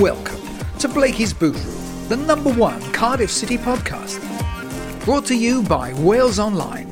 Welcome 0.00 0.40
to 0.78 0.88
Blakey's 0.88 1.32
Boot 1.32 1.54
Room, 1.54 2.08
the 2.08 2.16
number 2.16 2.52
one 2.52 2.80
Cardiff 2.92 3.30
City 3.30 3.56
podcast. 3.58 4.20
Brought 5.04 5.26
to 5.26 5.36
you 5.36 5.62
by 5.62 5.92
Wales 5.94 6.38
Online. 6.38 6.88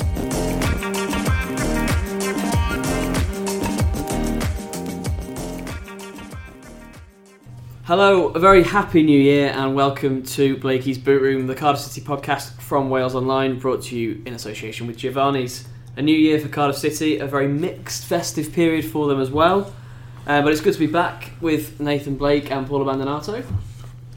Hello, 7.90 8.28
a 8.28 8.38
very 8.38 8.62
happy 8.62 9.02
new 9.02 9.18
year, 9.18 9.48
and 9.52 9.74
welcome 9.74 10.22
to 10.22 10.56
Blakey's 10.58 10.96
Boot 10.96 11.20
Room, 11.20 11.48
the 11.48 11.56
Cardiff 11.56 11.82
City 11.82 12.00
podcast 12.00 12.52
from 12.60 12.88
Wales 12.88 13.16
Online, 13.16 13.58
brought 13.58 13.82
to 13.86 13.98
you 13.98 14.22
in 14.24 14.32
association 14.32 14.86
with 14.86 14.96
Giovanni's. 14.96 15.66
A 15.96 16.02
new 16.02 16.16
year 16.16 16.38
for 16.38 16.46
Cardiff 16.46 16.76
City, 16.76 17.18
a 17.18 17.26
very 17.26 17.48
mixed 17.48 18.04
festive 18.04 18.52
period 18.52 18.84
for 18.84 19.08
them 19.08 19.20
as 19.20 19.32
well. 19.32 19.74
Uh, 20.24 20.40
but 20.40 20.52
it's 20.52 20.60
good 20.60 20.74
to 20.74 20.78
be 20.78 20.86
back 20.86 21.32
with 21.40 21.80
Nathan 21.80 22.14
Blake 22.14 22.52
and 22.52 22.64
Paul 22.64 22.84
Abbandonato. 22.84 23.44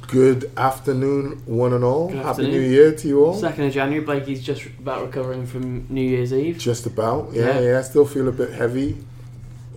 Good 0.05 0.51
afternoon, 0.55 1.41
one 1.47 1.73
and 1.73 1.83
all. 1.83 2.09
Good 2.09 2.17
Happy 2.17 2.29
afternoon. 2.29 2.51
New 2.51 2.61
Year 2.61 2.91
to 2.93 3.07
you 3.07 3.25
all. 3.25 3.33
Second 3.33 3.63
of 3.63 3.73
January, 3.73 4.05
Blakey's 4.05 4.43
just 4.43 4.67
about 4.77 5.01
recovering 5.01 5.47
from 5.47 5.87
New 5.89 6.07
Year's 6.07 6.31
Eve. 6.31 6.59
Just 6.59 6.85
about, 6.85 7.33
yeah, 7.33 7.59
Yeah. 7.59 7.71
yeah. 7.71 7.79
I 7.79 7.81
still 7.81 8.05
feel 8.05 8.27
a 8.27 8.31
bit 8.31 8.51
heavy. 8.51 8.97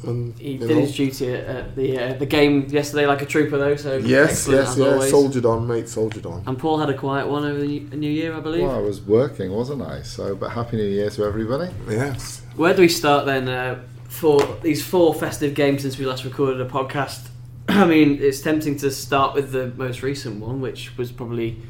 And, 0.06 0.38
He 0.38 0.56
did 0.58 0.68
know. 0.70 0.76
his 0.80 0.94
duty 0.94 1.32
at, 1.32 1.44
at 1.44 1.76
the 1.76 1.98
uh, 1.98 2.12
the 2.14 2.26
game 2.26 2.66
yesterday 2.68 3.06
like 3.06 3.22
a 3.22 3.26
trooper, 3.26 3.58
though. 3.58 3.76
So 3.76 3.96
Yes, 3.98 4.30
excellent 4.48 4.60
yes, 4.60 4.68
as 4.72 4.78
yeah. 4.78 4.84
always. 4.86 5.10
Soldiered 5.10 5.46
on, 5.46 5.66
mate. 5.66 5.88
Soldiered 5.88 6.26
on. 6.26 6.42
And 6.46 6.58
Paul 6.58 6.78
had 6.78 6.88
a 6.90 6.94
quiet 6.96 7.28
one 7.28 7.44
over 7.44 7.58
the 7.58 7.66
new- 7.66 7.88
New 7.96 8.10
Year, 8.10 8.34
I 8.34 8.40
believe. 8.40 8.62
Well, 8.62 8.76
I 8.76 8.78
was 8.80 9.00
working, 9.00 9.50
wasn't 9.52 9.82
I? 9.82 10.02
So, 10.02 10.34
but 10.34 10.50
happy 10.50 10.76
New 10.76 10.84
Year 10.84 11.10
to 11.10 11.24
everybody. 11.24 11.72
Yes. 11.88 12.42
Where 12.56 12.72
do 12.74 12.82
we 12.82 12.88
start 12.88 13.26
then 13.26 13.48
uh, 13.48 13.82
for 14.08 14.40
these 14.62 14.84
four 14.84 15.12
festive 15.14 15.54
games 15.54 15.82
since 15.82 15.98
we 15.98 16.06
last 16.06 16.24
recorded 16.24 16.60
a 16.60 16.68
podcast? 16.68 17.28
I 17.68 17.84
mean, 17.84 18.18
it's 18.22 18.40
tempting 18.40 18.76
to 18.78 18.90
start 18.90 19.34
with 19.34 19.50
the 19.52 19.68
most 19.76 20.02
recent 20.02 20.40
one, 20.40 20.60
which 20.60 20.96
was 20.96 21.10
probably 21.12 21.60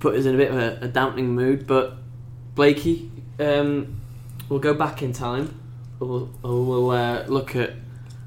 put 0.00 0.16
us 0.16 0.24
in 0.24 0.34
a 0.34 0.36
bit 0.38 0.50
of 0.50 0.56
a, 0.56 0.78
a 0.82 0.88
dampening 0.88 1.28
mood. 1.34 1.66
But 1.66 1.94
Blakey, 2.56 3.10
um, 3.38 4.00
we'll 4.48 4.58
go 4.58 4.74
back 4.74 5.00
in 5.02 5.12
time. 5.12 5.58
We'll, 6.08 6.30
we'll 6.42 6.90
uh, 6.90 7.24
look 7.26 7.54
at 7.56 7.74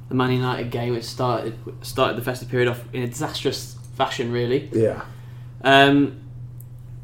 the 0.09 0.15
Man 0.15 0.31
United 0.31 0.71
game, 0.71 0.93
which 0.93 1.03
started 1.03 1.57
started 1.81 2.17
the 2.17 2.21
festive 2.21 2.49
period 2.49 2.69
off 2.69 2.83
in 2.93 3.03
a 3.03 3.07
disastrous 3.07 3.77
fashion, 3.95 4.31
really. 4.31 4.69
Yeah. 4.71 5.03
Um, 5.63 6.21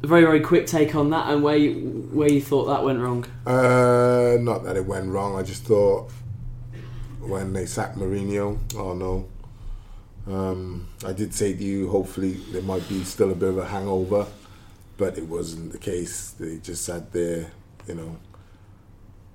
a 0.02 0.06
very 0.06 0.22
very 0.22 0.40
quick 0.40 0.66
take 0.66 0.94
on 0.94 1.10
that 1.10 1.28
and 1.28 1.42
where 1.42 1.56
you, 1.56 2.08
where 2.12 2.30
you 2.30 2.40
thought 2.40 2.66
that 2.66 2.84
went 2.84 3.00
wrong. 3.00 3.24
Uh, 3.46 4.36
not 4.40 4.64
that 4.64 4.76
it 4.76 4.86
went 4.86 5.08
wrong. 5.08 5.36
I 5.36 5.42
just 5.42 5.64
thought 5.64 6.10
when 7.20 7.52
they 7.52 7.66
sacked 7.66 7.96
Mourinho, 7.96 8.58
oh 8.76 8.94
no. 8.94 9.28
Um, 10.26 10.88
I 11.04 11.12
did 11.12 11.34
say 11.34 11.52
to 11.52 11.62
you, 11.62 11.88
hopefully 11.88 12.34
there 12.52 12.62
might 12.62 12.88
be 12.88 13.02
still 13.04 13.32
a 13.32 13.34
bit 13.34 13.48
of 13.48 13.58
a 13.58 13.66
hangover, 13.66 14.26
but 14.96 15.18
it 15.18 15.26
wasn't 15.26 15.72
the 15.72 15.78
case. 15.78 16.30
They 16.30 16.58
just 16.58 16.84
sat 16.84 17.12
there, 17.12 17.50
you 17.88 17.94
know. 17.94 18.16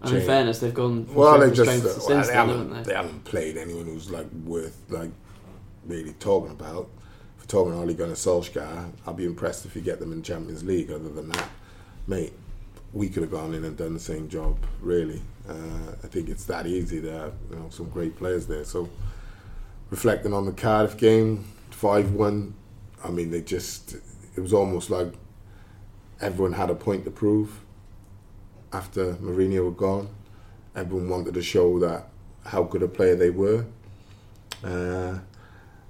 And 0.02 0.16
in 0.16 0.22
fairness, 0.26 0.60
they've 0.60 0.74
gone 0.74 1.06
from 1.06 1.16
Well, 1.16 1.40
they 1.40 1.48
just 1.48 1.62
strength 1.62 1.86
well, 1.86 2.08
they, 2.08 2.28
then, 2.28 2.34
haven't, 2.36 2.74
they 2.74 2.84
they? 2.84 2.94
haven't 2.94 3.24
played 3.26 3.58
anyone 3.58 3.86
who's 3.86 4.12
like 4.12 4.28
worth 4.46 4.80
like 4.90 5.10
really 5.86 6.14
talking 6.14 6.52
about. 6.52 6.90
If 7.38 7.44
we're 7.44 7.48
talking 7.48 7.74
Ole 7.74 7.94
Gunnar 7.94 8.14
Solskjaer, 8.14 8.92
I'll 9.06 9.14
be 9.14 9.26
impressed 9.26 9.66
if 9.66 9.76
you 9.76 9.82
get 9.82 10.00
them 10.00 10.12
in 10.12 10.22
Champions 10.22 10.64
League. 10.64 10.92
Other 10.92 11.10
than 11.10 11.30
that, 11.30 11.50
mate, 12.06 12.34
we 12.94 13.10
could 13.10 13.24
have 13.24 13.32
gone 13.32 13.56
in 13.56 13.66
and 13.66 13.76
done 13.76 13.94
the 13.94 14.00
same 14.00 14.30
job. 14.30 14.58
Really, 14.82 15.22
uh, 15.50 15.94
I 16.04 16.08
think 16.08 16.30
it's 16.30 16.46
that 16.46 16.68
easy. 16.68 17.00
There, 17.00 17.32
you 17.50 17.56
know, 17.56 17.70
some 17.70 17.90
great 17.90 18.16
players 18.18 18.46
there. 18.46 18.66
So, 18.66 18.90
reflecting 19.90 20.34
on 20.34 20.46
the 20.46 20.52
Cardiff 20.52 20.98
game, 20.98 21.46
five-one. 21.72 22.54
I 23.04 23.10
mean, 23.10 23.32
they 23.32 23.42
just 23.42 23.96
it 24.36 24.42
was 24.42 24.54
almost 24.54 24.92
like 24.92 25.14
everyone 26.22 26.54
had 26.54 26.70
a 26.70 26.76
point 26.76 27.04
to 27.06 27.12
prove 27.12 27.62
after 28.74 29.14
Mourinho 29.16 29.66
had 29.66 29.78
gone 29.78 30.10
everyone 30.78 31.10
wanted 31.10 31.34
to 31.34 31.42
show 31.42 31.80
that 31.80 32.08
how 32.46 32.64
good 32.64 32.84
a 32.84 32.88
player 32.88 33.16
they 33.16 33.32
were. 33.32 33.66
Uh, 34.64 35.18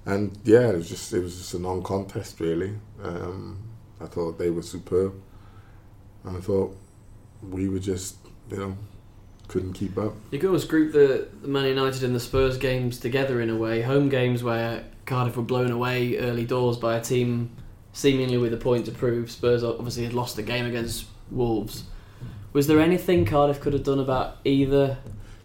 and 0.06 0.36
yeah, 0.42 0.70
it 0.70 0.76
was 0.76 0.88
just 0.88 1.12
it 1.12 1.20
was 1.20 1.36
just 1.36 1.54
a 1.54 1.58
non-contest 1.58 2.40
really. 2.40 2.74
Um, 3.02 3.58
I 4.00 4.06
thought 4.06 4.38
they 4.38 4.50
were 4.50 4.62
superb, 4.62 5.14
and 6.24 6.36
I 6.36 6.40
thought 6.40 6.76
we 7.42 7.68
were 7.68 7.78
just 7.78 8.16
you 8.50 8.56
know 8.56 8.76
couldn't 9.46 9.74
keep 9.74 9.96
up. 9.98 10.14
You 10.30 10.38
could 10.38 10.48
almost 10.48 10.68
group 10.68 10.92
the, 10.92 11.28
the 11.42 11.48
Man 11.48 11.66
United 11.66 12.02
and 12.02 12.14
the 12.14 12.20
Spurs 12.20 12.56
games 12.56 12.98
together 12.98 13.40
in 13.40 13.50
a 13.50 13.56
way. 13.56 13.82
Home 13.82 14.08
games 14.08 14.42
where 14.42 14.84
Cardiff 15.04 15.36
were 15.36 15.42
blown 15.42 15.70
away 15.70 16.16
early 16.18 16.44
doors 16.44 16.76
by 16.76 16.96
a 16.96 17.00
team 17.00 17.50
seemingly 17.92 18.38
with 18.38 18.52
a 18.54 18.58
point 18.58 18.86
to 18.86 18.92
prove. 18.92 19.30
Spurs 19.30 19.62
obviously 19.62 20.04
had 20.04 20.14
lost 20.14 20.36
the 20.36 20.42
game 20.42 20.66
against 20.66 21.06
Wolves. 21.30 21.84
Was 22.52 22.66
there 22.66 22.80
anything 22.80 23.24
Cardiff 23.24 23.60
could 23.60 23.72
have 23.72 23.84
done 23.84 23.98
about 23.98 24.38
either? 24.44 24.98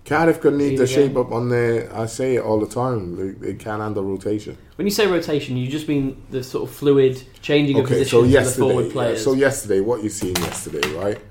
Cardiff 0.05 0.41
could 0.41 0.55
need 0.55 0.77
to 0.77 0.87
shape 0.87 1.15
up 1.15 1.31
on 1.31 1.49
their. 1.49 1.93
I 1.95 2.07
say 2.07 2.35
it 2.35 2.43
all 2.43 2.59
the 2.59 2.67
time. 2.67 3.15
They, 3.15 3.47
they 3.47 3.53
can't 3.53 3.81
handle 3.81 4.03
rotation. 4.03 4.57
When 4.75 4.85
you 4.85 4.91
say 4.91 5.07
rotation, 5.07 5.55
you 5.55 5.67
just 5.67 5.87
mean 5.87 6.21
the 6.29 6.43
sort 6.43 6.69
of 6.69 6.75
fluid 6.75 7.23
changing 7.41 7.79
of 7.79 7.85
positions 7.85 8.11
so 8.11 8.19
of 8.19 8.25
the 8.25 8.31
yesterday, 8.31 8.67
forward 8.67 8.85
yeah, 8.87 8.91
players. 8.91 9.23
so 9.23 9.33
yesterday, 9.33 9.79
what 9.79 10.03
you 10.03 10.09
seen 10.09 10.35
yesterday, 10.35 10.87
right, 10.93 11.21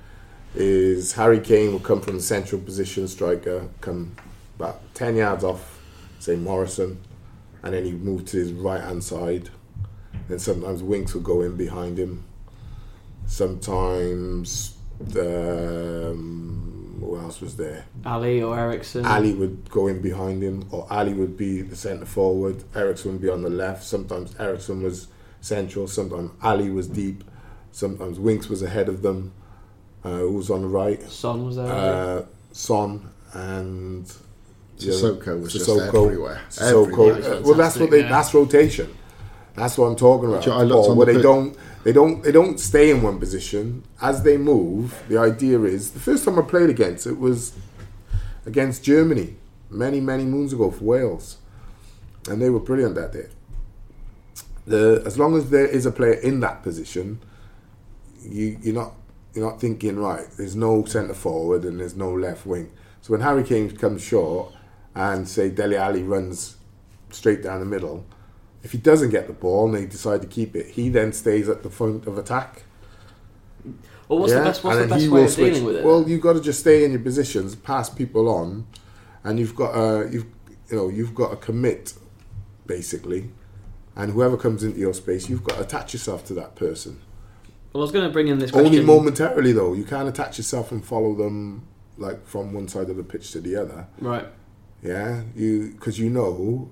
is 0.54 1.12
Harry 1.12 1.40
Kane 1.40 1.72
will 1.72 1.80
come 1.80 2.00
from 2.00 2.16
the 2.16 2.22
central 2.22 2.60
position 2.60 3.08
striker, 3.08 3.68
come 3.82 4.16
about 4.56 4.80
ten 4.94 5.16
yards 5.16 5.44
off, 5.44 5.80
say 6.18 6.36
Morrison, 6.36 6.98
and 7.62 7.74
then 7.74 7.84
he 7.84 7.92
move 7.92 8.24
to 8.26 8.38
his 8.38 8.52
right 8.52 8.80
hand 8.80 9.04
side. 9.04 9.50
Then 10.28 10.38
sometimes 10.38 10.82
Winks 10.82 11.12
will 11.12 11.20
go 11.20 11.42
in 11.42 11.56
behind 11.56 11.98
him. 11.98 12.24
Sometimes, 13.26 14.76
um, 15.16 16.96
who 17.00 17.18
else 17.18 17.40
was 17.40 17.56
there? 17.56 17.84
Alli 18.04 18.42
or 18.42 18.58
Eriksen. 18.58 19.04
Alli 19.04 19.32
would 19.34 19.68
go 19.70 19.86
in 19.88 20.00
behind 20.00 20.42
him, 20.42 20.66
or 20.70 20.86
Alli 20.90 21.14
would 21.14 21.36
be 21.36 21.62
the 21.62 21.76
centre 21.76 22.06
forward. 22.06 22.64
Eriksen 22.74 23.12
would 23.12 23.20
be 23.22 23.28
on 23.28 23.42
the 23.42 23.50
left. 23.50 23.82
Sometimes 23.82 24.34
Eriksen 24.38 24.82
was 24.82 25.08
central. 25.40 25.86
Sometimes 25.88 26.30
Alli 26.42 26.70
was 26.70 26.88
deep. 26.88 27.24
Sometimes 27.72 28.18
Winks 28.18 28.48
was 28.48 28.62
ahead 28.62 28.88
of 28.88 29.02
them. 29.02 29.32
Uh, 30.04 30.18
who 30.18 30.32
was 30.32 30.50
on 30.50 30.62
the 30.62 30.68
right? 30.68 31.00
Son 31.08 31.46
was 31.46 31.56
there. 31.56 31.66
Uh, 31.66 32.24
Son 32.52 33.08
and 33.34 34.04
the 34.78 34.88
other- 34.88 35.14
Sissoko 35.14 35.40
was 35.42 35.52
just 35.52 35.68
Sissoko. 35.68 36.06
everywhere. 36.06 36.40
Sissoko. 36.50 37.08
Everywhere. 37.10 37.34
Uh, 37.38 37.40
well, 37.42 37.54
that's 37.54 37.76
what 37.78 37.90
they. 37.90 38.00
yeah. 38.02 38.08
That's 38.08 38.34
rotation. 38.34 38.92
That's 39.54 39.76
what 39.78 39.86
I'm 39.86 39.96
talking 39.96 40.28
about. 40.30 40.48
I 40.48 40.62
looked 40.62 40.88
on 40.88 40.96
where 40.96 41.06
the 41.06 41.12
they 41.12 41.18
pi- 41.18 41.22
don't, 41.22 41.56
they 41.84 41.92
don't, 41.92 42.22
they 42.22 42.32
don't 42.32 42.58
stay 42.60 42.90
in 42.90 43.02
one 43.02 43.18
position 43.18 43.84
as 44.00 44.22
they 44.22 44.36
move. 44.36 45.02
The 45.08 45.18
idea 45.18 45.60
is 45.62 45.92
the 45.92 46.00
first 46.00 46.24
time 46.24 46.38
I 46.38 46.42
played 46.42 46.70
against 46.70 47.06
it 47.06 47.18
was 47.18 47.54
against 48.46 48.84
Germany 48.84 49.36
many, 49.70 50.00
many 50.00 50.24
moons 50.24 50.52
ago 50.52 50.70
for 50.70 50.84
Wales, 50.84 51.38
and 52.28 52.40
they 52.40 52.50
were 52.50 52.60
brilliant 52.60 52.94
that 52.94 53.12
day. 53.12 53.28
The 54.66 55.02
as 55.04 55.18
long 55.18 55.36
as 55.36 55.50
there 55.50 55.66
is 55.66 55.86
a 55.86 55.90
player 55.90 56.14
in 56.14 56.40
that 56.40 56.62
position, 56.62 57.20
you 58.22 58.58
you're 58.62 58.74
not 58.74 58.94
you're 59.34 59.48
not 59.48 59.60
thinking 59.60 59.98
right. 59.98 60.26
There's 60.36 60.54
no 60.54 60.84
centre 60.84 61.14
forward 61.14 61.64
and 61.64 61.80
there's 61.80 61.96
no 61.96 62.12
left 62.12 62.46
wing. 62.46 62.70
So 63.00 63.12
when 63.12 63.22
Harry 63.22 63.42
Kane 63.42 63.76
comes 63.76 64.02
short 64.02 64.52
and 64.94 65.26
say 65.26 65.48
Dele 65.48 65.76
Alli 65.76 66.02
runs 66.02 66.56
straight 67.10 67.42
down 67.42 67.60
the 67.60 67.66
middle, 67.66 68.04
if 68.62 68.72
he 68.72 68.78
doesn't 68.78 69.10
get 69.10 69.26
the 69.26 69.32
ball 69.32 69.66
and 69.66 69.74
they 69.74 69.86
decide 69.86 70.22
to 70.22 70.28
keep 70.28 70.54
it, 70.54 70.66
he 70.66 70.88
then 70.88 71.12
stays 71.12 71.48
at 71.48 71.62
the 71.62 71.70
front 71.70 72.06
of 72.06 72.16
attack. 72.16 72.62
well, 74.08 74.20
what's 74.20 74.32
the 74.32 74.40
best? 74.40 74.64
What's 74.64 74.76
the 74.76 74.82
and 74.82 74.90
best 74.90 75.08
way 75.08 75.24
of 75.24 75.34
dealing 75.34 75.64
with 75.64 75.76
it? 75.76 75.84
Well, 75.84 76.08
you've 76.08 76.20
got 76.20 76.34
to 76.34 76.40
just 76.40 76.60
stay 76.60 76.84
in 76.84 76.92
your 76.92 77.00
positions, 77.00 77.54
pass 77.54 77.90
people 77.90 78.28
on, 78.28 78.66
and 79.24 79.38
you've 79.38 79.56
got 79.56 79.74
uh, 79.74 80.06
you've 80.06 80.26
you 80.70 80.76
know 80.76 80.88
you've 80.88 81.14
got 81.14 81.30
to 81.30 81.36
commit 81.36 81.94
basically, 82.66 83.30
and 83.96 84.12
whoever 84.12 84.36
comes 84.36 84.62
into 84.62 84.78
your 84.78 84.94
space, 84.94 85.28
you've 85.28 85.44
got 85.44 85.56
to 85.56 85.62
attach 85.62 85.92
yourself 85.92 86.24
to 86.26 86.34
that 86.34 86.54
person. 86.54 87.00
Well, 87.72 87.82
I 87.82 87.84
was 87.84 87.92
going 87.92 88.04
to 88.04 88.12
bring 88.12 88.28
in 88.28 88.38
this 88.38 88.50
question. 88.50 88.66
Only 88.66 88.84
momentarily 88.84 89.52
though. 89.52 89.72
You 89.72 89.84
can't 89.84 90.08
attach 90.08 90.38
yourself 90.38 90.72
and 90.72 90.84
follow 90.84 91.14
them 91.14 91.66
like 91.96 92.26
from 92.26 92.52
one 92.52 92.68
side 92.68 92.90
of 92.90 92.96
the 92.96 93.02
pitch 93.02 93.32
to 93.32 93.40
the 93.40 93.56
other. 93.56 93.88
Right. 93.98 94.26
Yeah, 94.82 95.22
you 95.34 95.72
because 95.72 95.98
you 95.98 96.10
know 96.10 96.70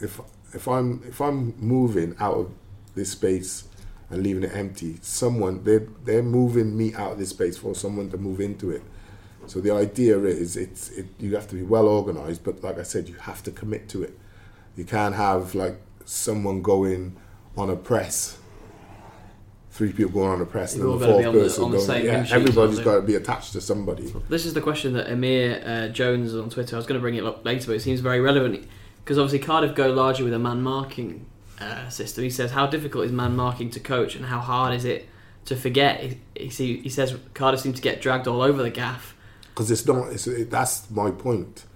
if 0.00 0.20
if 0.52 0.66
I'm 0.68 1.02
if 1.06 1.20
I'm 1.20 1.54
moving 1.58 2.14
out 2.18 2.34
of 2.34 2.50
this 2.94 3.10
space 3.12 3.64
and 4.10 4.22
leaving 4.22 4.42
it 4.44 4.52
empty, 4.54 4.98
someone 5.02 5.62
they 5.64 5.78
they're 6.04 6.22
moving 6.22 6.76
me 6.76 6.94
out 6.94 7.12
of 7.12 7.18
this 7.18 7.30
space 7.30 7.56
for 7.58 7.74
someone 7.74 8.10
to 8.10 8.16
move 8.18 8.40
into 8.40 8.70
it. 8.70 8.82
So 9.46 9.60
the 9.60 9.70
idea 9.70 10.18
is 10.18 10.56
it's 10.56 10.90
it, 10.90 11.06
you 11.18 11.34
have 11.36 11.46
to 11.48 11.54
be 11.54 11.62
well 11.62 11.86
organized, 11.88 12.42
but 12.44 12.62
like 12.64 12.78
I 12.78 12.82
said, 12.82 13.08
you 13.08 13.14
have 13.14 13.42
to 13.44 13.50
commit 13.50 13.88
to 13.90 14.02
it. 14.02 14.18
You 14.76 14.84
can't 14.84 15.14
have 15.14 15.54
like 15.54 15.80
someone 16.04 16.62
going 16.62 17.16
on 17.56 17.70
a 17.70 17.76
press, 17.76 18.38
three 19.70 19.92
people 19.92 20.12
going 20.12 20.30
on 20.30 20.40
a 20.40 20.46
press, 20.46 20.74
and 20.74 20.82
You've 20.82 21.00
then 21.00 21.08
the 21.10 21.14
all 21.14 21.22
gotta 21.22 21.32
fourth 21.32 21.34
on 21.34 21.34
the- 21.34 21.40
person 21.48 21.64
on 21.64 21.70
the 21.70 21.76
going. 21.76 21.86
same 21.86 22.04
yeah, 22.06 22.12
hymn 22.16 22.24
sheet, 22.26 22.34
everybody's 22.34 22.74
sort 22.76 22.86
of 22.86 22.92
got 22.94 23.00
to 23.00 23.06
be 23.06 23.14
attached 23.14 23.52
to 23.52 23.60
somebody. 23.60 24.12
This 24.28 24.46
is 24.46 24.54
the 24.54 24.60
question 24.60 24.92
that 24.94 25.06
Emyr 25.08 25.66
uh, 25.66 25.88
Jones 25.88 26.34
on 26.34 26.50
Twitter. 26.50 26.76
I 26.76 26.78
was 26.78 26.86
going 26.86 26.98
to 26.98 27.02
bring 27.02 27.14
it 27.14 27.24
up 27.24 27.44
later, 27.44 27.66
but 27.68 27.76
it 27.76 27.80
seems 27.82 28.00
very 28.00 28.20
relevant 28.20 28.66
because 29.06 29.18
obviously 29.18 29.38
Cardiff 29.38 29.76
go 29.76 29.92
largely 29.92 30.24
with 30.24 30.34
a 30.34 30.38
man 30.38 30.62
marking 30.62 31.26
uh, 31.60 31.88
system. 31.88 32.24
He 32.24 32.30
says, 32.30 32.50
"How 32.50 32.66
difficult 32.66 33.04
is 33.04 33.12
man 33.12 33.36
marking 33.36 33.70
to 33.70 33.80
coach, 33.80 34.16
and 34.16 34.26
how 34.26 34.40
hard 34.40 34.74
is 34.74 34.84
it 34.84 35.08
to 35.44 35.54
forget?" 35.54 36.00
He, 36.34 36.48
he, 36.48 36.78
he 36.78 36.88
says 36.88 37.14
Cardiff 37.32 37.60
seem 37.60 37.72
to 37.72 37.80
get 37.80 38.00
dragged 38.00 38.26
all 38.26 38.42
over 38.42 38.64
the 38.64 38.70
gaff. 38.70 39.14
Because 39.50 39.70
it's 39.70 39.86
not. 39.86 40.12
It's, 40.12 40.26
it, 40.26 40.50
that's 40.50 40.90
my 40.90 41.12
point. 41.12 41.66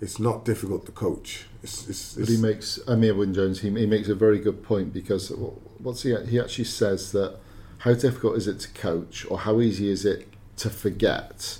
It's 0.00 0.18
not 0.18 0.44
difficult 0.44 0.84
to 0.86 0.92
coach. 0.92 1.44
It's, 1.62 1.88
it's, 1.88 2.14
But 2.14 2.28
he 2.28 2.38
makes 2.38 2.80
Emyr 2.88 3.16
Wyn 3.16 3.34
Jones. 3.34 3.60
He, 3.60 3.70
he 3.70 3.86
makes 3.86 4.08
a 4.08 4.14
very 4.16 4.40
good 4.40 4.64
point 4.64 4.92
because 4.92 5.30
what's 5.78 6.02
he? 6.02 6.16
He 6.26 6.40
actually 6.40 6.64
says 6.64 7.12
that 7.12 7.38
how 7.78 7.94
difficult 7.94 8.36
is 8.36 8.48
it 8.48 8.58
to 8.60 8.68
coach, 8.70 9.24
or 9.30 9.38
how 9.38 9.60
easy 9.60 9.88
is 9.88 10.04
it 10.04 10.26
to 10.56 10.68
forget? 10.68 11.58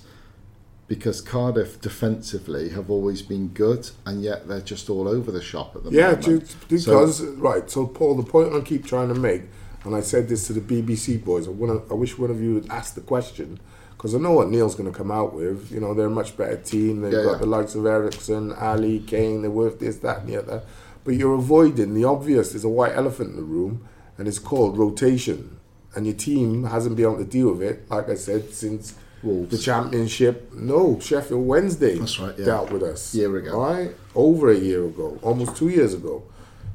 Because 0.90 1.20
Cardiff 1.20 1.80
defensively 1.80 2.70
have 2.70 2.90
always 2.90 3.22
been 3.22 3.46
good, 3.48 3.88
and 4.04 4.24
yet 4.24 4.48
they're 4.48 4.60
just 4.60 4.90
all 4.90 5.06
over 5.06 5.30
the 5.30 5.40
shop 5.40 5.76
at 5.76 5.84
the 5.84 5.90
moment. 5.92 5.94
yeah, 5.94 6.28
moment. 6.28 6.50
to, 6.50 6.56
because 6.68 7.22
right. 7.36 7.70
So 7.70 7.86
Paul, 7.86 8.16
the 8.16 8.24
point 8.24 8.52
I 8.52 8.60
keep 8.60 8.84
trying 8.84 9.06
to 9.06 9.14
make, 9.14 9.42
and 9.84 9.94
I 9.94 10.00
said 10.00 10.28
this 10.28 10.48
to 10.48 10.52
the 10.52 10.60
BBC 10.60 11.24
boys. 11.24 11.46
I, 11.46 11.52
wanna, 11.52 11.80
I 11.88 11.94
wish 11.94 12.18
one 12.18 12.32
of 12.32 12.42
you 12.42 12.54
would 12.54 12.68
ask 12.70 12.96
the 12.96 13.02
question 13.02 13.60
because 13.92 14.16
I 14.16 14.18
know 14.18 14.32
what 14.32 14.48
Neil's 14.48 14.74
going 14.74 14.90
to 14.92 14.98
come 14.98 15.12
out 15.12 15.32
with. 15.32 15.70
You 15.70 15.78
know, 15.78 15.94
they're 15.94 16.06
a 16.06 16.10
much 16.10 16.36
better 16.36 16.56
team. 16.56 17.02
They've 17.02 17.12
Yeah, 17.12 17.22
got 17.22 17.32
yeah. 17.34 17.38
the 17.38 17.46
likes 17.46 17.76
of 17.76 17.86
Eriksen, 17.86 18.52
Alli, 18.58 18.98
Kane. 18.98 19.42
They're 19.42 19.50
worth 19.50 19.78
this, 19.78 19.98
that, 19.98 20.22
and 20.22 20.28
the 20.28 20.38
other. 20.38 20.62
But 21.04 21.14
you're 21.14 21.34
avoiding 21.34 21.94
the 21.94 22.02
obvious. 22.04 22.50
There's 22.50 22.64
a 22.64 22.68
white 22.68 22.96
elephant 22.96 23.30
in 23.30 23.36
the 23.36 23.42
room, 23.42 23.86
and 24.18 24.26
it's 24.26 24.40
called 24.40 24.76
rotation. 24.76 25.58
And 25.94 26.04
your 26.04 26.16
team 26.16 26.64
hasn't 26.64 26.96
been 26.96 27.04
able 27.04 27.18
to 27.18 27.24
deal 27.24 27.52
with 27.52 27.62
it, 27.62 27.88
like 27.90 28.08
I 28.08 28.14
said, 28.16 28.52
since 28.52 28.94
Wolves. 29.22 29.50
the 29.50 29.58
championship. 29.58 30.52
No, 30.54 30.98
Sheffield 31.00 31.46
Wednesday 31.46 31.98
That's 31.98 32.18
right, 32.18 32.38
yeah. 32.38 32.44
dealt 32.44 32.70
with 32.70 32.82
us. 32.82 33.14
Year 33.14 33.36
ago. 33.36 33.60
All 33.60 33.74
right? 33.74 33.90
Over 34.14 34.50
a 34.50 34.56
year 34.58 34.84
ago, 34.84 35.18
almost 35.22 35.56
two 35.56 35.68
years 35.68 35.94
ago. 35.94 36.24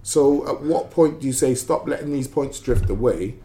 So 0.03 0.47
at 0.47 0.61
what 0.61 0.91
point 0.91 1.19
do 1.21 1.27
you 1.27 1.33
say 1.33 1.55
stop 1.55 1.87
letting 1.87 2.13
these 2.13 2.27
points 2.27 2.59
drift 2.59 2.89
away? 2.89 3.35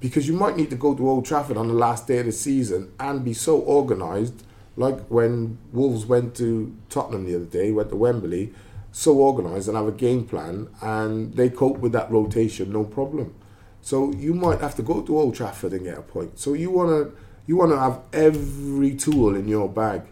Because 0.00 0.26
you 0.26 0.34
might 0.34 0.56
need 0.56 0.70
to 0.70 0.76
go 0.76 0.94
to 0.94 1.08
Old 1.08 1.26
Trafford 1.26 1.58
on 1.58 1.68
the 1.68 1.74
last 1.74 2.06
day 2.06 2.18
of 2.18 2.26
the 2.26 2.32
season 2.32 2.90
and 2.98 3.22
be 3.22 3.34
so 3.34 3.60
organised, 3.60 4.44
like 4.76 4.98
when 5.08 5.58
Wolves 5.72 6.06
went 6.06 6.34
to 6.36 6.74
Tottenham 6.88 7.26
the 7.26 7.36
other 7.36 7.44
day, 7.44 7.70
went 7.70 7.90
to 7.90 7.96
Wembley, 7.96 8.54
so 8.92 9.20
organised 9.20 9.68
and 9.68 9.76
have 9.76 9.86
a 9.86 9.92
game 9.92 10.24
plan, 10.24 10.68
and 10.80 11.34
they 11.34 11.50
cope 11.50 11.78
with 11.78 11.92
that 11.92 12.10
rotation 12.10 12.72
no 12.72 12.84
problem. 12.84 13.34
So 13.82 14.12
you 14.12 14.32
might 14.32 14.60
have 14.60 14.74
to 14.76 14.82
go 14.82 15.02
to 15.02 15.18
Old 15.18 15.34
Trafford 15.34 15.72
and 15.72 15.84
get 15.84 15.98
a 15.98 16.02
point. 16.02 16.38
So 16.38 16.54
you 16.54 16.70
wanna 16.70 17.10
you 17.50 17.56
wanna 17.56 17.76
have 17.76 17.98
every 18.12 18.94
tool 18.94 19.34
in 19.34 19.48
your 19.48 19.68
bag. 19.68 20.02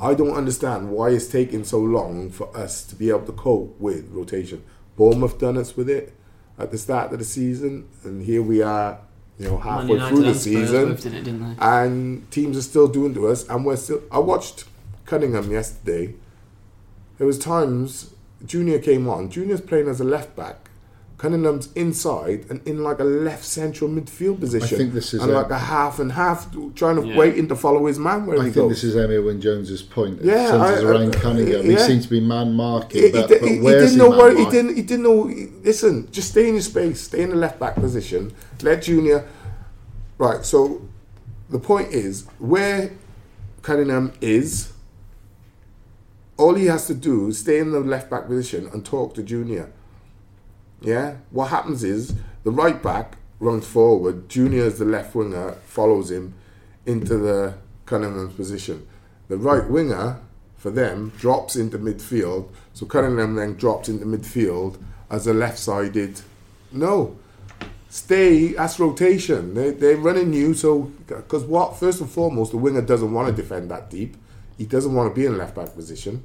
I 0.00 0.14
don't 0.14 0.34
understand 0.34 0.92
why 0.92 1.08
it's 1.10 1.26
taking 1.26 1.64
so 1.64 1.80
long 1.80 2.30
for 2.30 2.56
us 2.56 2.84
to 2.84 2.94
be 2.94 3.08
able 3.08 3.26
to 3.26 3.32
cope 3.32 3.80
with 3.80 4.08
rotation. 4.12 4.62
Bournemouth 4.94 5.40
done 5.40 5.56
us 5.58 5.76
with 5.76 5.90
it 5.90 6.14
at 6.56 6.70
the 6.70 6.78
start 6.78 7.12
of 7.12 7.18
the 7.18 7.24
season, 7.24 7.88
and 8.04 8.24
here 8.24 8.42
we 8.42 8.62
are, 8.62 9.00
you 9.40 9.48
know, 9.48 9.58
halfway 9.58 9.98
through 10.08 10.22
the 10.22 10.34
season, 10.34 10.92
it, 10.92 11.56
and 11.58 12.30
teams 12.30 12.56
are 12.56 12.62
still 12.62 12.86
doing 12.86 13.12
to 13.14 13.26
us, 13.26 13.48
and 13.48 13.66
we're 13.66 13.74
still. 13.74 14.00
I 14.12 14.20
watched 14.20 14.62
Cunningham 15.04 15.50
yesterday. 15.50 16.14
There 17.16 17.26
was 17.26 17.40
times 17.40 18.14
Junior 18.46 18.78
came 18.78 19.08
on. 19.08 19.30
Junior's 19.30 19.60
playing 19.60 19.88
as 19.88 20.00
a 20.00 20.04
left 20.04 20.36
back. 20.36 20.67
Cunningham's 21.18 21.68
inside 21.74 22.46
and 22.48 22.60
in 22.66 22.84
like 22.84 23.00
a 23.00 23.04
left 23.04 23.44
central 23.44 23.90
midfield 23.90 24.38
position. 24.38 24.76
I 24.76 24.78
think 24.78 24.92
this 24.94 25.12
is 25.12 25.20
and 25.20 25.32
a- 25.32 25.34
like 25.34 25.50
a 25.50 25.58
half 25.58 25.98
and 25.98 26.12
half, 26.12 26.48
trying 26.76 26.94
to 27.02 27.06
Yeah. 27.08 27.16
waiting 27.18 27.48
to 27.48 27.56
follow 27.56 27.86
his 27.86 27.98
man 27.98 28.24
where 28.24 28.38
I 28.38 28.44
he 28.46 28.50
think 28.52 28.68
goes. 28.68 28.70
this 28.70 28.84
is 28.84 28.94
Emyr 28.94 29.24
Wyn 29.24 29.40
Jones's 29.40 29.82
point. 29.82 30.20
Yeah, 30.22 30.46
centres 30.46 30.84
I- 30.84 30.86
around 30.88 31.12
Cunningham. 31.14 31.66
yeah. 31.66 31.72
He 31.72 31.78
seems 31.78 32.04
to 32.04 32.10
be 32.10 32.20
man 32.20 32.52
marking, 32.52 33.00
He, 33.02 33.06
he, 33.08 33.12
but, 33.12 33.28
di- 33.28 33.38
but 33.40 33.48
he- 33.48 33.56
he 33.58 33.66
didn't 33.66 33.96
know 33.98 34.10
where 34.10 34.36
he 34.36 34.44
didn't. 34.48 34.76
He 34.76 34.82
didn't 34.82 35.02
know. 35.02 35.28
Listen, 35.64 36.06
just 36.12 36.30
stay 36.30 36.46
in 36.48 36.54
your 36.54 36.62
space. 36.62 37.00
Stay 37.00 37.22
in 37.22 37.30
the 37.30 37.36
left 37.36 37.58
back 37.58 37.74
position. 37.74 38.32
Let 38.62 38.82
Junior. 38.82 39.24
Right. 40.18 40.44
So, 40.46 40.82
the 41.50 41.58
point 41.58 41.92
is 41.92 42.26
where 42.38 42.92
Cunningham 43.62 44.12
is. 44.20 44.68
All 46.36 46.54
he 46.54 46.66
has 46.66 46.86
to 46.86 46.94
do 46.94 47.26
is 47.28 47.38
stay 47.38 47.58
in 47.58 47.72
the 47.72 47.80
left 47.80 48.08
back 48.08 48.28
position 48.28 48.68
and 48.72 48.84
talk 48.84 49.14
to 49.14 49.22
Junior. 49.24 49.70
Yeah. 50.80 51.16
What 51.30 51.48
happens 51.48 51.84
is 51.84 52.14
the 52.44 52.50
right 52.50 52.82
back 52.82 53.16
runs 53.40 53.66
forward. 53.66 54.28
Junior 54.28 54.64
as 54.64 54.78
the 54.78 54.84
left 54.84 55.14
winger, 55.14 55.52
follows 55.66 56.10
him 56.10 56.34
into 56.86 57.16
the 57.16 57.54
Cunningham's 57.86 58.34
position. 58.34 58.86
The 59.28 59.36
right 59.36 59.68
winger 59.68 60.20
for 60.56 60.70
them 60.70 61.12
drops 61.18 61.56
into 61.56 61.78
midfield. 61.78 62.48
So 62.74 62.86
Cunningham 62.86 63.36
then 63.36 63.54
drops 63.54 63.88
into 63.88 64.04
midfield 64.06 64.78
as 65.10 65.26
a 65.26 65.34
left-sided. 65.34 66.20
No, 66.72 67.16
stay. 67.88 68.48
That's 68.48 68.78
rotation. 68.78 69.54
They 69.54 69.70
they're 69.70 69.96
running 69.96 70.32
you. 70.32 70.54
So 70.54 70.92
because 71.06 71.44
what 71.44 71.78
first 71.78 72.00
and 72.00 72.10
foremost, 72.10 72.50
the 72.50 72.58
winger 72.58 72.82
doesn't 72.82 73.12
want 73.12 73.28
to 73.28 73.42
defend 73.42 73.70
that 73.70 73.90
deep. 73.90 74.16
He 74.56 74.66
doesn't 74.66 74.94
want 74.94 75.14
to 75.14 75.18
be 75.18 75.26
in 75.26 75.38
left 75.38 75.54
back 75.54 75.74
position. 75.74 76.22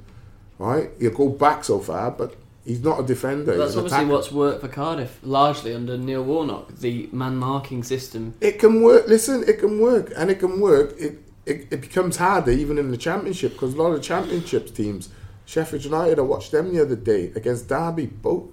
Right? 0.58 0.90
He'll 1.00 1.10
go 1.10 1.28
back 1.28 1.64
so 1.64 1.80
far, 1.80 2.10
but 2.10 2.36
he's 2.64 2.82
not 2.82 3.00
a 3.00 3.02
defender. 3.02 3.56
That's 3.56 3.76
obviously 3.76 3.98
attacker. 3.98 4.12
what's 4.12 4.32
worked 4.32 4.60
for 4.60 4.68
Cardiff 4.68 5.18
largely 5.22 5.74
under 5.74 5.96
Neil 5.96 6.24
Warnock, 6.24 6.76
the 6.78 7.08
man 7.12 7.36
marking 7.36 7.82
system. 7.82 8.34
It 8.40 8.58
can 8.58 8.82
work. 8.82 9.06
Listen, 9.06 9.44
it 9.46 9.58
can 9.58 9.80
work, 9.80 10.12
and 10.16 10.30
it 10.30 10.38
can 10.38 10.60
work. 10.60 10.94
It 10.98 11.20
it, 11.46 11.68
it 11.70 11.80
becomes 11.80 12.16
harder 12.16 12.50
even 12.50 12.78
in 12.78 12.90
the 12.90 12.96
championship 12.96 13.52
because 13.52 13.74
a 13.74 13.82
lot 13.82 13.92
of 13.92 14.02
championships 14.02 14.70
teams, 14.70 15.10
Sheffield 15.44 15.84
United, 15.84 16.18
I 16.18 16.22
watched 16.22 16.52
them 16.52 16.74
the 16.74 16.82
other 16.82 16.96
day 16.96 17.32
against 17.34 17.68
Derby. 17.68 18.06
Both 18.06 18.48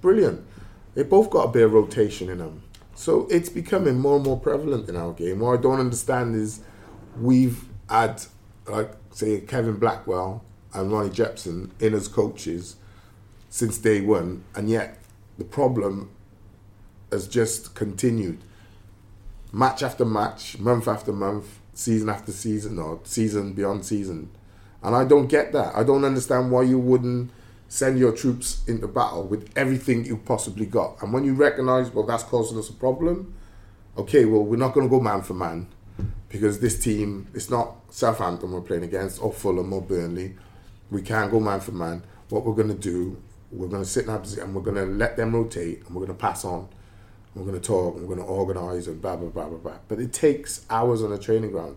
brilliant. 0.00 0.44
They 0.94 1.02
both 1.02 1.30
got 1.30 1.44
a 1.44 1.48
bit 1.48 1.64
of 1.64 1.72
rotation 1.72 2.28
in 2.28 2.38
them. 2.38 2.62
So 2.94 3.26
it's 3.30 3.48
becoming 3.48 3.98
more 3.98 4.16
and 4.16 4.24
more 4.24 4.38
prevalent 4.38 4.88
in 4.88 4.96
our 4.96 5.12
game. 5.12 5.40
What 5.40 5.58
I 5.58 5.62
don't 5.62 5.80
understand 5.80 6.36
is 6.36 6.60
we've 7.20 7.64
had 7.88 8.22
like 8.66 8.92
say 9.10 9.40
Kevin 9.40 9.78
Blackwell 9.78 10.44
and 10.72 10.92
Ronnie 10.92 11.10
Jepson 11.10 11.72
in 11.80 11.94
as 11.94 12.08
coaches 12.08 12.76
since 13.54 13.78
day 13.78 14.00
one, 14.00 14.42
and 14.56 14.68
yet 14.68 14.98
the 15.38 15.44
problem 15.44 16.10
has 17.12 17.28
just 17.28 17.72
continued 17.76 18.40
match 19.52 19.80
after 19.80 20.04
match, 20.04 20.58
month 20.58 20.88
after 20.88 21.12
month, 21.12 21.60
season 21.72 22.08
after 22.08 22.32
season, 22.32 22.80
or 22.80 22.98
season 23.04 23.52
beyond 23.52 23.84
season. 23.86 24.28
And 24.82 24.96
I 24.96 25.04
don't 25.04 25.28
get 25.28 25.52
that. 25.52 25.72
I 25.76 25.84
don't 25.84 26.04
understand 26.04 26.50
why 26.50 26.62
you 26.62 26.80
wouldn't 26.80 27.30
send 27.68 27.96
your 27.96 28.10
troops 28.10 28.60
into 28.66 28.88
battle 28.88 29.22
with 29.22 29.48
everything 29.54 30.04
you 30.04 30.16
possibly 30.16 30.66
got. 30.66 31.00
And 31.00 31.12
when 31.12 31.22
you 31.22 31.34
recognise, 31.34 31.90
well, 31.90 32.04
that's 32.04 32.24
causing 32.24 32.58
us 32.58 32.68
a 32.70 32.72
problem, 32.72 33.36
okay, 33.96 34.24
well, 34.24 34.42
we're 34.42 34.56
not 34.56 34.74
going 34.74 34.88
to 34.88 34.90
go 34.90 34.98
man 34.98 35.22
for 35.22 35.34
man 35.34 35.68
because 36.28 36.58
this 36.58 36.82
team, 36.82 37.28
it's 37.32 37.50
not 37.50 37.76
Southampton 37.90 38.50
we're 38.50 38.62
playing 38.62 38.82
against, 38.82 39.22
or 39.22 39.32
Fulham 39.32 39.72
or 39.72 39.80
Burnley. 39.80 40.34
We 40.90 41.02
can't 41.02 41.30
go 41.30 41.38
man 41.38 41.60
for 41.60 41.70
man. 41.70 42.02
What 42.30 42.44
we're 42.44 42.54
going 42.54 42.66
to 42.66 42.74
do, 42.74 43.22
we're 43.54 43.68
going 43.68 43.82
to 43.82 43.88
sit 43.88 44.04
in 44.04 44.10
our 44.10 44.18
position 44.18 44.44
and 44.44 44.54
we're 44.54 44.62
going 44.62 44.76
to 44.76 44.84
let 44.84 45.16
them 45.16 45.34
rotate 45.34 45.84
and 45.86 45.94
we're 45.94 46.04
going 46.04 46.16
to 46.16 46.20
pass 46.20 46.44
on. 46.44 46.68
We're 47.34 47.44
going 47.44 47.60
to 47.60 47.66
talk 47.66 47.96
and 47.96 48.06
we're 48.06 48.14
going 48.14 48.26
to 48.26 48.32
organise 48.32 48.86
and 48.86 49.00
blah, 49.00 49.16
blah, 49.16 49.28
blah, 49.28 49.48
blah, 49.48 49.58
blah. 49.58 49.78
But 49.88 49.98
it 49.98 50.12
takes 50.12 50.64
hours 50.70 51.02
on 51.02 51.12
a 51.12 51.18
training 51.18 51.50
ground. 51.50 51.76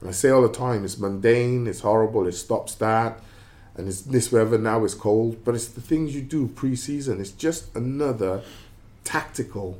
And 0.00 0.08
I 0.08 0.12
say 0.12 0.30
all 0.30 0.42
the 0.42 0.52
time, 0.52 0.84
it's 0.84 0.98
mundane, 0.98 1.66
it's 1.66 1.80
horrible, 1.80 2.26
it's 2.26 2.38
stop 2.38 2.68
start, 2.68 3.20
and 3.74 3.88
it's 3.88 4.02
this 4.02 4.30
weather 4.30 4.58
now 4.58 4.84
it's 4.84 4.94
cold. 4.94 5.44
But 5.44 5.54
it's 5.54 5.66
the 5.68 5.80
things 5.80 6.14
you 6.14 6.22
do 6.22 6.46
pre 6.48 6.76
season. 6.76 7.20
It's 7.20 7.30
just 7.30 7.74
another 7.74 8.42
tactical 9.04 9.78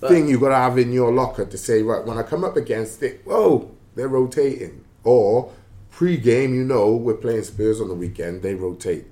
But- 0.00 0.10
thing 0.10 0.28
you've 0.28 0.40
got 0.40 0.48
to 0.50 0.56
have 0.56 0.78
in 0.78 0.92
your 0.92 1.12
locker 1.12 1.44
to 1.44 1.58
say, 1.58 1.82
right, 1.82 2.04
when 2.04 2.18
I 2.18 2.22
come 2.22 2.44
up 2.44 2.56
against 2.56 3.02
it, 3.02 3.20
whoa, 3.24 3.70
they're 3.94 4.08
rotating. 4.08 4.84
Or 5.04 5.52
pre 5.90 6.16
game, 6.16 6.54
you 6.54 6.64
know, 6.64 6.96
we're 6.96 7.14
playing 7.14 7.44
Spurs 7.44 7.80
on 7.80 7.88
the 7.88 7.94
weekend, 7.94 8.42
they 8.42 8.54
rotate. 8.54 9.06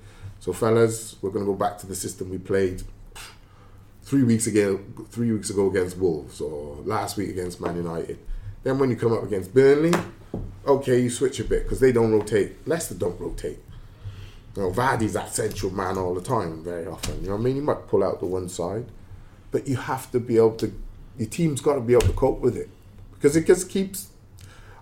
So, 0.46 0.52
fellas, 0.52 1.16
we're 1.20 1.30
going 1.30 1.44
to 1.44 1.50
go 1.50 1.58
back 1.58 1.76
to 1.78 1.88
the 1.88 1.96
system 1.96 2.30
we 2.30 2.38
played 2.38 2.84
three 4.04 4.22
weeks 4.22 4.46
ago, 4.46 4.78
three 5.08 5.32
weeks 5.32 5.50
ago 5.50 5.68
against 5.68 5.98
Wolves, 5.98 6.40
or 6.40 6.76
last 6.84 7.16
week 7.16 7.30
against 7.30 7.60
Man 7.60 7.74
United. 7.74 8.16
Then 8.62 8.78
when 8.78 8.88
you 8.88 8.94
come 8.94 9.12
up 9.12 9.24
against 9.24 9.52
Burnley, 9.52 9.92
okay, 10.64 11.00
you 11.00 11.10
switch 11.10 11.40
a 11.40 11.44
bit 11.44 11.64
because 11.64 11.80
they 11.80 11.90
don't 11.90 12.12
rotate. 12.12 12.64
Leicester 12.64 12.94
don't 12.94 13.20
rotate. 13.20 13.58
You 14.54 14.62
know, 14.62 14.70
Vardy's 14.70 15.14
that 15.14 15.34
central 15.34 15.72
man 15.72 15.98
all 15.98 16.14
the 16.14 16.22
time, 16.22 16.62
very 16.62 16.86
often. 16.86 17.22
You 17.22 17.30
know 17.30 17.34
what 17.34 17.40
I 17.40 17.44
mean? 17.44 17.56
You 17.56 17.62
might 17.62 17.88
pull 17.88 18.04
out 18.04 18.20
the 18.20 18.26
one 18.26 18.48
side, 18.48 18.86
but 19.50 19.66
you 19.66 19.74
have 19.74 20.12
to 20.12 20.20
be 20.20 20.36
able 20.36 20.54
to. 20.58 20.72
Your 21.18 21.28
team's 21.28 21.60
got 21.60 21.74
to 21.74 21.80
be 21.80 21.94
able 21.94 22.06
to 22.06 22.12
cope 22.12 22.38
with 22.38 22.56
it 22.56 22.70
because 23.14 23.34
it 23.34 23.48
just 23.48 23.68
keeps. 23.68 24.10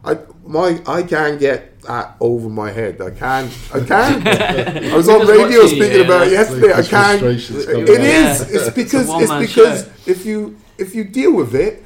I 0.04 0.18
my 0.46 0.80
I 0.86 1.02
can't 1.02 1.40
get 1.40 1.80
that 1.82 2.16
over 2.20 2.48
my 2.48 2.70
head. 2.70 3.00
I 3.00 3.10
can't. 3.10 3.52
I 3.72 3.80
can't. 3.80 4.26
I 4.92 4.96
was 4.96 5.08
on 5.08 5.26
radio 5.26 5.62
watching 5.62 5.68
speaking 5.68 5.98
yeah, 6.00 6.04
about 6.04 6.26
it 6.26 6.32
yesterday. 6.32 6.72
I 6.72 6.82
can't. 6.82 7.20
frustration's 7.20 7.66
It 7.66 7.78
out. 7.78 7.88
is. 7.88 8.52
Yeah. 8.52 8.60
It's 8.60 8.70
because 8.74 9.02
it's, 9.02 9.10
one-man 9.10 9.40
because 9.40 9.84
show. 9.84 9.92
if 10.06 10.26
you 10.26 10.58
if 10.78 10.94
you 10.94 11.04
deal 11.04 11.32
with 11.32 11.54
it, 11.54 11.84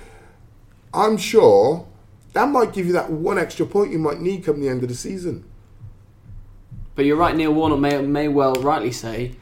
I'm 0.92 1.16
sure 1.16 1.86
that 2.32 2.48
might 2.48 2.72
give 2.72 2.86
you 2.86 2.92
that 2.92 3.10
one 3.10 3.38
extra 3.38 3.66
point 3.66 3.90
you 3.90 3.98
might 3.98 4.20
need 4.20 4.44
come 4.44 4.60
the 4.60 4.68
end 4.68 4.82
of 4.82 4.88
the 4.88 4.94
season. 4.94 5.44
But 6.94 7.04
you're 7.04 7.16
right, 7.16 7.34
Neil 7.36 7.54
Warnock 7.54 7.78
may, 7.78 8.00
may 8.02 8.28
well 8.28 8.54
rightly 8.54 8.90
say, 8.90 9.36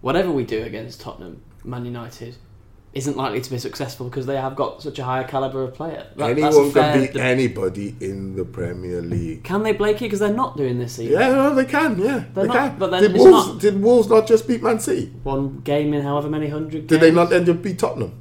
whatever 0.00 0.30
we 0.30 0.44
do 0.44 0.62
against 0.62 1.00
Tottenham, 1.00 1.42
Man 1.64 1.84
United, 1.84 2.36
isn't 2.92 3.16
likely 3.16 3.40
to 3.40 3.50
be 3.50 3.56
successful 3.58 4.08
because 4.08 4.26
they 4.26 4.36
have 4.36 4.56
got 4.56 4.82
such 4.82 4.98
a 4.98 5.04
higher 5.04 5.22
calibre 5.22 5.62
of 5.62 5.74
player. 5.74 6.06
That- 6.16 6.30
Anyone 6.30 6.72
can 6.72 7.00
beat 7.00 7.16
anybody 7.16 7.94
in 8.00 8.34
the 8.34 8.44
Premier 8.44 9.00
League. 9.00 9.44
Can 9.44 9.62
they, 9.62 9.72
Blakey? 9.72 10.06
Because 10.06 10.18
they're 10.18 10.32
not 10.32 10.56
doing 10.56 10.78
this 10.80 10.94
season. 10.94 11.12
Yeah, 11.20 11.28
no, 11.30 11.54
they 11.54 11.66
can. 11.66 11.98
Yeah, 12.00 12.24
They're 12.34 12.44
they 12.44 12.46
not- 12.48 12.56
can. 12.56 12.78
but 12.80 12.90
then 12.90 13.02
did 13.02 13.12
Wolves? 13.14 13.46
not- 13.46 13.60
Did 13.60 13.80
Wolves 13.80 14.08
not 14.08 14.26
just 14.26 14.48
beat 14.48 14.60
Man 14.62 14.80
City? 14.80 15.12
One 15.22 15.60
game 15.62 15.94
in 15.94 16.02
however 16.02 16.28
many 16.28 16.48
hundred 16.48 16.88
Did 16.88 16.88
games. 16.88 17.00
they 17.02 17.10
not 17.12 17.32
end 17.32 17.48
up 17.48 17.62
beat 17.62 17.78
Tottenham? 17.78 18.12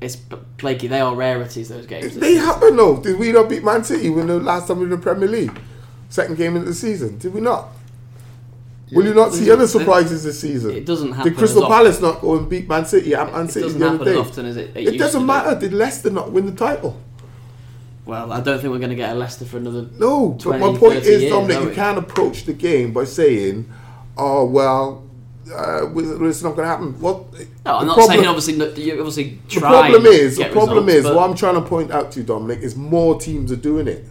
It's 0.00 0.16
Blakey. 0.16 0.88
They 0.88 1.00
are 1.00 1.14
rarities. 1.14 1.68
Those 1.68 1.86
games. 1.86 2.16
They 2.16 2.34
happen 2.34 2.74
though. 2.76 2.96
Did 3.00 3.20
we 3.20 3.30
not 3.30 3.48
beat 3.48 3.62
Man 3.62 3.84
City 3.84 4.10
when 4.10 4.26
the 4.26 4.40
last 4.40 4.66
time 4.66 4.78
we 4.80 4.86
were 4.86 4.94
in 4.94 4.98
the 4.98 5.02
Premier 5.04 5.28
League? 5.28 5.56
Second 6.08 6.36
game 6.36 6.56
of 6.56 6.66
the 6.66 6.74
season. 6.74 7.18
Did 7.18 7.32
we 7.32 7.40
not? 7.40 7.68
Will 8.92 9.06
you 9.06 9.14
not 9.14 9.32
see 9.32 9.50
other 9.50 9.66
surprises 9.66 10.24
this 10.24 10.40
season? 10.40 10.72
It 10.72 10.84
doesn't 10.86 11.12
happen 11.12 11.30
Did 11.32 11.38
Crystal 11.38 11.62
as 11.64 11.70
often. 11.70 11.76
Palace 11.76 12.00
not 12.00 12.20
go 12.20 12.36
and 12.36 12.48
beat 12.48 12.68
Man 12.68 12.84
City 12.84 13.14
at 13.14 13.32
Man 13.32 13.46
It 13.46 13.50
City 13.52 13.64
doesn't 13.66 13.80
the 13.80 13.86
happen 13.86 14.00
other 14.02 14.12
day? 14.12 14.18
often 14.18 14.46
it. 14.46 14.56
It, 14.76 14.76
It 14.94 14.98
doesn't 14.98 15.20
do. 15.22 15.26
matter. 15.26 15.58
Did 15.58 15.72
Leicester 15.72 16.10
not 16.10 16.30
win 16.32 16.46
the 16.46 16.52
title? 16.52 16.98
Well, 18.04 18.32
I 18.32 18.40
don't 18.40 18.58
think 18.60 18.72
we're 18.72 18.78
going 18.78 18.90
to 18.90 18.96
get 18.96 19.10
a 19.12 19.14
Leicester 19.14 19.44
for 19.44 19.58
another. 19.58 19.86
No, 19.98 20.30
but 20.30 20.40
20, 20.42 20.58
my 20.60 20.78
point 20.78 20.94
30 20.94 21.06
is, 21.08 21.22
years, 21.22 21.32
Dominic, 21.32 21.60
you 21.68 21.70
can't 21.74 21.98
approach 21.98 22.44
the 22.44 22.52
game 22.52 22.92
by 22.92 23.04
saying, 23.04 23.70
"Oh 24.18 24.44
well, 24.44 25.04
uh, 25.54 25.88
it's 25.96 26.42
not 26.42 26.56
going 26.56 26.64
to 26.64 26.66
happen." 26.66 27.00
Well, 27.00 27.28
No, 27.64 27.76
I'm 27.78 27.86
not 27.86 27.94
problem- 27.96 28.16
saying 28.16 28.26
obviously. 28.26 28.56
no- 28.56 28.70
You 28.74 28.98
obviously 28.98 29.38
The 29.48 29.60
problem 29.60 30.06
is, 30.06 30.36
the 30.36 30.46
problem 30.46 30.86
results, 30.86 31.08
is, 31.10 31.14
what 31.16 31.30
I'm 31.30 31.36
trying 31.36 31.54
to 31.54 31.62
point 31.62 31.92
out 31.92 32.10
to 32.12 32.20
you, 32.20 32.26
Dominic, 32.26 32.58
is 32.60 32.74
more 32.76 33.20
teams 33.20 33.52
are 33.52 33.56
doing 33.56 33.86
it. 33.86 34.04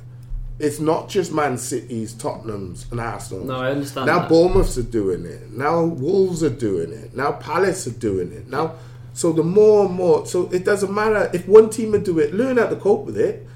It's 0.62 0.80
not 0.80 1.10
just 1.10 1.34
Man 1.34 1.58
City's, 1.58 2.14
Tottenham's, 2.14 2.86
and 2.92 3.00
Arsenal. 3.00 3.46
No, 3.46 3.56
I 3.56 3.72
understand 3.72 4.06
Now 4.08 4.20
that. 4.20 4.30
Bournemouths 4.30 4.78
are 4.78 4.84
doing 4.84 5.26
it. 5.26 5.52
Now 5.52 5.84
Wolves 5.84 6.44
are 6.44 6.50
doing 6.52 6.92
it. 6.94 7.16
Now 7.16 7.32
Palace 7.34 7.88
are 7.88 7.92
doing 7.92 8.32
it. 8.32 8.48
Now, 8.48 8.74
so 9.14 9.32
the 9.32 9.44
more 9.44 9.86
and 9.88 9.96
more, 9.96 10.26
so 10.26 10.50
it 10.52 10.64
doesn't 10.64 10.94
matter 10.94 11.30
if 11.34 11.48
one 11.48 11.70
team 11.70 11.92
will 11.94 12.00
do 12.02 12.20
it. 12.20 12.34
Learn 12.34 12.58
how 12.58 12.68
to 12.68 12.76
cope 12.76 13.06
with 13.06 13.18
it. 13.18 13.48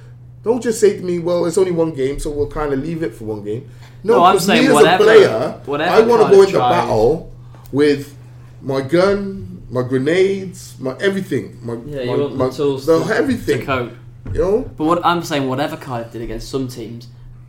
Don't 0.44 0.62
just 0.62 0.80
say 0.80 0.98
to 0.98 1.04
me, 1.04 1.20
"Well, 1.20 1.46
it's 1.46 1.58
only 1.58 1.72
one 1.72 1.92
game, 1.92 2.20
so 2.20 2.30
we'll 2.30 2.48
kind 2.48 2.74
of 2.74 2.80
leave 2.80 3.02
it 3.04 3.14
for 3.16 3.24
one 3.26 3.44
game." 3.44 3.66
No, 4.04 4.24
I'm 4.24 4.34
'cause 4.36 4.48
me 4.48 4.68
as 4.68 4.74
whatever- 4.74 5.04
a 5.04 5.08
player, 5.08 5.56
whatever 5.66 5.92
I 5.96 6.02
want 6.02 6.30
to 6.30 6.36
go 6.36 6.42
into 6.44 6.58
battle 6.60 7.32
with 7.72 8.14
my 8.62 8.82
gun, 8.82 9.62
my 9.72 9.82
grenades, 9.82 10.76
my 10.80 10.96
everything, 11.00 11.58
my 11.64 11.74
Yeah, 11.86 11.98
my, 11.98 12.02
you 12.04 12.10
want 12.22 12.36
my, 12.36 12.46
the 12.48 12.52
tools 12.54 12.86
the 12.86 12.98
everything. 13.16 13.60
to 13.62 13.66
cope. 13.66 13.92
You 14.36 14.42
know, 14.42 14.62
But 14.78 14.84
what 14.84 15.06
I'm 15.06 15.24
saying, 15.24 15.48
whatever 15.48 15.78
Cardiff 15.78 16.12
did 16.12 16.22
against 16.22 16.50
some 16.50 16.68
teams 16.68 17.08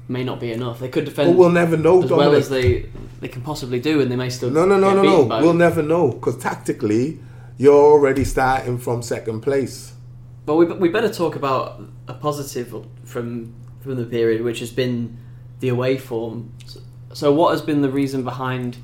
may 0.08 0.22
not 0.22 0.38
be 0.38 0.52
enough. 0.52 0.78
They 0.78 0.88
could 0.88 1.04
defend. 1.04 1.32
but 1.32 1.36
we'll 1.36 1.50
never 1.50 1.76
know, 1.76 2.02
as 2.02 2.10
well 2.10 2.32
as 2.34 2.48
they 2.48 2.86
they 3.20 3.28
can 3.28 3.42
possibly 3.42 3.80
do, 3.80 4.00
and 4.00 4.10
they 4.10 4.16
may 4.16 4.30
still 4.30 4.50
No, 4.50 4.64
no, 4.64 4.78
no, 4.78 4.94
no, 4.94 5.02
no. 5.24 5.40
We'll 5.42 5.54
never 5.54 5.82
know 5.82 6.12
because 6.12 6.36
tactically, 6.36 7.18
you're 7.58 7.74
already 7.92 8.24
starting 8.24 8.78
from 8.78 9.02
second 9.02 9.40
place. 9.40 9.94
But 10.44 10.54
we, 10.54 10.66
we 10.66 10.88
better 10.88 11.12
talk 11.12 11.34
about 11.34 11.82
a 12.06 12.14
positive 12.14 12.72
from 13.04 13.52
from 13.80 13.96
the 13.96 14.04
period, 14.04 14.42
which 14.42 14.60
has 14.60 14.70
been 14.70 15.16
the 15.60 15.68
away 15.68 15.98
form. 15.98 16.52
So 17.12 17.32
what 17.32 17.50
has 17.50 17.62
been 17.62 17.82
the 17.82 17.90
reason 17.90 18.22
behind 18.22 18.76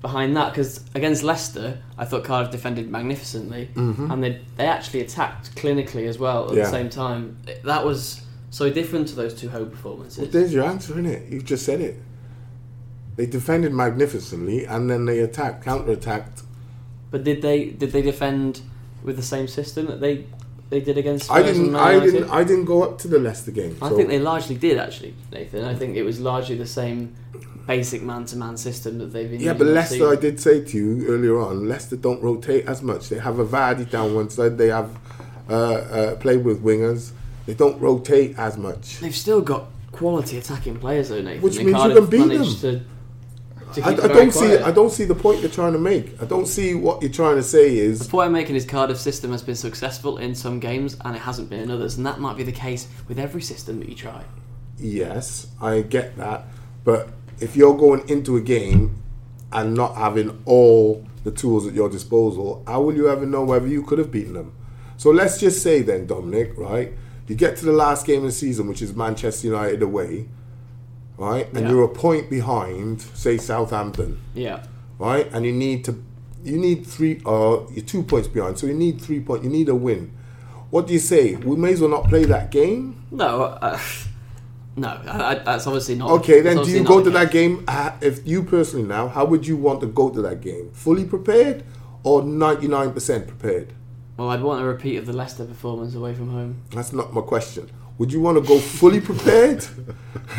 behind 0.00 0.36
that? 0.36 0.50
Because 0.52 0.84
against 0.94 1.22
Leicester, 1.22 1.78
I 1.98 2.04
thought 2.04 2.24
Cardiff 2.24 2.50
defended 2.52 2.90
magnificently, 2.90 3.68
and 3.76 4.22
they 4.22 4.40
they 4.56 4.66
actually 4.66 5.00
attacked 5.00 5.54
clinically 5.56 6.06
as 6.06 6.18
well 6.18 6.44
at 6.44 6.48
Mm-hmm. 6.50 6.58
Yeah. 6.58 6.64
the 6.64 6.70
same 6.70 6.90
time. 6.90 7.36
That 7.64 7.84
was 7.84 8.22
so 8.50 8.70
different 8.70 9.08
to 9.08 9.14
those 9.14 9.34
two 9.34 9.48
home 9.48 9.70
performances. 9.70 10.18
Well, 10.18 10.28
there's 10.28 10.52
your 10.52 10.64
answer, 10.64 10.92
isn't 10.94 11.06
it? 11.06 11.30
You've 11.30 11.44
just 11.44 11.64
said 11.64 11.80
it. 11.80 11.96
They 13.16 13.26
defended 13.26 13.72
magnificently 13.72 14.64
and 14.64 14.88
then 14.90 15.04
they 15.04 15.18
attacked, 15.20 15.62
counter-attacked. 15.64 16.42
But 17.10 17.24
did 17.24 17.42
they 17.42 17.66
did 17.66 17.92
they 17.92 18.02
defend 18.02 18.62
with 19.02 19.16
the 19.16 19.22
same 19.22 19.46
system 19.48 19.86
that 19.86 20.00
they 20.00 20.24
they 20.70 20.80
did 20.80 20.96
against? 20.96 21.30
I 21.30 21.40
Spurs 21.42 21.56
and 21.58 21.66
didn't. 21.66 21.76
I 21.76 22.00
didn't. 22.00 22.30
I 22.30 22.44
didn't 22.44 22.64
go 22.64 22.82
up 22.84 22.98
to 23.00 23.08
the 23.08 23.18
Leicester 23.18 23.50
game. 23.50 23.76
I 23.82 23.88
so- 23.90 23.96
think 23.96 24.08
they 24.08 24.18
largely 24.20 24.56
did 24.56 24.78
actually, 24.78 25.14
Nathan. 25.32 25.64
I 25.64 25.74
think 25.74 25.96
it 25.96 26.02
was 26.04 26.18
largely 26.20 26.56
the 26.56 26.66
same 26.66 27.14
basic 27.70 28.02
man-to-man 28.02 28.56
system 28.56 28.98
that 28.98 29.12
they've 29.12 29.30
been. 29.30 29.40
Using. 29.40 29.46
Yeah, 29.46 29.54
but 29.54 29.68
Leicester, 29.68 29.94
season. 29.94 30.12
I 30.12 30.20
did 30.26 30.40
say 30.40 30.64
to 30.64 30.76
you 30.76 31.06
earlier 31.06 31.38
on, 31.38 31.68
Leicester 31.68 31.96
don't 31.96 32.20
rotate 32.20 32.66
as 32.66 32.82
much. 32.82 33.08
They 33.08 33.18
have 33.18 33.38
a 33.38 33.46
Vardy 33.46 33.88
down 33.88 34.12
one 34.12 34.28
side. 34.28 34.58
They 34.58 34.68
have 34.68 34.90
uh, 35.48 35.54
uh, 35.54 36.16
played 36.16 36.44
with 36.44 36.64
wingers. 36.64 37.12
They 37.46 37.54
don't 37.54 37.80
rotate 37.80 38.36
as 38.36 38.56
much. 38.56 38.98
They've 38.98 39.14
still 39.14 39.40
got 39.40 39.66
quality 39.92 40.36
attacking 40.38 40.78
players, 40.80 41.10
though, 41.10 41.22
Nathan. 41.22 41.42
Which 41.42 41.58
and 41.58 41.66
means 41.66 41.84
you 41.84 41.94
can 41.94 42.06
beat 42.06 42.26
managed 42.26 42.60
To, 42.60 42.82
to 43.74 43.82
I, 43.84 43.90
I 43.90 44.08
don't 44.18 44.32
see. 44.32 44.56
I 44.56 44.72
don't 44.72 44.90
see 44.90 45.04
the 45.04 45.14
point 45.14 45.40
you're 45.40 45.56
trying 45.60 45.74
to 45.74 45.78
make. 45.78 46.20
I 46.20 46.26
don't 46.26 46.46
see 46.46 46.74
what 46.74 47.02
you're 47.02 47.12
trying 47.22 47.36
to 47.36 47.42
say 47.56 47.78
is. 47.78 48.00
The 48.00 48.10
point 48.10 48.26
I'm 48.26 48.32
making 48.32 48.56
is 48.56 48.64
Cardiff's 48.66 49.00
system 49.00 49.30
has 49.30 49.42
been 49.44 49.54
successful 49.54 50.18
in 50.18 50.34
some 50.34 50.58
games 50.58 50.96
and 51.04 51.14
it 51.14 51.20
hasn't 51.20 51.48
been 51.48 51.60
in 51.60 51.70
others, 51.70 51.96
and 51.96 52.04
that 52.04 52.18
might 52.18 52.36
be 52.36 52.42
the 52.42 52.58
case 52.66 52.88
with 53.06 53.18
every 53.20 53.42
system 53.42 53.78
that 53.78 53.88
you 53.88 53.94
try. 53.94 54.24
Yes, 54.76 55.46
I 55.60 55.82
get 55.82 56.16
that, 56.16 56.46
but 56.82 57.10
if 57.40 57.56
you're 57.56 57.76
going 57.76 58.08
into 58.08 58.36
a 58.36 58.40
game 58.40 59.02
and 59.52 59.74
not 59.74 59.96
having 59.96 60.42
all 60.44 61.06
the 61.24 61.30
tools 61.30 61.66
at 61.66 61.74
your 61.74 61.88
disposal, 61.88 62.62
how 62.66 62.82
will 62.82 62.94
you 62.94 63.08
ever 63.08 63.26
know 63.26 63.44
whether 63.44 63.66
you 63.66 63.82
could 63.82 63.98
have 63.98 64.10
beaten 64.10 64.34
them? 64.34 64.52
So 64.96 65.10
let's 65.10 65.38
just 65.40 65.62
say 65.62 65.82
then, 65.82 66.06
Dominic, 66.06 66.52
right? 66.56 66.92
You 67.26 67.34
get 67.36 67.56
to 67.58 67.64
the 67.64 67.72
last 67.72 68.06
game 68.06 68.18
of 68.20 68.24
the 68.26 68.32
season, 68.32 68.66
which 68.68 68.82
is 68.82 68.94
Manchester 68.94 69.46
United 69.48 69.82
away, 69.82 70.26
right? 71.16 71.46
And 71.54 71.62
Yeah. 71.64 71.70
you're 71.70 71.84
a 71.84 71.88
point 71.88 72.28
behind, 72.28 73.00
say 73.14 73.36
Southampton, 73.38 74.18
Yeah. 74.34 74.64
right? 74.98 75.28
And 75.32 75.44
you 75.46 75.52
need 75.52 75.84
to, 75.84 75.96
you 76.44 76.58
need 76.58 76.86
three, 76.86 77.20
uh, 77.24 77.58
you're 77.72 77.84
two 77.84 78.02
points 78.02 78.28
behind, 78.28 78.58
so 78.58 78.66
you 78.66 78.74
need 78.74 79.00
three 79.00 79.20
points. 79.20 79.44
You 79.44 79.50
need 79.50 79.68
a 79.68 79.74
win. 79.74 80.10
What 80.70 80.86
do 80.86 80.92
you 80.92 80.98
say? 80.98 81.34
We 81.36 81.56
may 81.56 81.72
as 81.72 81.80
well 81.80 81.90
not 81.90 82.08
play 82.08 82.24
that 82.24 82.50
game. 82.50 82.96
No. 83.10 83.42
Uh, 83.42 83.78
no, 84.76 84.88
I, 84.88 85.30
I, 85.30 85.34
that's 85.34 85.66
obviously 85.66 85.96
not. 85.96 86.10
Okay, 86.10 86.40
then 86.40 86.62
do 86.62 86.70
you 86.70 86.84
go 86.84 87.02
to 87.02 87.10
that 87.10 87.30
game? 87.30 87.64
Uh, 87.66 87.92
if 88.00 88.26
you 88.26 88.42
personally 88.42 88.86
now, 88.86 89.08
how 89.08 89.24
would 89.24 89.46
you 89.46 89.56
want 89.56 89.80
to 89.80 89.86
go 89.86 90.10
to 90.10 90.22
that 90.22 90.40
game? 90.40 90.70
Fully 90.72 91.04
prepared 91.04 91.64
or 92.02 92.22
ninety 92.22 92.68
nine 92.68 92.92
percent 92.92 93.26
prepared? 93.26 93.72
Well, 94.16 94.30
I'd 94.30 94.42
want 94.42 94.62
a 94.62 94.66
repeat 94.66 94.96
of 94.96 95.06
the 95.06 95.12
Leicester 95.12 95.44
performance 95.44 95.94
away 95.94 96.14
from 96.14 96.30
home. 96.30 96.62
That's 96.70 96.92
not 96.92 97.12
my 97.12 97.22
question. 97.22 97.70
Would 97.98 98.12
you 98.12 98.20
want 98.20 98.36
to 98.38 98.46
go 98.46 98.58
fully 98.58 99.00
prepared? 99.00 99.66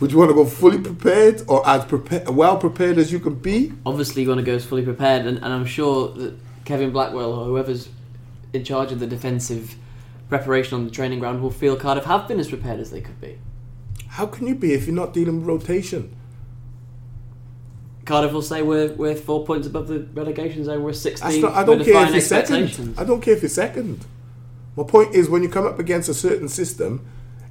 would 0.00 0.12
you 0.12 0.18
want 0.18 0.30
to 0.30 0.34
go 0.34 0.44
fully 0.44 0.78
prepared 0.78 1.42
or 1.48 1.68
as 1.68 1.84
prepared, 1.84 2.28
well 2.28 2.56
prepared 2.56 2.98
as 2.98 3.12
you 3.12 3.18
can 3.18 3.34
be? 3.34 3.72
obviously 3.84 4.22
you 4.22 4.28
want 4.28 4.38
to 4.38 4.44
go 4.44 4.54
as 4.54 4.64
fully 4.64 4.84
prepared, 4.84 5.26
and, 5.26 5.38
and 5.38 5.46
I'm 5.46 5.66
sure 5.66 6.08
that 6.10 6.34
Kevin 6.64 6.92
Blackwell 6.92 7.32
or 7.32 7.46
whoever's 7.46 7.88
in 8.52 8.62
charge 8.62 8.92
of 8.92 9.00
the 9.00 9.06
defensive 9.06 9.74
preparation 10.32 10.76
on 10.76 10.84
the 10.86 10.90
training 10.90 11.18
ground 11.18 11.42
will 11.42 11.50
feel 11.50 11.76
Cardiff 11.76 12.04
have 12.04 12.26
been 12.26 12.40
as 12.40 12.48
prepared 12.48 12.80
as 12.80 12.90
they 12.90 13.02
could 13.02 13.20
be. 13.20 13.38
How 14.08 14.24
can 14.24 14.46
you 14.46 14.54
be 14.54 14.72
if 14.72 14.86
you're 14.86 14.96
not 14.96 15.12
dealing 15.12 15.40
with 15.40 15.46
rotation? 15.46 16.16
Cardiff 18.06 18.32
will 18.32 18.40
say 18.40 18.62
we're, 18.62 18.94
we're 18.94 19.14
four 19.14 19.44
points 19.44 19.66
above 19.66 19.88
the 19.88 20.00
relegation 20.14 20.64
zone, 20.64 20.82
we're 20.82 20.92
16th. 20.92 21.42
Not, 21.42 21.52
I 21.52 21.64
don't 21.64 21.84
care 21.84 22.06
if 22.06 22.12
you're 22.12 22.20
second. 22.22 22.94
I 22.96 23.04
don't 23.04 23.20
care 23.20 23.34
if 23.34 23.42
you're 23.42 23.50
second. 23.50 24.06
My 24.74 24.84
point 24.84 25.14
is, 25.14 25.28
when 25.28 25.42
you 25.42 25.50
come 25.50 25.66
up 25.66 25.78
against 25.78 26.08
a 26.08 26.14
certain 26.14 26.48
system, 26.48 27.04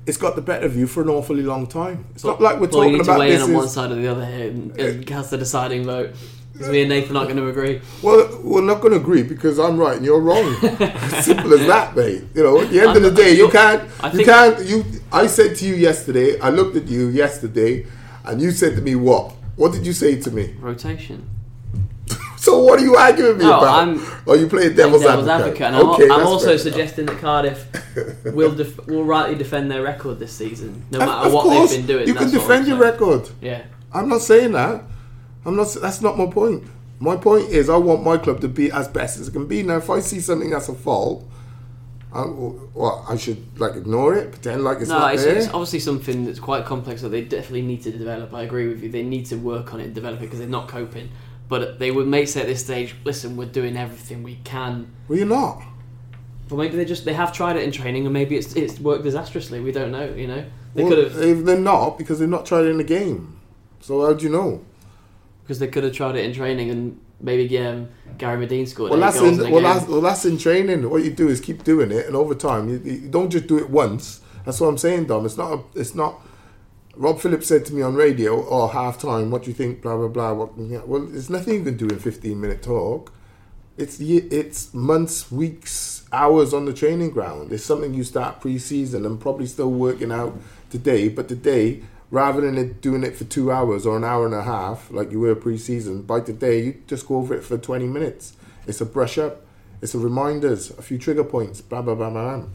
it's 0.07 0.17
got 0.17 0.35
the 0.35 0.41
better 0.41 0.65
of 0.65 0.75
you 0.75 0.87
for 0.87 1.03
an 1.03 1.09
awfully 1.09 1.43
long 1.43 1.67
time. 1.67 2.05
It's 2.15 2.23
not 2.23 2.41
like 2.41 2.55
we're 2.55 2.61
well, 2.61 2.65
you 2.65 2.71
talking 2.71 2.91
need 2.93 3.03
to 3.05 3.11
about 3.11 3.19
weigh 3.19 3.29
this. 3.29 3.43
in 3.43 3.51
on 3.51 3.55
one 3.55 3.69
side 3.69 3.91
or 3.91 3.95
the 3.95 4.07
other 4.07 4.25
here 4.25 4.49
and, 4.49 4.79
and 4.79 5.03
uh, 5.03 5.05
cast 5.05 5.29
the 5.29 5.37
deciding 5.37 5.85
vote. 5.85 6.15
Because 6.61 6.73
me 6.73 6.81
and 6.81 6.89
Nathan 6.89 7.17
aren't 7.17 7.29
going 7.29 7.41
to 7.41 7.49
agree. 7.49 7.81
Well, 8.03 8.39
we're 8.43 8.61
not 8.61 8.81
going 8.81 8.93
to 8.93 8.99
agree 8.99 9.23
because 9.23 9.57
I'm 9.57 9.77
right 9.77 9.97
and 9.97 10.05
you're 10.05 10.19
wrong. 10.19 10.53
Simple 11.21 11.53
as 11.55 11.65
that, 11.65 11.95
mate. 11.95 12.23
You 12.35 12.43
know, 12.43 12.61
at 12.61 12.69
the 12.69 12.81
end 12.81 12.95
of 12.97 13.01
the 13.01 13.09
day, 13.09 13.35
you 13.35 13.49
can't. 13.49 13.89
I 13.99 14.11
You 14.11 14.23
can't. 14.23 14.63
You. 14.65 14.85
I 15.11 15.25
said 15.25 15.55
to 15.57 15.65
you 15.65 15.73
yesterday. 15.73 16.39
I 16.39 16.49
looked 16.51 16.75
at 16.75 16.87
you 16.87 17.07
yesterday, 17.07 17.87
and 18.25 18.39
you 18.39 18.51
said 18.51 18.75
to 18.75 18.81
me, 18.83 18.93
"What? 18.93 19.31
What 19.55 19.71
did 19.73 19.87
you 19.87 19.93
say 19.93 20.21
to 20.21 20.29
me?" 20.29 20.53
Rotation. 20.59 21.27
So 22.37 22.63
what 22.63 22.79
are 22.79 22.83
you 22.83 22.95
arguing 22.95 23.37
me 23.37 23.43
No, 23.45 23.59
about? 23.59 23.87
I'm- 23.87 24.01
Are 24.27 24.35
you 24.35 24.47
playing 24.47 24.75
devil's, 24.75 25.03
devil's 25.03 25.27
advocate? 25.27 25.61
advocate, 25.61 25.67
and 25.67 25.75
I'm, 25.75 25.89
okay, 25.91 26.09
I'm 26.09 26.25
also 26.25 26.57
suggesting 26.57 27.05
that 27.05 27.19
Cardiff 27.19 27.67
will 28.33 28.55
def- 28.55 28.87
will 28.87 29.03
rightly 29.03 29.35
defend 29.35 29.69
their 29.69 29.83
record 29.83 30.17
this 30.17 30.31
season, 30.31 30.83
no 30.89 30.97
matter 30.97 31.27
Of 31.27 31.33
what 31.33 31.43
course, 31.43 31.69
they've 31.69 31.85
been 31.85 31.95
doing. 31.97 32.07
You 32.07 32.15
can 32.15 32.31
defend 32.31 32.67
your 32.67 32.79
record. 32.79 33.29
Yeah, 33.41 33.61
I'm 33.93 34.09
not 34.09 34.21
saying 34.21 34.53
that. 34.53 34.81
I'm 35.45 35.55
not. 35.55 35.75
That's 35.81 36.01
not 36.01 36.17
my 36.17 36.27
point. 36.27 36.63
My 36.99 37.15
point 37.15 37.49
is, 37.49 37.69
I 37.69 37.77
want 37.77 38.03
my 38.03 38.17
club 38.17 38.41
to 38.41 38.47
be 38.47 38.71
as 38.71 38.87
best 38.87 39.19
as 39.19 39.27
it 39.27 39.31
can 39.31 39.47
be. 39.47 39.63
Now, 39.63 39.77
if 39.77 39.89
I 39.89 39.99
see 40.01 40.19
something 40.19 40.51
that's 40.51 40.69
a 40.69 40.75
fault, 40.75 41.27
I, 42.13 42.21
what 42.21 43.05
I 43.09 43.17
should 43.17 43.59
like 43.59 43.75
ignore 43.75 44.13
it, 44.15 44.31
pretend 44.31 44.63
like 44.63 44.79
it's 44.81 44.89
no, 44.89 44.99
not 44.99 45.13
it's, 45.15 45.23
there. 45.23 45.35
it's 45.35 45.47
obviously 45.47 45.79
something 45.79 46.25
that's 46.25 46.39
quite 46.39 46.65
complex 46.65 47.01
that 47.01 47.09
they 47.09 47.21
definitely 47.21 47.63
need 47.63 47.81
to 47.83 47.91
develop. 47.91 48.33
I 48.33 48.43
agree 48.43 48.67
with 48.67 48.83
you. 48.83 48.89
They 48.89 49.01
need 49.03 49.25
to 49.27 49.35
work 49.37 49.73
on 49.73 49.79
it 49.79 49.85
and 49.85 49.95
develop 49.95 50.19
it 50.19 50.23
because 50.25 50.39
they're 50.39 50.47
not 50.47 50.67
coping. 50.67 51.09
But 51.49 51.79
they 51.79 51.89
would 51.91 52.07
may 52.07 52.25
say 52.25 52.41
at 52.41 52.47
this 52.47 52.63
stage, 52.63 52.95
listen, 53.03 53.35
we're 53.35 53.45
doing 53.45 53.75
everything 53.77 54.23
we 54.23 54.35
can. 54.43 54.91
well, 55.07 55.17
you're 55.17 55.27
not. 55.27 55.61
But 56.47 56.57
maybe 56.57 56.77
they 56.77 56.85
just 56.85 57.03
they 57.05 57.13
have 57.13 57.33
tried 57.33 57.55
it 57.55 57.63
in 57.63 57.71
training, 57.71 58.05
and 58.05 58.13
maybe 58.13 58.35
it's 58.37 58.53
it's 58.55 58.79
worked 58.79 59.03
disastrously. 59.03 59.59
We 59.59 59.71
don't 59.71 59.91
know. 59.91 60.13
You 60.13 60.27
know, 60.27 60.45
they 60.75 60.83
Well, 60.83 60.91
could 60.93 61.03
have 61.05 61.13
they- 61.15 61.33
They're 61.33 61.57
not 61.57 61.97
because 61.97 62.19
they've 62.19 62.29
not 62.29 62.45
tried 62.45 62.65
it 62.65 62.69
in 62.69 62.77
the 62.77 62.83
game. 62.83 63.39
So 63.79 64.05
how 64.05 64.13
do 64.13 64.23
you 64.23 64.29
know? 64.31 64.61
Because 65.43 65.59
they 65.59 65.67
could 65.67 65.83
have 65.83 65.93
tried 65.93 66.15
it 66.15 66.25
in 66.25 66.33
training, 66.33 66.69
and 66.69 66.99
maybe 67.19 67.57
um, 67.57 67.89
Gary 68.17 68.45
Madine 68.45 68.67
scored. 68.67 68.91
Well, 68.91 68.99
that's 68.99 69.17
in, 69.17 69.39
in 69.43 69.51
well, 69.51 69.61
that's, 69.61 69.87
well, 69.87 70.01
that's 70.01 70.25
in 70.25 70.37
training. 70.37 70.89
What 70.89 71.03
you 71.03 71.11
do 71.11 71.27
is 71.27 71.39
keep 71.39 71.63
doing 71.63 71.91
it, 71.91 72.05
and 72.05 72.15
over 72.15 72.35
time, 72.35 72.69
you, 72.69 72.79
you 72.83 73.09
don't 73.09 73.29
just 73.29 73.47
do 73.47 73.57
it 73.57 73.69
once. 73.69 74.21
That's 74.45 74.59
what 74.59 74.67
I'm 74.67 74.77
saying, 74.77 75.05
Dom. 75.05 75.25
It's 75.25 75.37
not. 75.37 75.53
A, 75.53 75.63
it's 75.75 75.95
not. 75.95 76.21
Rob 76.95 77.19
Phillips 77.19 77.47
said 77.47 77.65
to 77.65 77.73
me 77.73 77.81
on 77.81 77.95
radio, 77.95 78.45
"Oh, 78.47 78.67
half 78.67 78.99
time. 78.99 79.31
What 79.31 79.43
do 79.43 79.49
you 79.49 79.55
think? 79.55 79.81
Blah 79.81 79.97
blah 79.97 80.07
blah." 80.07 80.33
What, 80.33 80.51
yeah, 80.57 80.81
well, 80.85 81.05
there's 81.05 81.29
nothing 81.29 81.55
you 81.55 81.63
can 81.63 81.77
do 81.77 81.87
in 81.87 81.99
15 81.99 82.39
minute 82.39 82.61
talk. 82.61 83.13
It's 83.77 83.99
it's 83.99 84.73
months, 84.73 85.31
weeks, 85.31 86.05
hours 86.11 86.53
on 86.53 86.65
the 86.65 86.73
training 86.73 87.11
ground. 87.11 87.51
It's 87.51 87.63
something 87.63 87.93
you 87.93 88.03
start 88.03 88.41
pre-season 88.41 89.05
and 89.05 89.19
probably 89.19 89.45
still 89.45 89.71
working 89.71 90.11
out 90.11 90.39
today. 90.69 91.07
But 91.07 91.27
today, 91.27 91.81
rather 92.11 92.41
than 92.41 92.57
it 92.57 92.81
doing 92.81 93.03
it 93.03 93.15
for 93.15 93.23
two 93.23 93.51
hours 93.51 93.85
or 93.85 93.97
an 93.97 94.03
hour 94.03 94.25
and 94.25 94.35
a 94.35 94.43
half 94.43 94.91
like 94.91 95.11
you 95.11 95.19
were 95.19 95.33
pre-season, 95.33 96.01
by 96.03 96.19
today 96.19 96.61
you 96.63 96.81
just 96.85 97.07
go 97.07 97.15
over 97.15 97.33
it 97.33 97.43
for 97.43 97.57
20 97.57 97.87
minutes. 97.87 98.33
It's 98.67 98.81
a 98.81 98.85
brush 98.85 99.17
up. 99.17 99.41
It's 99.81 99.95
a 99.95 99.99
reminders, 99.99 100.69
a 100.71 100.81
few 100.83 100.99
trigger 100.99 101.23
points. 101.23 101.61
Blah 101.61 101.81
blah 101.81 101.95
blah 101.95 102.09
blah. 102.11 102.37
blah. 102.37 102.45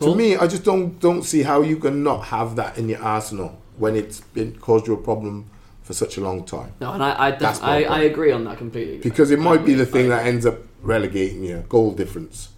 Well- 0.00 0.12
To 0.12 0.16
me, 0.18 0.36
I 0.36 0.46
just 0.48 0.64
don't 0.64 0.98
don't 0.98 1.22
see 1.22 1.42
how 1.42 1.62
you 1.62 1.76
can 1.76 2.02
not 2.02 2.24
have 2.26 2.56
that 2.56 2.76
in 2.76 2.88
your 2.88 3.00
arsenal 3.02 3.60
when 3.76 3.94
it's 3.94 4.20
been 4.20 4.56
caused 4.58 4.86
you 4.88 4.94
a 4.94 4.96
problem 4.96 5.48
for 5.82 5.92
such 5.94 6.16
a 6.16 6.20
long 6.20 6.44
time. 6.44 6.72
No, 6.80 6.92
and 6.92 7.02
I 7.04 7.26
I, 7.26 7.30
def- 7.30 7.40
That's 7.40 7.60
my 7.62 7.84
I. 7.84 7.98
I 7.98 8.00
agree 8.00 8.32
on 8.32 8.44
that 8.44 8.58
completely. 8.58 8.98
Because 8.98 9.30
it 9.30 9.38
might 9.38 9.64
be 9.64 9.74
the 9.74 9.86
thing 9.86 10.08
that 10.08 10.26
ends 10.26 10.44
up 10.44 10.56
relegating 10.82 11.44
you, 11.44 11.64
goal 11.68 11.92
difference. 11.92 12.48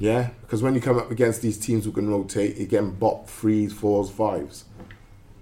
Yeah, 0.00 0.30
because 0.40 0.62
when 0.62 0.74
you 0.74 0.80
come 0.80 0.98
up 0.98 1.10
against 1.10 1.42
these 1.42 1.58
teams 1.58 1.84
who 1.84 1.92
can 1.92 2.08
rotate, 2.08 2.56
you 2.56 2.64
get 2.64 2.98
bot 2.98 3.28
threes, 3.28 3.74
fours, 3.74 4.08
fives, 4.10 4.64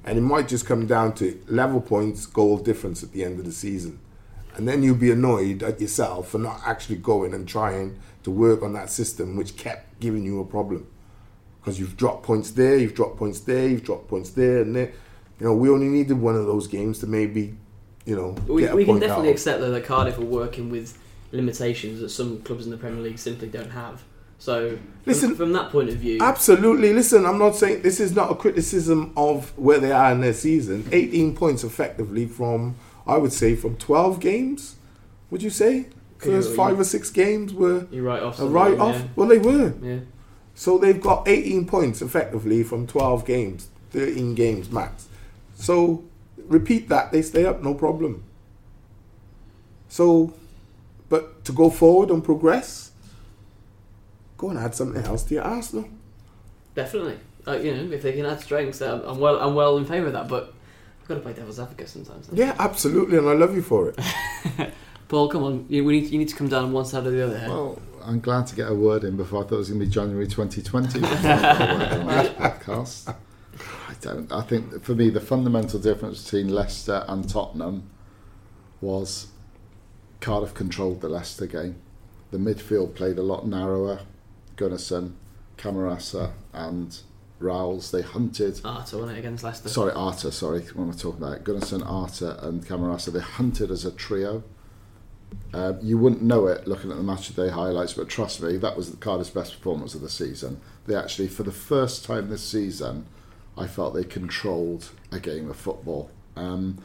and 0.05 0.19
it 0.19 0.21
might 0.21 0.49
just 0.49 0.67
come 0.67 0.85
down 0.85 1.15
to 1.15 1.41
level 1.47 1.81
points, 1.81 2.27
goal 2.27 2.59
difference 2.59 3.05
at 3.05 3.13
the 3.13 3.25
end 3.25 3.39
of 3.39 3.45
the 3.45 3.53
season, 3.53 4.01
and 4.57 4.67
then 4.67 4.83
you'll 4.83 4.97
be 4.97 5.13
annoyed 5.13 5.63
at 5.63 5.81
yourself 5.81 6.31
for 6.31 6.39
not 6.39 6.61
actually 6.67 6.97
going 6.97 7.35
and 7.35 7.47
trying 7.47 8.01
to 8.25 8.33
work 8.33 8.61
on 8.63 8.73
that 8.73 8.91
system, 8.91 9.37
which 9.37 9.57
kept 9.57 10.01
giving 10.01 10.25
you 10.25 10.41
a 10.41 10.45
problem. 10.45 10.89
Because 11.61 11.79
you've 11.79 11.97
dropped 11.97 12.25
points 12.25 12.51
there, 12.51 12.77
you've 12.77 12.95
dropped 12.95 13.17
points 13.17 13.39
there, 13.41 13.69
you've 13.69 13.85
dropped 13.85 14.09
points 14.09 14.31
there, 14.31 14.63
and 14.63 14.75
there. 14.75 14.93
You 15.39 15.47
know, 15.47 15.55
we 15.55 15.71
only 15.71 15.87
needed 15.87 16.21
one 16.21 16.35
of 16.35 16.47
those 16.47 16.67
games 16.67 16.99
to 16.99 17.07
maybe, 17.07 17.55
you 18.05 18.17
know, 18.17 18.31
we, 18.49 18.67
we 18.73 18.85
can 18.85 18.99
definitely 18.99 19.31
accept 19.31 19.61
though 19.61 19.71
that 19.71 19.85
Cardiff 19.85 20.19
are 20.19 20.23
working 20.23 20.69
with 20.69 20.99
limitations 21.31 22.01
that 22.01 22.09
some 22.09 22.43
clubs 22.43 22.65
in 22.65 22.73
the 22.73 22.77
Premier 22.77 23.01
League 23.01 23.21
simply 23.21 23.47
don't 23.47 23.71
have. 23.71 24.03
So, 24.39 24.79
Listen, 25.05 25.35
from, 25.35 25.53
that 25.55 25.71
point 25.71 25.89
of 25.89 25.97
view, 25.97 26.19
Absolutely. 26.21 26.93
Listen, 26.93 27.27
I'm 27.27 27.39
not 27.39 27.57
saying 27.57 27.83
this 27.83 27.99
is 27.99 28.15
not 28.15 28.31
a 28.31 28.35
criticism 28.35 29.13
of 29.17 29.57
where 29.59 29.79
they 29.81 29.91
are 29.91 30.13
in 30.13 30.21
their 30.21 30.33
season. 30.33 30.87
18 30.93 31.35
points 31.35 31.65
effectively 31.65 32.27
from, 32.27 32.77
I 33.07 33.17
would 33.17 33.33
say, 33.33 33.57
from 33.57 33.77
12 33.77 34.21
games. 34.21 34.77
Would 35.31 35.43
you 35.43 35.51
say? 35.51 35.87
First 36.19 36.51
Yeah, 36.51 36.57
five 36.57 36.75
you- 36.77 36.81
or 36.83 36.85
six 36.85 37.11
games 37.11 37.53
were 37.53 37.87
you 37.91 38.03
write 38.03 38.23
off. 38.23 38.39
a 38.41 38.47
write 38.47 38.79
off. 38.79 39.03
Well, 39.17 39.29
they 39.29 39.39
were. 39.39 39.75
Yeah. 39.83 39.89
yeah. 39.95 39.99
So 40.55 40.79
they've 40.79 41.01
got 41.01 41.27
18 41.29 41.67
points 41.67 42.01
effectively 42.03 42.63
from 42.63 42.87
12 42.87 43.25
games, 43.25 43.69
13 43.91 44.35
games 44.35 44.71
max. 44.71 45.07
So 45.55 46.05
repeat 46.49 46.89
that, 46.89 47.13
they 47.13 47.23
stay 47.23 47.45
up, 47.45 47.63
no 47.63 47.75
problem. 47.75 48.25
So, 49.89 50.35
but 51.09 51.45
to 51.45 51.53
go 51.53 51.71
forward 51.71 52.11
and 52.11 52.23
progress, 52.23 52.88
go 54.39 54.51
and 54.51 54.59
add 54.59 54.75
something 54.75 55.05
else 55.05 55.25
to 55.25 55.35
your 55.35 55.45
Arsenal. 55.45 55.89
Definitely. 56.75 57.19
Like, 57.45 57.63
you 57.63 57.75
know, 57.75 57.93
if 57.93 58.03
they 58.03 58.13
can 58.13 58.25
add 58.25 58.41
strengths, 58.41 58.81
I'm, 58.81 59.03
I'm 59.03 59.19
well. 59.19 59.39
I'm 59.41 59.55
well 59.55 59.77
in 59.77 59.85
favour 59.85 60.07
of 60.07 60.13
that. 60.15 60.29
But 60.29 60.55
I've 61.03 61.09
got 61.09 61.15
to 61.17 61.21
play 61.21 61.33
devil's 61.33 61.61
advocate 61.61 61.89
sometimes. 61.89 62.29
don't 62.29 62.39
Yeah, 62.39 62.55
absolutely, 62.59 63.19
and 63.19 63.29
I 63.29 63.35
love 63.35 63.55
you 63.55 63.63
for 63.63 63.91
it. 63.91 63.99
Paul, 65.09 65.29
come 65.29 65.43
on. 65.43 65.67
You, 65.69 65.85
we 65.85 66.01
need, 66.01 66.11
you 66.11 66.19
need 66.19 66.29
to 66.29 66.37
come 66.37 66.49
down 66.49 66.65
on 66.65 66.73
one 66.73 66.85
side 66.85 67.07
or 67.07 67.11
the 67.11 67.25
other. 67.25 67.39
Here. 67.39 67.49
Well, 67.49 67.81
I'm 68.05 68.21
glad 68.21 68.47
to 68.49 68.57
get 68.57 68.71
a 68.71 68.75
word 68.75 69.05
in 69.05 69.17
before 69.17 69.43
I 69.43 69.47
thought 69.47 69.57
it 69.57 69.59
was 69.59 69.69
going 69.69 69.81
to 69.81 69.87
be 69.87 69.93
January 69.93 70.27
2020. 70.27 71.01
before 71.01 71.17
I 71.17 71.33
got 71.33 71.61
a 71.61 71.97
word 71.97 72.01
on 72.01 72.07
this 72.07 72.29
podcast. 72.35 73.15
I 73.89 73.95
don't. 74.01 74.31
I 74.31 74.43
think 74.43 74.85
for 74.85 74.95
me 74.95 75.11
the 75.11 75.21
fundamental 75.21 75.81
difference 75.81 76.23
between 76.25 76.49
Leicester 76.49 77.05
and 77.09 77.29
Tottenham 77.29 77.91
was 78.81 79.29
Cardiff 80.21 80.55
controlled 80.55 81.01
the 81.01 81.09
Leicester 81.09 81.47
game. 81.47 81.77
The 82.31 82.39
midfield 82.39 82.95
played 82.95 83.19
a 83.19 83.23
lot 83.23 83.47
narrower. 83.47 84.01
Gunnarsson, 84.59 85.15
Camarasa, 85.57 86.33
and 86.53 87.01
Ralls 87.41 87.93
they 87.93 88.03
hunted. 88.03 88.61
Arter 88.65 88.99
won 88.99 89.11
it 89.11 89.19
against 89.19 89.45
Leicester. 89.45 89.69
Sorry, 89.69 89.93
Arter. 89.93 90.31
Sorry, 90.31 90.61
what 90.61 90.85
am 90.85 90.91
I 90.91 90.95
talking 90.95 91.23
about? 91.23 91.45
Gunnarsson, 91.45 91.89
Arter, 91.89 92.37
and 92.43 92.67
Camarasa. 92.67 93.13
They 93.13 93.21
hunted 93.21 93.71
as 93.71 93.85
a 93.85 93.93
trio. 93.93 94.43
Uh, 95.53 95.75
you 95.83 95.99
wouldn't 95.99 96.23
know 96.23 96.47
it 96.47 96.67
looking 96.67 96.91
at 96.91 96.97
the 96.97 97.03
match 97.03 97.31
of 97.31 97.37
day 97.37 97.51
highlights, 97.51 97.93
but 97.93 98.09
trust 98.09 98.43
me, 98.43 98.57
that 98.57 98.77
was 98.77 98.91
the 98.91 98.97
Cardiff's 98.97 99.31
best 99.31 99.57
performance 99.57 99.95
of 99.95 100.01
the 100.01 100.09
season. 100.09 100.61
They 100.87 100.95
actually, 100.95 101.29
for 101.29 101.43
the 101.43 101.53
first 101.53 102.05
time 102.05 102.29
this 102.29 102.43
season, 102.43 103.07
I 103.57 103.67
felt 103.67 103.95
they 103.95 104.05
controlled 104.05 104.91
a 105.13 105.21
game 105.21 105.51
of 105.51 105.57
football. 105.57 106.11
Um, 106.35 106.79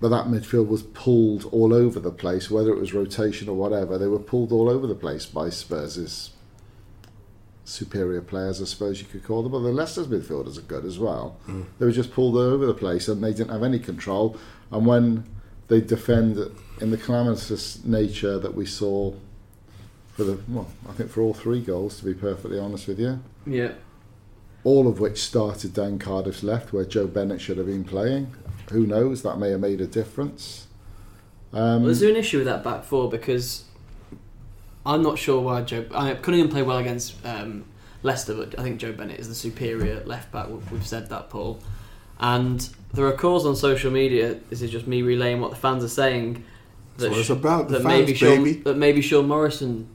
but 0.00 0.10
that 0.10 0.26
midfield 0.26 0.68
was 0.68 0.82
pulled 0.82 1.46
all 1.46 1.74
over 1.74 1.98
the 1.98 2.12
place, 2.12 2.50
whether 2.50 2.72
it 2.72 2.78
was 2.78 2.94
rotation 2.94 3.48
or 3.48 3.56
whatever. 3.56 3.98
They 3.98 4.06
were 4.06 4.20
pulled 4.20 4.52
all 4.52 4.68
over 4.68 4.86
the 4.86 4.94
place 4.94 5.26
by 5.26 5.50
Spurs' 5.50 6.30
superior 7.68 8.22
players, 8.22 8.60
I 8.62 8.64
suppose 8.64 9.00
you 9.00 9.06
could 9.06 9.24
call 9.24 9.42
them. 9.42 9.52
But 9.52 9.60
the 9.60 9.68
Leicester's 9.72 10.06
midfielders 10.08 10.58
are 10.58 10.62
good 10.62 10.84
as 10.84 10.98
well. 10.98 11.36
They 11.78 11.86
were 11.86 11.92
just 11.92 12.12
pulled 12.12 12.34
all 12.34 12.40
over 12.42 12.66
the 12.66 12.74
place 12.74 13.08
and 13.08 13.22
they 13.22 13.32
didn't 13.32 13.50
have 13.50 13.62
any 13.62 13.78
control. 13.78 14.36
And 14.70 14.86
when 14.86 15.24
they 15.68 15.80
defend 15.80 16.38
in 16.80 16.90
the 16.90 16.96
calamitous 16.96 17.84
nature 17.84 18.38
that 18.38 18.54
we 18.54 18.64
saw 18.66 19.12
for 20.14 20.24
the, 20.24 20.38
well, 20.48 20.68
I 20.88 20.92
think 20.92 21.10
for 21.10 21.20
all 21.20 21.34
three 21.34 21.60
goals, 21.60 21.98
to 21.98 22.04
be 22.06 22.14
perfectly 22.14 22.58
honest 22.58 22.88
with 22.88 22.98
you, 22.98 23.20
Yeah. 23.46 23.72
all 24.64 24.88
of 24.88 24.98
which 24.98 25.18
started 25.22 25.74
down 25.74 25.98
Cardiff's 25.98 26.42
left, 26.42 26.72
where 26.72 26.84
Joe 26.84 27.06
Bennett 27.06 27.40
should 27.40 27.58
have 27.58 27.66
been 27.66 27.84
playing. 27.84 28.32
Who 28.70 28.86
knows? 28.86 29.22
That 29.22 29.38
may 29.38 29.50
have 29.50 29.60
made 29.60 29.80
a 29.80 29.86
difference. 29.86 30.66
Um, 31.52 31.82
Well, 31.82 31.90
is 31.90 32.00
there 32.00 32.10
an 32.10 32.16
issue 32.16 32.38
with 32.38 32.46
that 32.46 32.64
back 32.64 32.84
four? 32.84 33.08
Because 33.10 33.64
I'm 34.86 35.02
not 35.02 35.18
sure 35.18 35.40
why 35.40 35.62
Joe. 35.62 35.86
I, 35.94 36.14
Cunningham 36.14 36.48
played 36.50 36.66
well 36.66 36.78
against 36.78 37.14
um, 37.24 37.64
Leicester, 38.02 38.34
but 38.34 38.58
I 38.58 38.62
think 38.62 38.80
Joe 38.80 38.92
Bennett 38.92 39.20
is 39.20 39.28
the 39.28 39.34
superior 39.34 40.02
left 40.04 40.32
back. 40.32 40.48
We've 40.48 40.72
we've 40.72 40.86
said 40.86 41.08
that, 41.10 41.30
Paul. 41.30 41.60
And 42.20 42.68
there 42.92 43.06
are 43.06 43.12
calls 43.12 43.46
on 43.46 43.54
social 43.54 43.90
media. 43.90 44.40
This 44.50 44.62
is 44.62 44.70
just 44.70 44.86
me 44.86 45.02
relaying 45.02 45.40
what 45.40 45.50
the 45.50 45.56
fans 45.56 45.84
are 45.84 45.88
saying. 45.88 46.44
That's 46.96 47.10
what 47.10 47.20
it's 47.20 47.30
about, 47.30 47.68
the 47.68 47.78
that 47.78 47.84
fans, 47.84 48.00
maybe 48.00 48.14
Sean, 48.14 48.44
baby. 48.44 48.60
that 48.62 48.76
maybe 48.76 49.00
Sean 49.02 49.28
Morrison 49.28 49.88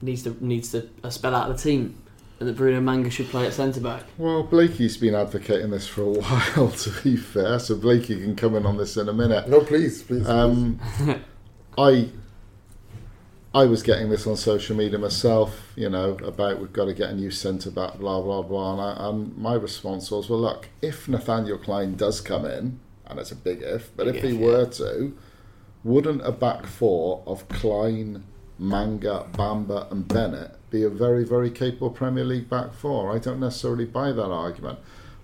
needs 0.00 0.22
to 0.22 0.36
needs 0.44 0.72
to 0.72 0.88
uh, 1.04 1.10
spell 1.10 1.34
out 1.34 1.50
of 1.50 1.56
the 1.56 1.62
team, 1.62 2.02
and 2.40 2.48
that 2.48 2.56
Bruno 2.56 2.80
Manga 2.80 3.10
should 3.10 3.28
play 3.28 3.46
at 3.46 3.52
centre 3.52 3.80
back. 3.80 4.04
Well, 4.16 4.42
Blakey's 4.42 4.96
been 4.96 5.14
advocating 5.14 5.70
this 5.70 5.86
for 5.86 6.02
a 6.02 6.08
while, 6.20 6.70
to 6.70 6.90
be 7.02 7.16
fair, 7.16 7.58
so 7.58 7.76
Blakey 7.76 8.20
can 8.20 8.36
come 8.36 8.54
in 8.54 8.64
on 8.64 8.78
this 8.78 8.96
in 8.96 9.08
a 9.08 9.12
minute. 9.12 9.48
No, 9.48 9.60
please, 9.60 10.02
please. 10.02 10.26
Um, 10.26 10.80
I 11.78 12.08
I 13.56 13.64
was 13.64 13.82
getting 13.82 14.10
this 14.10 14.26
on 14.26 14.36
social 14.36 14.76
media 14.76 14.98
myself, 14.98 15.72
you 15.76 15.88
know, 15.88 16.10
about 16.22 16.60
we've 16.60 16.74
got 16.74 16.84
to 16.84 16.92
get 16.92 17.08
a 17.08 17.14
new 17.14 17.30
centre 17.30 17.70
back, 17.70 17.98
blah 17.98 18.20
blah 18.20 18.42
blah, 18.42 18.72
and, 18.72 18.80
I, 18.82 19.08
and 19.08 19.34
my 19.38 19.54
response 19.54 20.10
was, 20.10 20.28
well, 20.28 20.40
look, 20.40 20.68
if 20.82 21.08
Nathaniel 21.08 21.56
Clyne 21.56 21.94
does 21.94 22.20
come 22.20 22.44
in, 22.44 22.80
and 23.06 23.18
it's 23.18 23.32
a 23.32 23.34
big 23.34 23.62
if, 23.62 23.96
but 23.96 24.04
Big 24.04 24.16
if 24.16 24.22
he 24.24 24.32
yeah. 24.32 24.46
were 24.46 24.66
to, 24.66 25.16
wouldn't 25.84 26.20
a 26.26 26.32
back 26.32 26.66
four 26.66 27.22
of 27.26 27.48
Clyne, 27.48 28.24
Manga, 28.58 29.26
Bamba, 29.32 29.90
and 29.90 30.06
Bennett 30.06 30.50
be 30.68 30.82
a 30.82 30.90
very 30.90 31.24
very 31.24 31.50
capable 31.50 31.88
Premier 31.88 32.26
League 32.26 32.50
back 32.50 32.74
four? 32.74 33.10
I 33.10 33.18
don't 33.18 33.40
necessarily 33.40 33.86
buy 33.86 34.12
that 34.12 34.30
argument, 34.30 34.80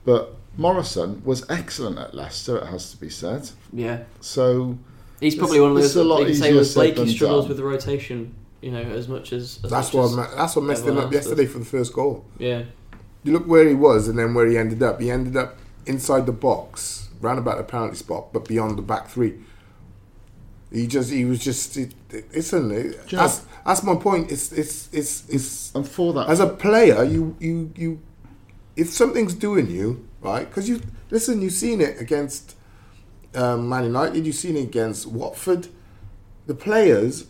but 0.07 0.37
Morrison 0.57 1.23
was 1.23 1.45
excellent 1.51 1.99
at 1.99 2.15
Leicester. 2.15 2.57
It 2.57 2.69
has 2.69 2.91
to 2.93 2.97
be 2.97 3.11
said. 3.11 3.51
Yeah, 3.75 4.05
So 4.23 4.79
He's 5.23 5.35
probably 5.37 5.61
one 5.61 5.71
of 5.71 5.77
This 5.77 5.85
those. 5.85 5.91
is 5.93 5.97
a 5.97 6.05
lot 6.05 6.19
Like 6.23 6.27
say, 6.29 6.33
easier 6.49 6.55
with 6.57 6.67
said 6.69 6.75
Blakey 6.81 6.95
than 6.97 7.09
struggles 7.09 7.45
done. 7.45 7.49
with 7.49 7.57
the 7.57 7.65
rotation. 7.65 8.35
You 8.61 8.71
know, 8.73 8.81
as 8.83 9.09
much 9.09 9.33
as, 9.33 9.59
as 9.65 9.71
That's 9.71 9.89
much 9.89 9.95
what 9.95 10.05
as 10.05 10.17
ma- 10.17 10.35
that's 10.37 10.55
what 10.57 10.65
messed 10.65 10.85
him 10.87 10.97
up 10.99 11.13
yesterday 11.13 11.45
does. 11.45 11.53
for 11.53 11.59
the 11.59 11.65
first 11.65 11.93
goal. 11.93 12.25
Yeah, 12.39 12.63
You 13.25 13.33
look 13.33 13.47
where 13.47 13.67
he 13.69 13.75
was 13.75 14.07
and 14.09 14.17
then 14.19 14.35
where 14.35 14.47
he 14.47 14.57
ended 14.59 14.83
up. 14.83 15.01
He 15.01 15.11
ended 15.11 15.37
up 15.37 15.59
inside 15.87 16.27
the 16.27 16.33
box, 16.33 17.09
round 17.21 17.39
about 17.41 17.59
the 17.59 17.65
penalty 17.65 17.97
spot, 17.97 18.33
but 18.33 18.47
beyond 18.47 18.79
the 18.79 18.83
back 18.83 19.09
three. 19.09 19.35
He 20.73 20.87
just 20.87 21.11
he 21.11 21.25
was 21.25 21.39
just 21.43 21.77
it, 21.77 21.93
it, 22.11 22.33
listen. 22.35 22.71
It, 22.71 22.85
you 22.85 22.91
know- 23.19 23.23
that's 23.25 23.43
that's 23.67 23.83
my 23.83 23.95
point. 23.97 24.31
It's 24.33 24.53
it's 24.53 24.89
it's 24.93 25.29
it's 25.29 25.75
And 25.75 25.87
for 25.87 26.13
that, 26.15 26.29
as 26.29 26.41
a 26.41 26.47
player, 26.49 27.05
you 27.05 27.37
you 27.41 27.73
you 27.77 28.01
if 28.77 28.89
something's 28.91 29.35
doing 29.35 29.69
you 29.71 30.09
right 30.23 30.49
because 30.49 30.69
you 30.69 30.81
listen, 31.11 31.43
you've 31.43 31.53
seen 31.53 31.81
it 31.81 32.01
against 32.01 32.57
um, 33.35 33.69
Man 33.69 33.85
United, 33.85 34.27
you've 34.27 34.35
seen 34.35 34.57
it 34.57 34.63
against 34.65 35.07
Watford. 35.07 35.69
The 36.47 36.55
players 36.55 37.27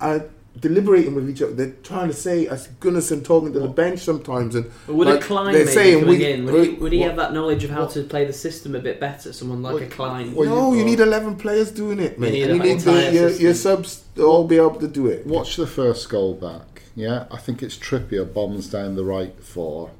are 0.00 0.26
deliberating 0.58 1.14
with 1.14 1.28
each 1.28 1.42
other. 1.42 1.52
They're 1.52 1.72
trying 1.82 2.08
to 2.08 2.14
say, 2.14 2.46
as 2.46 2.68
Gunnarsson 2.80 3.24
talking 3.24 3.52
to 3.52 3.60
the 3.60 3.68
bench 3.68 4.00
sometimes, 4.00 4.54
and 4.54 4.70
but 4.86 4.94
would 4.94 5.08
like, 5.08 5.20
a 5.20 5.26
Clyne 5.26 5.52
they're 5.52 5.64
maybe 5.64 5.74
saying 5.74 6.00
coming 6.00 6.18
we- 6.18 6.32
in? 6.32 6.44
Would 6.46 6.66
he, 6.66 6.74
would 6.74 6.92
he 6.92 6.98
what- 7.00 7.08
have 7.08 7.16
that 7.16 7.32
knowledge 7.32 7.64
of 7.64 7.70
how 7.70 7.86
to 7.86 8.02
play 8.04 8.24
the 8.24 8.32
system 8.32 8.74
a 8.74 8.78
bit 8.78 9.00
better? 9.00 9.32
Someone 9.32 9.62
like 9.62 9.82
a 9.82 9.86
Clyne. 9.86 10.34
well, 10.34 10.48
no, 10.48 10.72
you- 10.72 10.80
you, 10.80 10.84
need 10.84 11.00
eleven 11.00 11.36
players 11.36 11.70
doing 11.70 11.98
it, 12.00 12.18
mate. 12.18 12.32
need 12.32 12.42
and 12.44 12.56
you 12.56 12.62
need 12.62 12.80
the, 12.80 13.12
your, 13.12 13.30
your 13.30 13.54
subs 13.54 14.04
to 14.14 14.22
all 14.22 14.46
be 14.46 14.56
able 14.56 14.76
to 14.76 14.88
do 14.88 15.06
it. 15.08 15.26
watch 15.26 15.56
the 15.56 15.66
first 15.66 16.08
goal 16.08 16.34
back. 16.34 16.82
Yeah, 16.96 17.26
I 17.30 17.38
think 17.38 17.62
it's 17.62 17.76
Trippier 17.76 18.32
bombs 18.32 18.68
down 18.68 18.94
the 18.94 19.04
right 19.04 19.34
for 19.42 19.90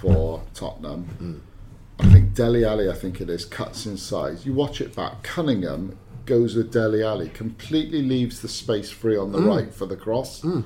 for 0.00 0.42
Tottenham. 0.54 1.42
I 2.00 2.08
think 2.12 2.34
Dele 2.34 2.64
Alli, 2.64 2.88
I 2.88 2.94
think 2.94 3.20
it 3.20 3.28
is, 3.28 3.44
cuts 3.44 3.86
inside. 3.86 4.44
You 4.44 4.54
watch 4.54 4.80
it 4.80 4.94
back. 4.94 5.22
Cunningham 5.22 5.98
goes 6.26 6.54
with 6.54 6.72
Dele 6.72 7.02
Alli, 7.02 7.28
completely 7.28 8.02
leaves 8.02 8.40
the 8.40 8.48
space 8.48 8.90
free 8.90 9.16
on 9.16 9.32
the 9.32 9.38
mm. 9.38 9.46
right 9.46 9.74
for 9.74 9.86
the 9.86 9.96
cross. 9.96 10.42
Mm. 10.42 10.64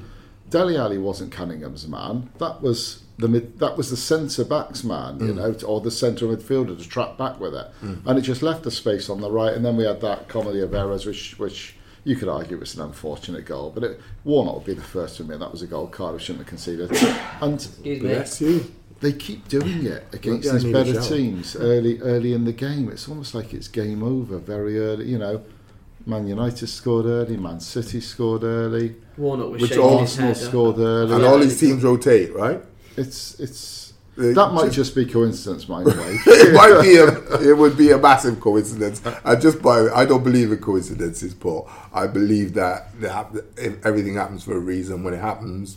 Dele 0.50 0.76
Alli 0.76 0.98
wasn't 0.98 1.32
Cunningham's 1.32 1.88
man. 1.88 2.30
That 2.38 2.62
was 2.62 3.02
the 3.18 3.28
mid, 3.28 3.58
that 3.58 3.76
was 3.76 3.90
the 3.90 3.96
centre 3.96 4.44
back's 4.44 4.84
man, 4.84 5.20
you 5.20 5.32
mm. 5.32 5.36
know, 5.36 5.66
or 5.66 5.80
the 5.80 5.90
centre 5.90 6.26
midfielder 6.26 6.78
to 6.78 6.88
track 6.88 7.16
back 7.16 7.40
with 7.40 7.54
it, 7.54 7.66
and 7.80 8.18
it 8.18 8.22
just 8.22 8.42
left 8.42 8.62
the 8.62 8.70
space 8.70 9.08
on 9.08 9.20
the 9.20 9.30
right. 9.30 9.54
And 9.54 9.64
then 9.64 9.76
we 9.76 9.84
had 9.84 10.00
that 10.02 10.28
comedy 10.28 10.60
of 10.60 10.74
errors, 10.74 11.06
which 11.06 11.38
which 11.38 11.76
you 12.04 12.16
could 12.16 12.28
argue 12.28 12.58
was 12.58 12.74
an 12.74 12.82
unfortunate 12.82 13.46
goal, 13.46 13.70
but 13.74 13.82
it, 13.82 14.00
Warnock 14.24 14.56
would 14.56 14.64
be 14.66 14.74
the 14.74 14.82
first 14.82 15.16
to 15.16 15.22
admit 15.22 15.40
that 15.40 15.50
was 15.50 15.62
a 15.62 15.66
goal 15.66 15.86
Cardiff 15.86 16.20
shouldn't 16.20 16.40
have 16.40 16.48
conceded. 16.48 16.90
And 17.40 17.54
Excuse 17.54 17.84
me. 17.84 17.98
Bless 17.98 18.40
you. 18.40 18.72
They 19.00 19.12
keep 19.12 19.48
doing 19.48 19.84
it 19.86 20.06
against 20.12 20.50
these 20.52 20.64
better 20.64 21.00
teams 21.00 21.56
early 21.56 22.00
early 22.00 22.32
in 22.32 22.44
the 22.44 22.52
game. 22.52 22.88
It's 22.88 23.08
almost 23.08 23.34
like 23.34 23.52
it's 23.52 23.68
game 23.68 24.02
over 24.02 24.38
very 24.38 24.78
early. 24.78 25.06
You 25.06 25.18
know, 25.18 25.42
Man 26.06 26.26
United 26.26 26.66
scored 26.68 27.06
early, 27.06 27.36
Man 27.36 27.60
City 27.60 28.00
scored 28.00 28.44
early, 28.44 28.94
Warnock 29.16 29.50
was 29.52 29.62
which 29.62 29.70
shaking 29.72 29.98
his 29.98 30.00
Arsenal 30.18 30.28
head. 30.34 30.36
scored 30.36 30.78
early. 30.78 31.14
And 31.14 31.24
all 31.24 31.38
these 31.38 31.58
teams 31.58 31.82
rotate, 31.82 32.34
right? 32.34 32.60
It's 32.96 33.38
it's 33.40 33.92
Uh, 34.16 34.30
that 34.32 34.52
might 34.52 34.66
just- 34.66 34.76
just 34.76 34.94
be 34.94 35.04
coincidence, 35.04 35.64
by 35.64 35.82
the 35.82 35.90
way. 36.02 36.12
it 36.26 36.54
might 36.54 36.80
be 36.82 36.94
a, 36.96 37.50
it 37.50 37.56
would 37.58 37.76
be 37.76 37.90
a 37.90 37.98
massive 37.98 38.38
coincidence. 38.38 39.02
I 39.24 39.34
just 39.34 39.60
by 39.60 39.88
I 39.92 40.04
don't 40.04 40.22
believe 40.22 40.52
in 40.52 40.58
coincidences, 40.58 41.34
Paul. 41.34 41.68
I 41.92 42.06
believe 42.06 42.54
that 42.54 42.78
the 43.00 43.10
hap- 43.10 43.34
if 43.56 43.84
everything 43.84 44.14
happens 44.14 44.44
for 44.44 44.54
a 44.56 44.60
reason. 44.60 45.02
When 45.04 45.14
it 45.14 45.20
happens, 45.20 45.76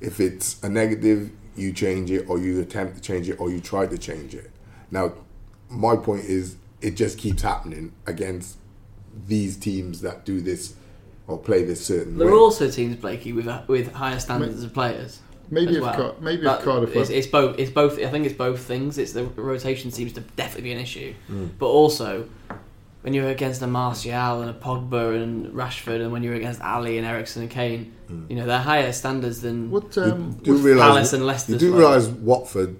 if 0.00 0.18
it's 0.20 0.60
a 0.64 0.68
negative, 0.68 1.30
you 1.56 1.72
change 1.72 2.10
it, 2.10 2.28
or 2.28 2.38
you 2.38 2.60
attempt 2.60 2.96
to 2.96 3.00
change 3.02 3.28
it, 3.28 3.40
or 3.40 3.50
you 3.50 3.60
try 3.60 3.86
to 3.86 3.98
change 3.98 4.34
it. 4.34 4.50
Now, 4.90 5.12
my 5.68 5.96
point 5.96 6.24
is, 6.24 6.56
it 6.80 6.92
just 6.96 7.18
keeps 7.18 7.42
happening 7.42 7.92
against 8.06 8.56
these 9.26 9.56
teams 9.56 10.00
that 10.02 10.24
do 10.24 10.40
this 10.40 10.74
or 11.26 11.38
play 11.38 11.64
this 11.64 11.84
certain 11.84 12.18
There 12.18 12.26
way. 12.28 12.32
are 12.32 12.36
also 12.36 12.70
teams, 12.70 12.96
Blakey, 12.96 13.32
with 13.32 13.48
with 13.68 13.92
higher 13.92 14.18
standards 14.20 14.62
of 14.62 14.72
players. 14.72 15.20
Maybe 15.50 15.70
as 15.70 15.76
if 15.76 15.82
well. 15.82 15.94
Car- 15.94 16.14
maybe 16.20 16.38
if 16.38 16.44
That- 16.44 16.62
Cardiff 16.62 16.94
were- 16.94 17.00
it's, 17.00 17.10
it's 17.10 17.26
both. 17.26 17.58
It's 17.58 17.70
both. 17.70 17.98
I 18.00 18.08
think 18.08 18.26
it's 18.26 18.34
both 18.36 18.60
things. 18.60 18.98
It's 18.98 19.12
the 19.12 19.24
rotation 19.24 19.90
seems 19.90 20.12
to 20.14 20.20
definitely 20.20 20.70
be 20.70 20.72
an 20.72 20.80
issue, 20.80 21.14
Hmm. 21.28 21.46
but 21.58 21.66
also 21.66 22.28
when 23.06 23.14
you're 23.14 23.28
against 23.28 23.62
a 23.62 23.68
Martial 23.68 24.40
and 24.42 24.50
a 24.50 24.52
Pogba 24.52 25.22
and 25.22 25.52
Rashford, 25.54 26.00
and 26.02 26.10
when 26.10 26.24
you're 26.24 26.34
against 26.34 26.60
Alli 26.60 26.98
and 26.98 27.06
Eriksen 27.06 27.42
and 27.42 27.50
Kane, 27.50 27.92
Hmm. 28.08 28.24
you 28.28 28.34
know 28.34 28.46
they're 28.46 28.58
higher 28.58 28.92
standards 28.92 29.42
than. 29.42 29.70
what, 29.70 29.96
um, 29.96 30.32
do 30.42 30.54
with 30.54 30.64
realize 30.64 30.88
Palace 30.88 31.12
and 31.12 31.24
Leicester 31.24 31.52
you 31.52 31.58
do 31.58 31.70
well. 31.70 31.78
realize 31.82 32.08
Watford 32.08 32.76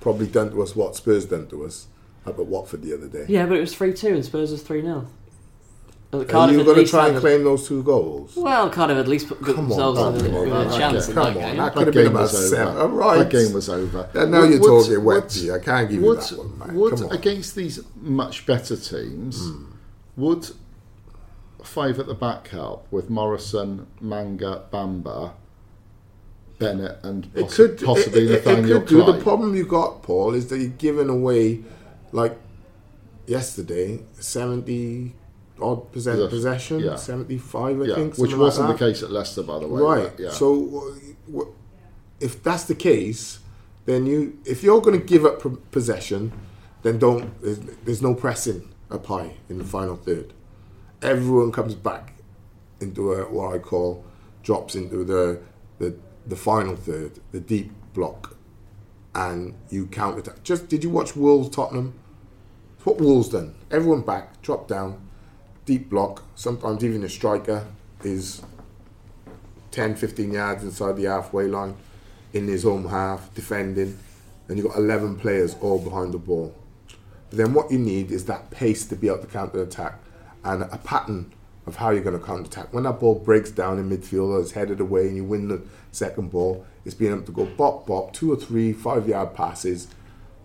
probably 0.00 0.26
done 0.26 0.50
to 0.52 0.62
us 0.62 0.74
what 0.74 0.96
Spurs 0.96 1.26
done 1.26 1.46
to 1.48 1.64
us 1.66 1.86
up 2.26 2.38
at 2.38 2.46
Watford 2.46 2.82
the 2.82 2.94
other 2.94 3.08
day. 3.08 3.26
yeah, 3.28 3.44
but 3.44 3.58
it 3.58 3.60
was 3.60 3.74
three 3.74 3.92
two 3.92 4.08
and 4.14 4.24
Spurs 4.24 4.50
was 4.52 4.62
three 4.62 4.80
0 4.80 5.06
Are 6.14 6.18
you 6.52 6.62
going 6.62 6.84
to 6.84 6.90
try 6.90 7.08
and 7.08 7.18
claim 7.18 7.42
those 7.42 7.66
two 7.66 7.82
goals? 7.82 8.36
Well, 8.36 8.68
Cardiff 8.68 8.98
at 8.98 9.08
least 9.08 9.28
put 9.28 9.40
put 9.40 9.56
Come 9.56 9.64
on, 9.64 9.68
themselves 9.70 9.98
come 9.98 10.14
in 10.26 10.34
a, 10.34 10.38
on, 10.38 10.50
with 10.66 10.74
a 10.74 10.78
chance 10.78 11.08
in 11.08 11.14
Come 11.14 11.24
that 11.24 11.28
on, 11.28 11.34
game. 11.42 11.56
that 11.56 11.64
that 11.64 11.72
could 11.74 11.86
have 11.86 11.94
been 11.94 12.04
game 12.04 12.12
about 12.12 12.20
was 12.32 12.50
seven. 12.50 12.68
over. 12.68 12.80
All 12.80 12.88
right. 12.88 13.18
That 13.20 13.30
game 13.30 13.52
was 13.54 13.68
over. 13.70 14.10
And 14.12 14.30
now 14.30 14.40
Would- 14.42 14.50
you're 14.50 14.60
would- 14.60 14.82
talking 14.84 15.04
would- 15.04 15.22
Wembley. 15.22 15.50
I 15.52 15.58
can't 15.58 15.88
give 15.90 16.00
you 16.02 16.06
would, 16.06 16.20
that 16.20 16.38
one, 16.38 16.58
man. 16.58 16.74
Would 16.74 16.94
Come 16.96 17.04
on. 17.06 17.12
against 17.16 17.54
these 17.56 17.80
much 18.00 18.44
better 18.44 18.76
teams, 18.76 19.48
Hmm. 19.48 19.64
would 20.18 20.50
five 21.62 21.98
at 21.98 22.06
the 22.06 22.14
back 22.14 22.48
help 22.48 22.86
with 22.90 23.08
Morrison, 23.08 23.86
Manga, 24.00 24.64
Bamba, 24.70 25.30
Bennett, 26.58 26.98
and 27.02 27.28
It 27.34 27.46
possi- 27.46 27.54
could 27.56 27.80
possibly 27.80 28.24
it, 28.24 28.30
it, 28.30 28.34
it 28.34 28.44
Nathaniel 28.46 28.80
could 28.80 28.88
do. 28.88 29.04
The 29.04 29.14
problem 29.18 29.56
you've 29.56 29.68
got, 29.68 30.02
Paul, 30.02 30.34
is 30.34 30.48
that 30.48 30.58
you're 30.58 30.68
giving 30.76 31.08
away, 31.08 31.60
like 32.12 32.36
yesterday, 33.26 34.02
seventy 34.20 35.14
odd 35.62 35.92
percent 35.92 36.18
Yes. 36.18 36.30
possession, 36.30 36.80
Yeah. 36.80 36.96
seventy-five, 36.96 37.80
I 37.80 37.84
yeah, 37.84 37.94
think, 37.94 38.16
which 38.18 38.34
wasn't 38.34 38.68
like 38.68 38.78
the 38.78 38.86
case 38.86 39.02
at 39.02 39.10
Leicester, 39.10 39.42
by 39.42 39.58
the 39.58 39.68
way. 39.68 39.80
Right. 39.82 40.12
yeah. 40.18 40.30
So, 40.30 40.94
if 42.20 42.42
that's 42.42 42.64
the 42.64 42.74
case, 42.74 43.38
then 43.84 44.06
you, 44.06 44.38
if 44.44 44.62
you're 44.62 44.80
going 44.80 44.98
to 44.98 45.04
give 45.04 45.24
up 45.24 45.42
p- 45.42 45.56
possession, 45.70 46.32
then 46.82 46.98
don't. 46.98 47.40
There's, 47.42 47.58
there's 47.84 48.02
no 48.02 48.14
pressing 48.14 48.68
up 48.90 49.06
high 49.06 49.34
in 49.48 49.58
the 49.58 49.64
final 49.64 49.96
third. 49.96 50.32
Everyone 51.00 51.50
comes 51.50 51.74
back 51.74 52.14
into 52.80 53.12
a, 53.12 53.24
what 53.30 53.54
I 53.54 53.58
call 53.58 54.04
drops 54.42 54.74
into 54.74 55.04
the 55.04 55.40
the 55.78 55.96
the 56.26 56.36
final 56.36 56.76
third, 56.76 57.18
the 57.32 57.40
deep 57.40 57.72
block, 57.94 58.36
and 59.14 59.54
you 59.70 59.86
counter 59.86 60.20
attack. 60.20 60.42
Just 60.44 60.68
did 60.68 60.84
you 60.84 60.90
watch 60.90 61.16
Wolves 61.16 61.48
Tottenham? 61.48 61.94
It's 62.76 62.86
what 62.86 63.00
Wolves 63.00 63.28
done. 63.30 63.54
Everyone 63.70 64.02
back, 64.02 64.40
drop 64.42 64.66
down, 64.68 65.00
deep 65.64 65.90
block. 65.90 66.24
Sometimes 66.34 66.84
even 66.84 67.02
a 67.04 67.08
striker 67.08 67.66
is 68.02 68.42
10, 69.70 69.96
15 69.96 70.32
yards 70.32 70.64
inside 70.64 70.96
the 70.96 71.04
halfway 71.04 71.46
line 71.46 71.76
in 72.32 72.48
his 72.48 72.62
home 72.62 72.88
half, 72.88 73.32
defending, 73.34 73.98
and 74.48 74.58
you've 74.58 74.66
got 74.66 74.76
11 74.76 75.16
players 75.16 75.56
all 75.60 75.78
behind 75.78 76.12
the 76.12 76.18
ball. 76.18 76.54
But 77.30 77.38
then 77.38 77.54
what 77.54 77.70
you 77.70 77.78
need 77.78 78.10
is 78.10 78.26
that 78.26 78.50
pace 78.50 78.84
to 78.86 78.96
be 78.96 79.08
able 79.08 79.18
to 79.18 79.26
counter 79.26 79.62
attack 79.62 79.98
and 80.44 80.62
a 80.62 80.78
pattern 80.78 81.32
of 81.66 81.76
how 81.76 81.90
you're 81.90 82.02
going 82.02 82.18
to 82.18 82.24
counter 82.24 82.44
attack. 82.44 82.72
When 82.72 82.84
that 82.84 83.00
ball 83.00 83.14
breaks 83.14 83.50
down 83.50 83.78
in 83.78 83.88
midfield 83.88 84.30
or 84.30 84.40
is 84.40 84.52
headed 84.52 84.80
away 84.80 85.06
and 85.06 85.16
you 85.16 85.24
win 85.24 85.48
the 85.48 85.62
second 85.92 86.30
ball, 86.30 86.66
it's 86.84 86.94
being 86.94 87.12
able 87.12 87.22
to 87.22 87.32
go 87.32 87.46
bop, 87.46 87.86
bop, 87.86 88.12
two 88.12 88.32
or 88.32 88.36
three 88.36 88.72
five 88.72 89.08
yard 89.08 89.34
passes. 89.34 89.88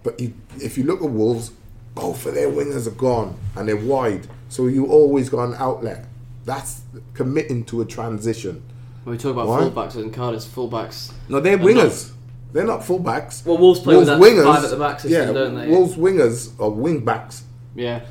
But 0.03 0.19
you, 0.19 0.33
if 0.61 0.77
you 0.77 0.83
look 0.83 1.01
at 1.01 1.09
Wolves, 1.09 1.51
both 1.95 2.25
of 2.25 2.35
their 2.35 2.49
wingers 2.49 2.85
are 2.87 2.91
gone 2.91 3.37
and 3.55 3.67
they're 3.67 3.75
wide. 3.75 4.27
So 4.49 4.67
you 4.67 4.85
always 4.87 5.29
got 5.29 5.45
an 5.49 5.55
outlet. 5.57 6.05
That's 6.45 6.81
committing 7.13 7.65
to 7.65 7.81
a 7.81 7.85
transition. 7.85 8.63
When 9.03 9.15
we 9.15 9.17
talk 9.21 9.31
about 9.31 9.47
Why? 9.47 9.61
fullbacks 9.61 9.95
and 9.95 10.13
Cardiff's 10.13 10.45
fullbacks. 10.47 11.13
No, 11.29 11.39
they're 11.39 11.53
And 11.53 11.63
wingers. 11.63 12.11
They're 12.53 12.65
not 12.65 12.81
fullbacks. 12.81 13.45
Well, 13.45 13.57
Wolves 13.57 13.81
play 13.81 13.97
with 13.97 14.07
that 14.07 14.19
five 14.19 14.63
at 14.63 14.69
the 14.69 14.77
back 14.77 14.99
system, 14.99 15.27
yeah, 15.27 15.33
don't 15.33 15.55
they? 15.55 15.67
Wolves 15.67 15.95
wingers 15.95 16.53
or 16.57 16.71
wing 16.71 17.03
backs 17.03 17.43
Yeah, 17.75 18.01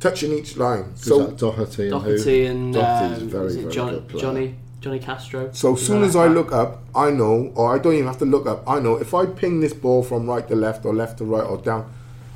touching 0.00 0.32
each 0.32 0.56
line. 0.56 0.96
so 0.96 1.18
So, 1.18 1.30
Doherty 1.32 1.82
and 1.84 1.90
Doherty 1.92 2.46
and 2.46 2.74
Doherty's 2.74 3.22
um, 3.22 3.28
very, 3.28 3.46
is 3.46 3.56
it 3.56 3.60
very 3.60 3.72
John, 3.72 3.90
good 3.90 4.08
player. 4.08 4.22
Johnny 4.22 4.54
Johnny 4.80 4.98
Castro. 4.98 5.50
so 5.52 5.74
as 5.74 5.86
soon 5.86 6.02
as 6.02 6.16
I 6.16 6.26
look 6.26 6.50
up, 6.52 6.82
I 6.94 7.10
know, 7.10 7.52
or 7.54 7.74
I 7.74 7.78
don't 7.78 7.94
even 7.94 8.06
have 8.06 8.18
to 8.18 8.24
look 8.24 8.46
up. 8.46 8.64
I 8.68 8.80
know 8.80 8.96
if 8.96 9.14
I 9.14 9.26
ping 9.26 9.60
this 9.60 9.72
ball 9.72 10.02
from 10.02 10.26
right 10.26 10.48
to 10.48 10.56
left 10.56 10.84
or 10.84 10.94
left 10.94 11.18
to 11.18 11.24
right 11.24 11.44
or 11.44 11.58
down, 11.58 11.92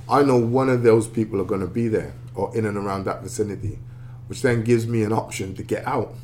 I 0.09 0.23
know 0.23 0.37
one 0.37 0.69
of 0.69 0.83
those 0.85 1.09
people 1.09 1.41
are 1.41 1.45
going 1.45 1.63
to 1.63 1.67
be 1.67 1.89
there 1.89 2.13
or 2.37 2.57
in 2.57 2.67
and 2.67 2.77
around 2.77 3.05
that 3.07 3.23
vicinity, 3.23 3.79
which 4.29 4.43
then 4.43 4.63
gives 4.63 4.87
me 4.87 5.03
an 5.03 5.13
option 5.13 5.55
to 5.55 5.63
get 5.63 5.87
out. 5.87 6.15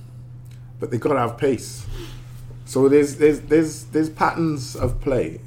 But 0.79 0.91
they 0.91 0.99
got 0.99 1.15
to 1.15 1.19
have 1.19 1.39
pace. 1.39 1.87
So 2.65 2.89
there's 2.89 3.17
there's 3.17 3.41
there's 3.41 3.85
there's 3.87 4.11
patterns 4.11 4.77
of 4.77 5.01
play. 5.01 5.41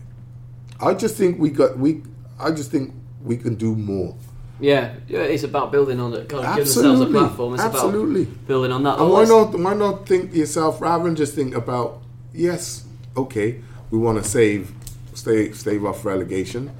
I 0.81 0.93
just 0.93 1.15
think 1.15 1.39
we 1.39 1.49
got 1.49 1.77
we. 1.77 2.03
I 2.39 2.51
just 2.51 2.71
think 2.71 2.93
we 3.23 3.37
can 3.37 3.55
do 3.55 3.75
more. 3.75 4.15
Yeah, 4.59 4.93
yeah, 5.07 5.19
it's 5.19 5.43
about 5.43 5.71
building 5.71 5.99
on 5.99 6.13
it. 6.13 6.29
Kind 6.29 6.45
of 6.45 6.55
giving 6.55 6.63
themselves 6.63 6.85
a 6.85 6.89
Absolutely. 7.03 7.19
platform. 7.19 7.53
It's 7.55 7.63
Absolutely. 7.63 8.21
about 8.23 8.47
building 8.47 8.71
on 8.71 8.83
that. 8.83 8.99
And 8.99 9.09
why 9.09 9.25
not? 9.25 9.59
Why 9.59 9.73
not 9.73 10.07
think 10.07 10.31
to 10.31 10.37
yourself 10.37 10.81
rather 10.81 11.03
than 11.03 11.15
just 11.15 11.35
think 11.35 11.55
about 11.55 12.01
yes, 12.33 12.85
okay, 13.17 13.61
we 13.91 13.97
want 13.97 14.21
to 14.21 14.29
save, 14.29 14.73
stay, 15.13 15.51
stave 15.51 15.85
off 15.85 16.05
relegation, 16.05 16.71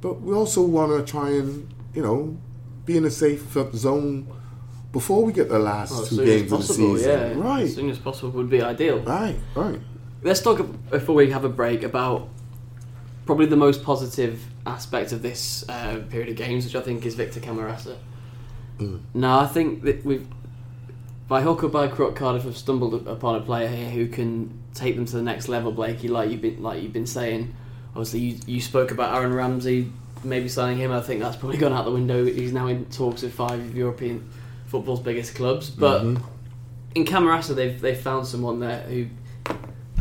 but 0.00 0.20
we 0.20 0.34
also 0.34 0.62
want 0.62 0.90
to 1.04 1.10
try 1.10 1.30
and 1.30 1.68
you 1.94 2.02
know 2.02 2.36
be 2.84 2.96
in 2.96 3.04
a 3.04 3.10
safe 3.10 3.44
zone 3.74 4.26
before 4.92 5.24
we 5.24 5.32
get 5.32 5.48
the 5.48 5.58
last 5.58 5.92
as 5.92 6.08
two 6.10 6.24
games 6.24 6.52
of 6.52 6.66
the 6.66 6.74
season. 6.74 7.10
yeah. 7.10 7.42
Right. 7.42 7.62
As 7.64 7.74
soon 7.74 7.90
as 7.90 7.98
possible 7.98 8.30
would 8.32 8.50
be 8.50 8.62
ideal. 8.62 9.00
right, 9.00 9.36
right. 9.54 9.80
Let's 10.22 10.40
talk 10.40 10.64
before 10.90 11.14
we 11.16 11.30
have 11.30 11.44
a 11.44 11.48
break 11.48 11.82
about 11.82 12.28
probably 13.26 13.46
the 13.46 13.56
most 13.56 13.82
positive 13.82 14.44
aspect 14.66 15.12
of 15.12 15.22
this 15.22 15.68
uh, 15.68 16.00
period 16.10 16.28
of 16.28 16.36
games, 16.36 16.64
which 16.64 16.76
I 16.76 16.80
think 16.80 17.04
is 17.06 17.14
Victor 17.14 17.40
Camarasa. 17.40 17.96
Mm. 18.78 19.00
No, 19.14 19.38
I 19.38 19.46
think 19.46 19.82
that 19.82 20.04
we've 20.04 20.26
by 21.28 21.40
hook 21.40 21.64
or 21.64 21.68
by 21.68 21.88
crook, 21.88 22.16
Cardiff 22.16 22.44
have 22.44 22.56
stumbled 22.56 23.06
upon 23.06 23.36
a 23.36 23.40
player 23.40 23.68
here 23.68 23.90
who 23.90 24.06
can 24.06 24.62
take 24.74 24.96
them 24.96 25.06
to 25.06 25.16
the 25.16 25.22
next 25.22 25.48
level. 25.48 25.72
Blakey, 25.72 26.08
like 26.08 26.30
you've 26.30 26.42
been 26.42 26.62
like 26.62 26.82
you've 26.82 26.92
been 26.92 27.06
saying, 27.06 27.54
obviously 27.90 28.20
you, 28.20 28.38
you 28.46 28.60
spoke 28.60 28.90
about 28.90 29.14
Aaron 29.16 29.32
Ramsey 29.32 29.90
maybe 30.24 30.48
signing 30.48 30.78
him. 30.78 30.92
I 30.92 31.00
think 31.00 31.20
that's 31.20 31.36
probably 31.36 31.58
gone 31.58 31.72
out 31.72 31.84
the 31.84 31.90
window. 31.90 32.24
He's 32.24 32.52
now 32.52 32.66
in 32.68 32.84
talks 32.86 33.22
with 33.22 33.34
five 33.34 33.58
of 33.60 33.76
European 33.76 34.28
football's 34.66 35.00
biggest 35.00 35.34
clubs, 35.34 35.70
but 35.70 36.02
Mhm. 36.02 36.22
in 36.94 37.04
Camarasa, 37.04 37.54
they've 37.54 37.80
they've 37.80 37.98
found 37.98 38.26
someone 38.26 38.60
there 38.60 38.82
who 38.82 39.06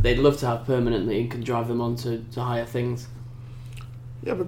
they'd 0.01 0.17
love 0.19 0.37
to 0.37 0.45
have 0.47 0.65
permanently 0.65 1.21
and 1.21 1.29
can 1.31 1.41
drive 1.41 1.67
them 1.67 1.81
on 1.81 1.95
to, 1.95 2.23
to 2.31 2.41
higher 2.41 2.65
things. 2.65 3.07
Yeah, 4.23 4.35
but 4.35 4.47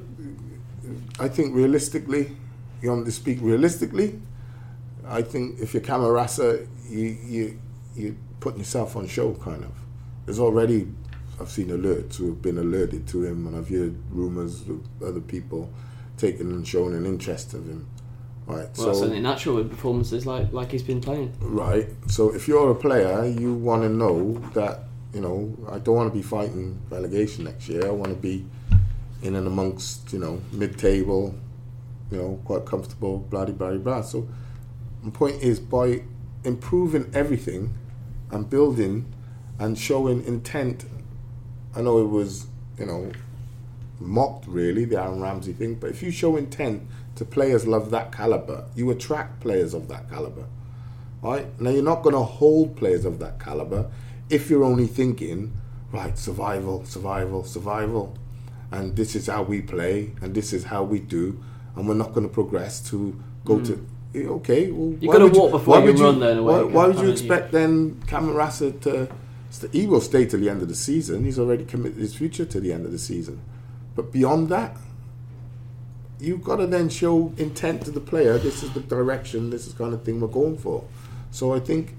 I 1.20 1.28
think 1.28 1.56
realistically, 1.56 2.36
you 2.82 2.90
want 2.90 3.06
to 3.06 3.12
speak 3.12 3.40
realistically. 3.42 4.20
I 5.06 5.22
think 5.22 5.60
if 5.60 5.74
you're 5.74 5.84
Camarasa, 5.84 6.66
you 6.90 7.18
you 7.26 7.60
you 7.96 8.16
putting 8.40 8.60
yourself 8.60 8.96
on 8.96 9.08
show, 9.08 9.34
kind 9.36 9.64
of. 9.64 9.72
There's 10.26 10.40
already 10.40 10.88
I've 11.44 11.52
seen 11.52 11.68
alerts 11.68 12.16
who 12.16 12.28
have 12.28 12.42
been 12.42 12.58
alerted 12.58 13.06
to 13.10 13.26
him, 13.26 13.46
and 13.46 13.58
I've 13.58 13.68
heard 13.68 13.98
rumours 14.10 14.62
of 14.70 14.82
other 15.04 15.20
people 15.20 15.70
taking 16.16 16.50
and 16.52 16.66
showing 16.66 16.96
an 16.96 17.06
interest 17.06 17.54
of 17.54 17.68
him. 17.68 17.86
Right, 18.46 18.70
Well, 18.78 18.96
so 18.96 19.04
only 19.04 19.20
natural 19.20 19.56
with 19.56 19.70
performances 19.70 20.26
like 20.26 20.54
like 20.54 20.72
he's 20.72 20.84
been 20.84 21.02
playing. 21.02 21.34
Right. 21.42 21.88
So 22.08 22.34
if 22.34 22.48
you're 22.48 22.72
a 22.72 22.76
player, 22.76 23.26
you 23.26 23.54
want 23.54 23.84
to 23.84 23.90
know 23.90 24.34
that 24.54 24.86
you 25.14 25.20
know 25.20 25.54
I 25.70 25.80
don't 25.80 25.96
want 25.96 26.14
to 26.14 26.18
be 26.18 26.24
fighting 26.24 26.80
relegation 26.90 27.44
next 27.44 27.68
year. 27.68 27.86
I 27.86 27.92
want 27.92 28.12
to 28.12 28.18
be 28.18 28.46
in 29.22 29.36
and 29.36 29.48
amongst 29.48 30.14
you 30.14 30.20
know 30.20 30.42
mid-table, 30.54 31.36
you 32.10 32.18
know, 32.18 32.40
quite 32.46 32.66
comfortable. 32.66 33.20
Blah 33.20 33.46
blah 33.46 33.70
blah 33.70 33.78
blah. 33.78 34.02
So 34.02 34.30
my 35.02 35.12
point 35.12 35.42
is 35.42 35.60
by 35.60 36.04
improving 36.46 37.12
everything 37.14 37.74
and 38.32 38.50
building 38.50 39.14
and 39.60 39.78
showing 39.78 40.26
intent. 40.26 40.86
I 41.76 41.82
know 41.82 42.00
it 42.00 42.10
was 42.10 42.48
you 42.78 42.86
know 42.86 43.12
mocked 44.00 44.48
really 44.48 44.86
the 44.86 45.02
Aaron 45.02 45.22
Ramsey 45.22 45.54
thing, 45.54 45.76
but 45.76 45.90
if 45.90 46.02
you 46.04 46.12
show 46.12 46.36
intent 46.38 46.84
to 47.16 47.26
players 47.26 47.66
of 47.66 47.92
that 47.92 48.12
caliber, 48.12 48.66
you 48.76 48.90
attract 48.92 49.40
players 49.40 49.74
of 49.74 49.88
that 49.88 50.10
caliber. 50.10 50.46
Right? 51.22 51.48
Now 51.62 51.70
you're 51.70 51.84
not 51.84 52.04
going 52.04 52.16
to 52.16 52.22
hold 52.24 52.76
players 52.76 53.06
of 53.06 53.20
that 53.20 53.40
caliber 53.40 53.90
if 54.30 54.50
you're 54.50 54.64
only 54.64 54.88
thinking, 54.88 55.54
right, 55.92 56.18
survival, 56.18 56.84
survival, 56.86 57.44
survival, 57.46 58.18
and 58.72 58.96
this 58.96 59.16
is 59.16 59.28
how 59.28 59.44
we 59.44 59.62
play, 59.62 60.12
and 60.22 60.34
this 60.36 60.52
is 60.52 60.66
how 60.66 60.84
we 60.84 61.00
do, 61.00 61.42
and 61.76 61.88
we're 61.88 61.94
not 61.94 62.14
going 62.14 62.28
to 62.28 62.34
progress 62.34 62.82
to 62.90 63.18
go 63.46 63.62
to. 63.62 63.86
eh, 64.16 64.26
Okay, 64.26 64.70
well, 64.72 64.90
why 65.00 65.14
gotta 65.14 65.26
would 65.26 65.36
walk 65.36 65.52
before 65.52 65.80
you 65.80 65.94
run 65.94 66.20
then, 66.20 66.40
in 66.40 66.44
Why, 66.44 66.62
why 66.64 66.88
would 66.88 66.96
you 66.96 67.02
haven't 67.04 67.06
you? 67.06 67.12
expect 67.12 67.52
then 67.52 68.02
Camarasa 68.08 68.82
to? 68.82 69.08
He 69.72 69.86
will 69.86 70.02
stay 70.02 70.26
till 70.26 70.40
the 70.40 70.50
end 70.50 70.62
of 70.62 70.68
the 70.68 70.76
season. 70.76 71.24
He's 71.24 71.40
already 71.40 71.66
committed 71.66 72.00
his 72.00 72.16
future 72.16 72.46
to 72.46 72.60
the 72.60 72.74
end 72.74 72.86
of 72.86 72.92
the 72.92 73.00
season, 73.00 73.42
but 73.96 74.12
beyond 74.12 74.50
that, 74.50 74.76
you've 76.20 76.44
got 76.44 76.58
to 76.58 76.68
then 76.68 76.90
show 76.90 77.34
intent 77.38 77.84
to 77.86 77.92
the 77.92 78.00
player. 78.00 78.38
This 78.38 78.64
is 78.64 78.72
the 78.74 78.80
direction. 78.80 79.50
This 79.50 79.68
is 79.68 79.74
the 79.74 79.84
kind 79.84 79.94
of 79.94 80.04
thing 80.04 80.20
we're 80.20 80.28
going 80.28 80.58
for. 80.58 80.84
So 81.32 81.54
I 81.54 81.60
think 81.60 81.96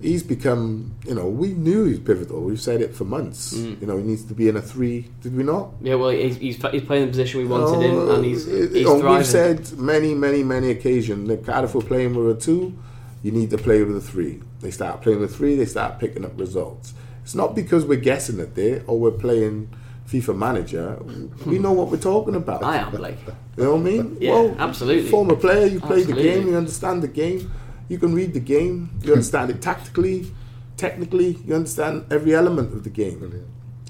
he's 0.00 0.22
become. 0.22 0.94
You 1.06 1.14
know, 1.14 1.26
we 1.26 1.48
knew 1.48 1.84
he's 1.84 1.98
pivotal. 1.98 2.40
We've 2.40 2.60
said 2.60 2.80
it 2.80 2.94
for 2.94 3.04
months. 3.04 3.54
Mm. 3.54 3.80
You 3.80 3.86
know, 3.86 3.96
he 3.98 4.04
needs 4.04 4.24
to 4.24 4.34
be 4.34 4.48
in 4.48 4.56
a 4.56 4.62
three. 4.62 5.10
Did 5.20 5.36
we 5.36 5.42
not? 5.42 5.72
Yeah, 5.80 5.96
well, 5.96 6.10
he's, 6.10 6.36
he's, 6.36 6.56
he's 6.56 6.82
playing 6.84 7.06
the 7.06 7.08
position 7.08 7.40
we 7.40 7.46
wanted 7.46 7.84
him, 7.84 8.10
and 8.10 8.24
he's, 8.24 8.46
he's 8.46 8.86
oh, 8.86 9.00
thriving. 9.00 9.18
We've 9.18 9.26
said 9.26 9.72
many, 9.78 10.14
many, 10.14 10.42
many 10.42 10.70
occasions 10.70 11.28
that 11.28 11.44
Cardiff 11.44 11.74
were 11.74 11.82
playing 11.82 12.14
with 12.14 12.36
a 12.36 12.40
two. 12.40 12.76
You 13.22 13.30
need 13.32 13.50
to 13.50 13.58
play 13.58 13.82
with 13.82 13.96
a 13.96 14.00
three. 14.00 14.42
They 14.60 14.70
start 14.70 15.02
playing 15.02 15.20
with 15.20 15.34
three. 15.36 15.54
They 15.54 15.66
start 15.66 15.98
picking 15.98 16.24
up 16.24 16.38
results. 16.38 16.94
It's 17.22 17.34
not 17.34 17.54
because 17.54 17.84
we're 17.84 18.00
guessing 18.00 18.40
at 18.40 18.58
it 18.58 18.82
or 18.86 18.98
we're 18.98 19.12
playing 19.12 19.68
FIFA 20.08 20.36
Manager. 20.36 20.98
We 21.46 21.58
know 21.58 21.72
what 21.72 21.88
we're 21.88 21.98
talking 21.98 22.34
about. 22.34 22.62
I 22.64 22.78
am 22.78 22.90
Blake. 22.90 23.18
You 23.56 23.64
know 23.64 23.76
what 23.76 23.80
I 23.80 23.82
mean? 23.82 24.16
Yeah, 24.20 24.54
absolutely. 24.58 25.08
Former 25.10 25.36
player, 25.36 25.66
you 25.66 25.80
play 25.80 26.02
the 26.02 26.12
game, 26.12 26.48
you 26.48 26.56
understand 26.56 27.02
the 27.02 27.08
game, 27.08 27.52
you 27.88 27.98
can 27.98 28.14
read 28.14 28.34
the 28.34 28.40
game, 28.40 28.98
you 29.02 29.12
understand 29.12 29.50
it 29.50 29.62
tactically, 29.62 30.32
technically, 30.76 31.38
you 31.46 31.54
understand 31.54 32.06
every 32.10 32.34
element 32.34 32.72
of 32.72 32.82
the 32.84 32.90
game. 32.90 33.46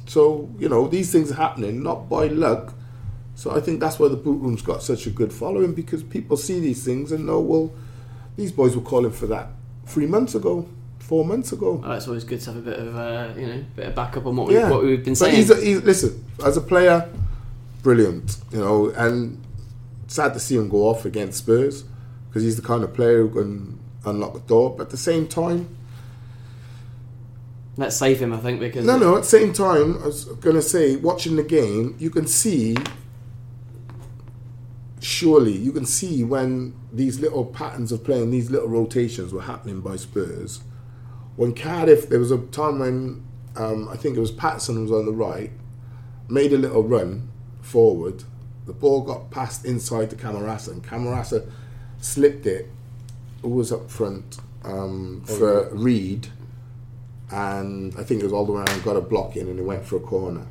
So, 0.07 0.51
you 0.59 0.68
know, 0.68 0.88
these 0.88 1.11
things 1.11 1.33
are 1.33 1.37
happening 1.37 1.83
not 1.83 2.09
by 2.09 2.27
luck. 2.27 2.75
So 3.35 3.51
I 3.51 3.61
think 3.61 3.81
that's 3.81 3.99
why 3.99 4.09
the 4.09 4.16
boot 4.16 4.42
room's 4.42 4.62
got 4.62 4.83
such 4.83 5.07
a 5.07 5.11
good 5.11 5.33
following 5.33 5.73
because 5.73 6.03
people 6.03 6.37
see 6.37 6.61
these 6.61 6.85
things 6.85 7.12
and 7.12 7.27
know, 7.27 7.40
well, 7.40 7.73
these 8.37 8.53
boys 8.53 8.75
were 8.77 8.83
calling 8.83 9.12
for 9.12 9.27
that 9.27 9.49
three 9.87 10.07
months 10.07 10.35
ago, 10.35 10.68
four 10.99 11.25
months 11.25 11.53
ago. 11.53 11.83
Oh, 11.85 11.92
it's 11.92 12.07
always 12.09 12.25
good 12.25 12.40
to 12.40 12.53
have 12.53 12.66
a 12.66 12.71
bit 12.71 12.79
of 12.79 12.97
uh, 12.97 13.33
you 13.37 13.47
know 13.47 13.64
bit 13.77 13.87
of 13.87 13.95
backup 13.95 14.27
on 14.27 14.37
what, 14.37 14.49
we, 14.49 14.59
what 14.59 14.83
we've 14.83 15.05
been 15.05 15.12
But 15.14 15.18
saying. 15.18 15.37
he's, 15.37 15.51
a, 15.51 15.57
he's 15.61 15.83
listen 15.83 16.25
as 16.45 16.57
a 16.57 16.61
player, 16.61 17.09
brilliant. 17.83 18.38
You 18.51 18.59
know, 18.61 18.90
and 18.90 19.42
sad 20.07 20.35
to 20.35 20.40
see 20.40 20.57
him 20.57 20.68
go 20.68 20.88
off 20.88 21.05
against 21.05 21.38
Spurs 21.38 21.85
because 22.29 22.42
he's 22.42 22.57
the 22.57 22.62
kind 22.62 22.83
of 22.85 22.95
player 22.95 23.27
who 23.27 23.31
can 23.31 23.79
unlock 24.05 24.35
the 24.35 24.40
door. 24.40 24.75
But 24.77 24.85
at 24.85 24.90
the 24.90 24.97
same 24.97 25.29
time, 25.29 25.68
Let's 27.77 27.97
save 27.97 28.21
him, 28.21 28.35
I 28.35 28.37
think, 28.37 28.61
because 28.61 28.85
no, 28.85 28.99
no. 28.99 29.16
At 29.16 29.23
the 29.23 29.29
same 29.29 29.53
time, 29.55 29.99
I 30.03 30.07
was 30.07 30.27
going 30.27 30.57
to 30.57 30.62
say, 30.62 30.97
watching 30.97 31.37
the 31.37 31.42
game, 31.42 31.97
you 31.99 32.11
can 32.11 32.27
see. 32.27 32.77
Surely, 35.03 35.53
you 35.53 35.73
can 35.73 35.85
see 35.85 36.23
when 36.23 36.75
these 36.93 37.21
little 37.21 37.45
patterns 37.45 37.93
of 37.93 38.05
playing, 38.05 38.31
these 38.31 38.51
little 38.51 38.69
rotations 38.69 39.33
were 39.33 39.43
happening 39.43 39.81
by 39.81 39.97
Spurs. 39.97 40.62
When 41.37 41.55
Cardiff, 41.55 42.09
there 42.09 42.19
was 42.19 42.31
a 42.31 42.38
time 42.38 42.79
when 42.79 43.25
um, 43.57 43.88
I 43.88 43.97
think 43.97 44.17
it 44.17 44.21
was 44.21 44.31
Patson 44.31 44.81
was 44.81 44.93
on 44.93 45.07
the 45.07 45.12
right, 45.12 45.51
made 46.29 46.53
a 46.53 46.59
little 46.59 46.85
run 46.85 47.31
forward. 47.61 48.25
The 48.67 48.73
ball 48.73 49.03
got 49.03 49.31
passed 49.31 49.65
inside 49.65 50.11
to 50.11 50.17
Camarasa, 50.17 50.69
and 50.69 50.85
Camarasa 50.85 51.51
slipped 52.01 52.47
it. 52.47 52.69
Who 53.43 53.49
was 53.49 53.73
up 53.73 53.91
front 53.91 54.38
um, 54.62 55.25
for 55.27 55.69
Reid? 55.75 56.29
and 57.33 57.95
I 57.99 58.05
think 58.05 58.21
it 58.21 58.25
was 58.25 58.33
all 58.33 58.45
the 58.45 58.53
way 58.53 58.62
around, 58.62 58.85
got 58.85 58.97
a 58.97 59.01
block 59.01 59.37
in, 59.37 59.49
and 59.49 59.59
it 59.59 59.62
went 59.62 59.85
for 59.85 59.97
a 59.97 60.01
corner. 60.01 60.47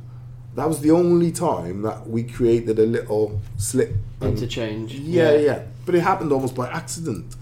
That 0.54 0.68
was 0.68 0.80
the 0.80 0.90
only 0.90 1.32
time 1.32 1.82
that 1.82 2.08
we 2.08 2.22
created 2.24 2.78
a 2.78 2.86
little 2.86 3.40
slip. 3.56 3.94
and- 4.20 4.30
interchange. 4.38 4.94
yeah, 4.94 5.32
yeah, 5.32 5.38
yeah, 5.38 5.62
But 5.86 5.94
it 5.94 6.00
happened 6.02 6.30
almost 6.32 6.54
by 6.54 6.68
accident. 6.68 7.34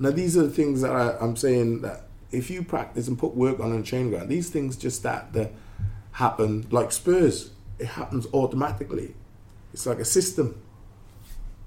Now, 0.00 0.10
these 0.10 0.36
are 0.36 0.42
the 0.42 0.50
things 0.50 0.80
that 0.82 0.90
I, 0.92 1.16
I'm 1.20 1.36
saying 1.36 1.80
that 1.82 2.06
if 2.30 2.50
you 2.50 2.62
practice 2.62 3.08
and 3.08 3.18
put 3.18 3.34
work 3.34 3.58
on 3.60 3.72
a 3.72 3.82
training 3.82 4.10
ground, 4.10 4.28
these 4.28 4.50
things 4.50 4.76
just 4.76 4.98
start 4.98 5.32
to 5.32 5.50
happen 6.12 6.66
like 6.70 6.92
Spurs. 6.92 7.50
It 7.78 7.86
happens 7.86 8.26
automatically. 8.34 9.14
It's 9.72 9.86
like 9.86 9.98
a 9.98 10.04
system. 10.04 10.60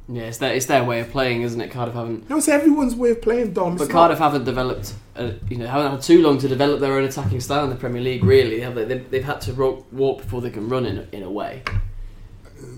Yeah, 0.09 0.23
it's 0.23 0.39
their, 0.39 0.53
it's 0.53 0.65
their 0.65 0.83
way 0.83 0.99
of 0.99 1.09
playing, 1.09 1.41
isn't 1.43 1.59
it? 1.61 1.71
Cardiff 1.71 1.95
haven't, 1.95 2.29
No, 2.29 2.37
it's 2.37 2.49
everyone's 2.49 2.95
way 2.95 3.11
of 3.11 3.21
playing, 3.21 3.53
Dom. 3.53 3.73
It's 3.73 3.81
but 3.83 3.87
not- 3.87 3.93
Cardiff 3.93 4.19
haven't 4.19 4.43
developed, 4.43 4.93
uh, 5.15 5.31
you 5.49 5.57
know, 5.57 5.67
haven't 5.67 5.91
had 5.91 6.01
too 6.01 6.21
long 6.21 6.37
to 6.39 6.47
develop 6.47 6.79
their 6.79 6.93
own 6.93 7.03
attacking 7.03 7.39
style 7.39 7.63
in 7.63 7.69
the 7.69 7.75
Premier 7.75 8.01
League. 8.01 8.23
Really, 8.23 8.61
have 8.61 8.75
they? 8.75 8.85
They've, 8.85 9.11
they've 9.11 9.23
had 9.23 9.41
to 9.41 9.53
ro- 9.53 9.85
walk 9.91 10.21
before 10.21 10.41
they 10.41 10.49
can 10.49 10.69
run 10.69 10.85
in 10.85 10.97
a, 10.99 11.07
in 11.11 11.23
a 11.23 11.29
way. 11.29 11.63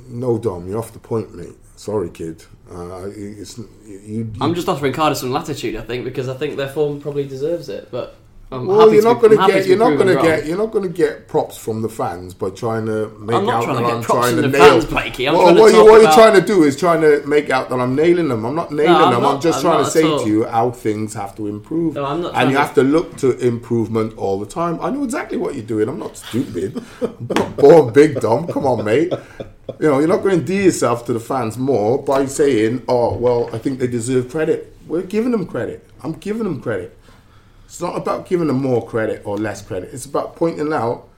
No, 0.08 0.38
Dom, 0.38 0.67
you're 0.67 0.80
off 0.80 0.93
the 0.93 1.00
point, 1.00 1.34
mate. 1.36 1.56
Sorry, 1.76 2.10
kid. 2.10 2.43
Uh, 2.72 3.10
it's, 3.15 3.58
you, 3.58 4.00
you, 4.04 4.34
I'm 4.39 4.56
just 4.56 4.69
offering 4.69 4.93
Cardiff 4.93 5.17
some 5.17 5.32
latitude, 5.32 5.76
I 5.76 5.82
think, 5.82 6.06
because 6.06 6.30
I 6.30 6.34
think 6.36 6.56
their 6.56 6.69
form 6.69 7.02
probably 7.02 7.28
deserves 7.28 7.67
it. 7.67 7.89
But 7.91 8.15
I'm 8.53 8.67
Well, 8.67 8.93
you're 8.93 9.03
not 9.03 9.19
going 9.21 9.37
to 9.37 9.47
get 9.47 9.65
you're 9.67 9.77
not 9.77 9.97
going 9.97 10.15
to 10.15 10.21
get 10.21 10.45
you're 10.45 10.57
not 10.57 10.71
going 10.71 10.83
to 10.87 10.93
get 10.93 11.27
props 11.27 11.57
from 11.57 11.81
the 11.81 11.89
fans 11.89 12.33
by 12.33 12.49
trying 12.51 12.85
to 12.85 13.09
make 13.19 13.35
I'm 13.35 13.49
out 13.49 13.63
trying 13.63 13.83
that 13.83 13.93
I'm 13.93 14.03
trying 14.03 14.35
to 14.35 14.47
nail. 14.47 14.61
fans, 14.73 14.85
Blakey. 14.85 15.27
I'm 15.27 15.33
well, 15.35 15.55
what, 15.55 15.71
you, 15.71 15.79
talk 15.79 15.87
what 15.89 16.01
you're 16.01 16.11
trying 16.13 16.39
to 16.39 16.45
do 16.45 16.63
is 16.63 16.77
trying 16.79 17.01
to 17.01 17.25
make 17.25 17.49
out 17.49 17.69
that 17.69 17.79
I'm 17.79 17.95
nailing 17.95 18.27
them. 18.29 18.45
I'm 18.45 18.55
not 18.55 18.71
nailing 18.71 18.95
I'm 18.95 19.11
them. 19.13 19.21
not- 19.23 19.35
I'm 19.35 19.41
just 19.41 19.57
I'm 19.57 19.71
trying 19.71 19.83
to 19.85 19.89
say 19.89 20.03
all. 20.05 20.23
to 20.23 20.29
you 20.29 20.45
how 20.45 20.71
things 20.71 21.13
have 21.15 21.35
to 21.37 21.47
improve, 21.47 21.95
No, 21.95 22.05
I'm 22.05 22.21
not 22.21 22.35
and 22.35 22.51
you 22.51 22.55
to- 22.57 22.61
have 22.61 22.73
to 22.75 22.83
look 22.83 23.17
to 23.17 23.37
improvement 23.39 24.17
all 24.17 24.39
the 24.39 24.45
time. 24.45 24.79
I 24.81 24.89
know 24.91 25.03
exactly 25.03 25.37
what 25.37 25.55
you're 25.55 25.63
doing. 25.65 25.89
I'm 25.89 25.99
not 25.99 26.15
stupid. 26.17 26.81
I'm 27.01 27.27
not 27.35 27.57
born 27.57 27.91
big, 27.93 28.19
Dom. 28.21 28.47
Come 28.47 28.65
on, 28.65 28.85
mate. 28.85 29.11
You 29.79 29.87
know, 29.89 29.99
you're 29.99 30.07
not 30.07 30.17
going 30.23 30.35
to 30.35 30.39
endear 30.41 30.63
yourself 30.63 31.05
to 31.07 31.13
the 31.13 31.19
fans 31.19 31.57
more 31.57 31.97
by 32.03 32.25
saying, 32.25 32.83
"Oh, 32.87 33.15
well, 33.17 33.49
I 33.53 33.57
think 33.57 33.79
they 33.79 33.87
deserve 33.87 34.29
credit." 34.29 34.75
We're 34.87 35.01
giving 35.03 35.31
them 35.31 35.45
credit. 35.47 35.87
I'm 36.03 36.13
giving 36.13 36.43
them 36.43 36.61
credit. 36.61 36.97
It's 37.73 37.81
not 37.81 37.97
about 37.97 38.27
giving 38.27 38.45
them 38.45 38.62
more 38.62 38.86
credit 38.86 39.23
or 39.25 39.36
less 39.36 39.63
credit. 39.63 39.91
It's 39.95 40.05
about 40.05 40.36
pointing 40.36 40.71
out 40.71 41.09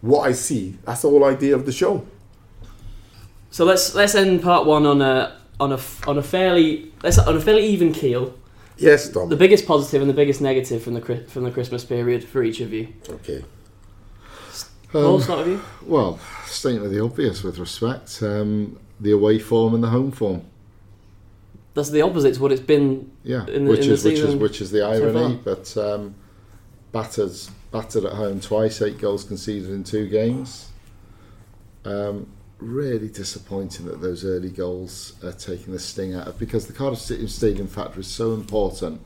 what 0.00 0.26
I 0.26 0.32
see. 0.32 0.78
That's 0.86 1.02
the 1.02 1.10
whole 1.10 1.22
idea 1.22 1.54
of 1.54 1.66
the 1.66 1.70
show. 1.72 2.06
So 3.50 3.66
let's 3.66 3.94
let's 3.94 4.14
end 4.14 4.42
part 4.42 4.64
one 4.64 4.86
on 4.86 5.02
a 5.02 5.36
on 5.60 5.70
a 5.70 5.78
on 6.06 6.16
a 6.16 6.22
fairly 6.22 6.90
let's 7.02 7.18
on 7.18 7.36
a 7.36 7.40
fairly 7.42 7.66
even 7.66 7.92
keel. 7.92 8.32
Yes, 8.78 9.10
Dom. 9.10 9.28
The 9.28 9.36
biggest 9.36 9.66
positive 9.66 10.00
and 10.00 10.08
the 10.08 10.14
biggest 10.14 10.40
negative 10.40 10.82
from 10.82 10.94
the 10.94 11.02
Chri- 11.02 11.28
from 11.28 11.44
the 11.44 11.50
Christmas 11.50 11.84
period 11.84 12.24
for 12.24 12.42
each 12.42 12.60
of 12.60 12.72
you. 12.72 12.88
okay. 13.10 13.44
Paul, 14.90 15.16
Um, 15.16 15.20
start 15.20 15.40
with 15.40 15.48
you. 15.48 15.60
Well, 15.84 16.18
stating 16.46 16.82
of 16.86 16.90
the 16.90 17.00
obvious 17.04 17.42
with 17.42 17.58
respect, 17.58 18.22
um, 18.22 18.78
the 18.98 19.10
away 19.10 19.38
form 19.38 19.74
and 19.74 19.84
the 19.84 19.88
home 19.88 20.10
form. 20.12 20.40
That's 21.78 21.90
the 21.90 22.02
opposite 22.02 22.34
to 22.34 22.42
what 22.42 22.50
it's 22.50 22.60
been. 22.60 23.08
Yeah, 23.22 23.46
In 23.46 23.64
the- 23.64 23.70
which 23.70 23.82
in 23.82 23.88
the 23.90 23.94
is 23.94 24.04
which 24.04 24.18
is 24.18 24.34
which 24.34 24.60
is 24.60 24.72
the 24.72 24.80
so 24.80 24.90
irony. 24.90 25.38
but 25.44 25.76
um, 25.76 26.16
battered 26.90 27.30
battered 27.70 28.04
at 28.04 28.14
home 28.14 28.40
twice, 28.40 28.82
eight 28.82 28.98
goals 28.98 29.22
conceded 29.22 29.70
in 29.70 29.84
two 29.84 30.08
games. 30.08 30.70
Um, 31.84 32.26
really 32.58 33.08
disappointing 33.08 33.86
that 33.86 34.00
those 34.00 34.24
early 34.24 34.50
goals 34.50 35.12
are 35.22 35.30
taking 35.30 35.72
the 35.72 35.78
sting 35.78 36.16
out 36.16 36.26
of 36.26 36.36
because 36.36 36.66
the 36.66 36.72
Cardiff 36.72 36.98
City 36.98 37.28
Stadium 37.28 37.68
factor 37.68 38.00
is 38.00 38.08
so 38.08 38.34
important 38.34 39.00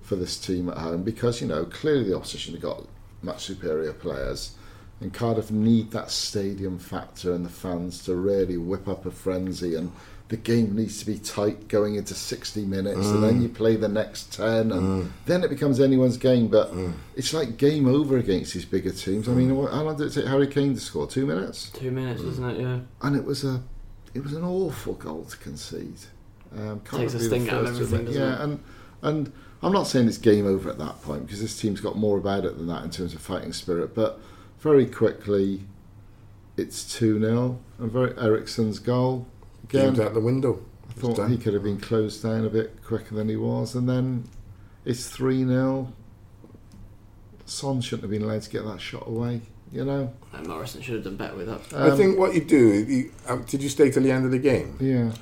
for 0.00 0.16
this 0.16 0.38
team 0.38 0.70
at 0.70 0.78
home 0.78 1.02
because 1.02 1.42
you 1.42 1.48
know 1.48 1.66
clearly 1.66 2.04
the 2.04 2.16
opposition 2.16 2.54
have 2.54 2.62
got 2.62 2.86
much 3.20 3.44
superior 3.44 3.92
players. 3.92 4.54
And 5.02 5.12
Cardiff 5.12 5.50
need 5.50 5.90
that 5.90 6.10
stadium 6.10 6.78
factor 6.78 7.34
and 7.34 7.44
the 7.44 7.50
fans 7.50 8.02
to 8.04 8.14
really 8.14 8.56
whip 8.56 8.88
up 8.88 9.04
a 9.04 9.10
frenzy. 9.10 9.74
And 9.74 9.92
the 10.28 10.36
game 10.36 10.74
needs 10.74 10.98
to 10.98 11.06
be 11.06 11.18
tight 11.18 11.68
going 11.68 11.94
into 11.94 12.14
60 12.14 12.64
minutes, 12.64 13.06
and 13.06 13.22
then 13.22 13.38
mm. 13.38 13.42
you 13.42 13.48
play 13.48 13.76
the 13.76 13.88
next 13.88 14.32
10, 14.34 14.72
and 14.72 15.04
mm. 15.04 15.10
then 15.24 15.44
it 15.44 15.50
becomes 15.50 15.80
anyone's 15.80 16.16
game. 16.16 16.48
But 16.48 16.72
mm. 16.72 16.94
it's 17.14 17.32
like 17.32 17.56
game 17.56 17.86
over 17.86 18.18
against 18.18 18.54
these 18.54 18.64
bigger 18.64 18.90
teams. 18.90 19.28
I 19.28 19.32
mean, 19.32 19.54
what- 19.56 19.72
how 19.72 19.82
long 19.82 19.96
did 19.96 20.08
it 20.08 20.14
take 20.14 20.26
Harry 20.26 20.48
Kane 20.48 20.74
to 20.74 20.80
score? 20.80 21.06
Two 21.06 21.26
minutes, 21.26 21.70
Two 21.70 21.92
minutes, 21.92 22.22
isn't 22.22 22.50
it? 22.50 22.60
Yeah. 22.60 22.80
and 23.02 23.16
it 23.16 23.24
was 23.24 23.44
a 23.44 23.62
it 24.14 24.22
was 24.22 24.32
an 24.32 24.44
awful 24.44 24.94
goal 24.94 25.24
to 25.24 25.36
concede. 25.36 25.98
Um, 26.56 26.80
Takes 26.80 27.14
a 27.14 27.20
sting 27.20 27.48
out 27.50 27.64
of 27.64 27.68
everything, 27.68 28.06
doesn't 28.06 28.20
yeah, 28.20 28.34
it? 28.34 28.40
and 28.40 28.64
and 29.02 29.32
I'm 29.62 29.72
not 29.72 29.86
saying 29.86 30.08
it's 30.08 30.18
game 30.18 30.46
over 30.46 30.70
at 30.70 30.78
that 30.78 31.02
point 31.02 31.26
because 31.26 31.40
this 31.40 31.60
team's 31.60 31.80
got 31.80 31.96
more 31.96 32.18
about 32.18 32.44
it 32.44 32.56
than 32.56 32.66
that 32.66 32.82
in 32.82 32.90
terms 32.90 33.14
of 33.14 33.20
fighting 33.20 33.52
spirit. 33.52 33.94
But 33.94 34.18
very 34.58 34.86
quickly, 34.86 35.60
it's 36.56 36.96
two 36.96 37.20
0 37.20 37.60
and 37.78 37.92
very 37.92 38.16
Eriksen's 38.18 38.78
goal 38.78 39.28
again. 39.68 39.86
Game's 39.86 40.00
out 40.00 40.14
the 40.14 40.20
window. 40.20 40.60
I 40.88 40.92
thought 41.00 41.28
he 41.28 41.36
could 41.36 41.54
have 41.54 41.62
been 41.62 41.78
closed 41.80 42.22
down 42.22 42.44
a 42.46 42.48
bit 42.50 42.82
quicker 42.84 43.14
than 43.14 43.28
he 43.28 43.36
was, 43.36 43.74
and 43.74 43.88
then 43.88 44.24
it's 44.84 45.08
three 45.08 45.44
0 45.44 45.92
Son 47.44 47.80
shouldn't 47.80 48.02
have 48.02 48.10
been 48.10 48.22
allowed 48.22 48.42
to 48.42 48.50
get 48.50 48.64
that 48.64 48.80
shot 48.80 49.06
away. 49.06 49.40
You 49.72 49.84
know, 49.84 50.12
And 50.32 50.46
Morrison 50.46 50.80
should 50.80 50.94
have 50.94 51.04
done 51.04 51.16
better 51.16 51.34
with 51.36 51.48
that. 51.48 51.60
I 51.76 51.90
Um, 51.90 51.96
think 51.98 52.18
what 52.18 52.34
you 52.34 52.40
do, 52.44 52.56
you, 52.88 53.10
um, 53.28 53.42
did 53.48 53.62
you 53.62 53.68
stay 53.68 53.90
till 53.90 54.02
the 54.04 54.10
end 54.12 54.24
of 54.24 54.30
the 54.30 54.38
game? 54.38 54.76
yeah. 54.80 55.12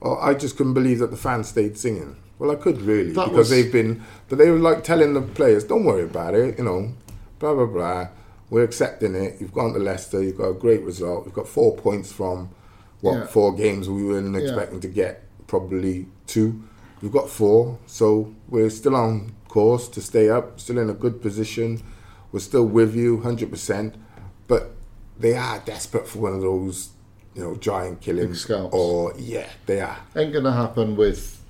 Well, 0.00 0.18
I 0.20 0.34
just 0.34 0.58
couldn't 0.58 0.74
believe 0.74 0.98
that 0.98 1.10
the 1.10 1.16
fans 1.16 1.48
stayed 1.48 1.78
singing. 1.78 2.16
Well, 2.38 2.50
I 2.50 2.56
could 2.56 2.82
really 2.82 3.12
That 3.12 3.24
because 3.30 3.36
was- 3.38 3.50
they've 3.50 3.72
been, 3.72 4.02
but 4.28 4.36
they 4.36 4.50
were 4.50 4.58
like 4.58 4.84
telling 4.84 5.14
the 5.14 5.22
players, 5.22 5.64
"Don't 5.64 5.84
worry 5.84 6.02
about 6.02 6.34
it," 6.34 6.58
you 6.58 6.64
know, 6.64 6.92
blah 7.38 7.54
blah 7.54 7.64
blah. 7.66 8.08
We're 8.50 8.64
accepting 8.64 9.14
it. 9.14 9.36
You've 9.40 9.54
gone 9.54 9.72
to 9.72 9.78
Leicester. 9.78 10.22
You've 10.22 10.36
got 10.36 10.48
a 10.50 10.54
great 10.54 10.82
result. 10.82 11.24
You've 11.24 11.34
got 11.34 11.48
four 11.48 11.74
points 11.74 12.12
from 12.12 12.50
what 13.04 13.18
Yeah. 13.18 13.26
four 13.26 13.54
games 13.54 13.88
we 13.88 14.02
weren't 14.02 14.34
expecting 14.34 14.80
to 14.80 14.88
get. 14.88 15.22
Probably 15.46 16.06
two. 16.26 16.62
We've 17.02 17.12
got 17.12 17.28
four, 17.28 17.78
so 17.86 18.32
we're 18.48 18.70
still 18.70 18.96
on 18.96 19.32
course 19.48 19.88
to 19.88 20.00
stay 20.00 20.30
up. 20.30 20.58
Still 20.58 20.78
in 20.78 20.88
a 20.88 20.94
good 20.94 21.20
position. 21.20 21.82
We're 22.32 22.40
still 22.40 22.64
with 22.64 22.94
you, 22.96 23.20
hundred 23.20 23.50
percent. 23.50 23.94
But 24.48 24.70
they 25.20 25.34
are 25.36 25.58
desperate 25.66 26.08
for 26.08 26.20
one 26.20 26.32
of 26.34 26.40
those, 26.40 26.88
you 27.34 27.42
know, 27.42 27.56
giant 27.56 28.00
killings. 28.00 28.50
Or 28.50 29.12
yeah, 29.18 29.48
they 29.66 29.80
are. 29.82 29.98
Ain't 30.16 30.32
going 30.32 30.44
to 30.44 30.52
happen 30.52 30.96
with 30.96 31.42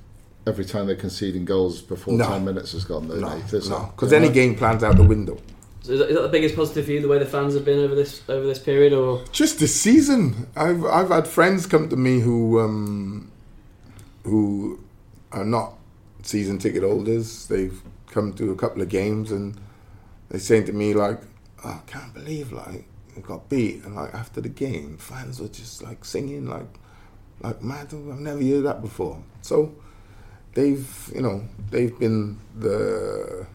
every 0.46 0.64
time 0.64 0.86
they're 0.88 0.96
conceding 0.96 1.44
goals 1.44 1.80
before 1.82 2.14
No. 2.14 2.26
10 2.26 2.44
minutes 2.44 2.72
has 2.72 2.84
gone. 2.84 3.06
though, 3.08 3.20
No, 3.20 3.28
is 3.52 3.70
no, 3.70 3.90
because 3.94 4.12
any 4.12 4.28
game 4.28 4.56
plan's 4.56 4.82
out 4.82 4.96
the 4.96 5.04
window. 5.04 5.38
Is, 5.86 5.98
that, 5.98 6.08
is 6.08 6.16
that 6.16 6.22
the 6.22 6.28
biggest 6.28 6.56
positive 6.56 6.86
for 6.86 6.92
you, 6.92 7.02
the 7.02 7.08
way 7.08 7.18
the 7.18 7.26
fans 7.26 7.52
have 7.52 7.64
been 7.64 7.78
over 7.78 7.94
this 7.94 8.22
over 8.26 8.46
this 8.46 8.58
period, 8.58 8.94
or 8.94 9.22
Just 9.32 9.58
this 9.58 9.78
season, 9.78 10.48
I've 10.56 10.82
I've 10.84 11.10
had 11.10 11.28
friends 11.28 11.66
come 11.66 11.90
to 11.90 11.96
me 11.96 12.20
who 12.20 12.58
um, 12.58 13.30
who 14.22 14.82
are 15.30 15.44
not 15.44 15.74
season 16.22 16.58
ticket 16.58 16.82
holders. 16.82 17.46
They've 17.48 17.82
come 18.06 18.32
to 18.34 18.50
a 18.50 18.56
couple 18.56 18.80
of 18.80 18.88
games 18.88 19.30
and 19.30 19.60
they're 20.30 20.40
saying 20.40 20.64
to 20.66 20.72
me 20.72 20.94
like, 20.94 21.20
oh, 21.64 21.82
"I 21.84 21.90
can't 21.90 22.14
believe 22.14 22.50
like 22.50 22.86
we 23.14 23.20
got 23.20 23.50
beat," 23.50 23.84
and 23.84 23.94
like 23.94 24.14
after 24.14 24.40
the 24.40 24.48
game, 24.48 24.96
fans 24.96 25.38
were 25.38 25.48
just 25.48 25.82
like 25.82 26.02
singing 26.06 26.46
like 26.46 26.78
like 27.42 27.62
mad. 27.62 27.88
I've 27.92 28.20
never 28.20 28.42
heard 28.42 28.64
that 28.64 28.80
before. 28.80 29.22
So 29.42 29.74
they've 30.54 31.12
you 31.14 31.20
know 31.20 31.46
they've 31.70 31.96
been 31.98 32.38
the 32.58 33.46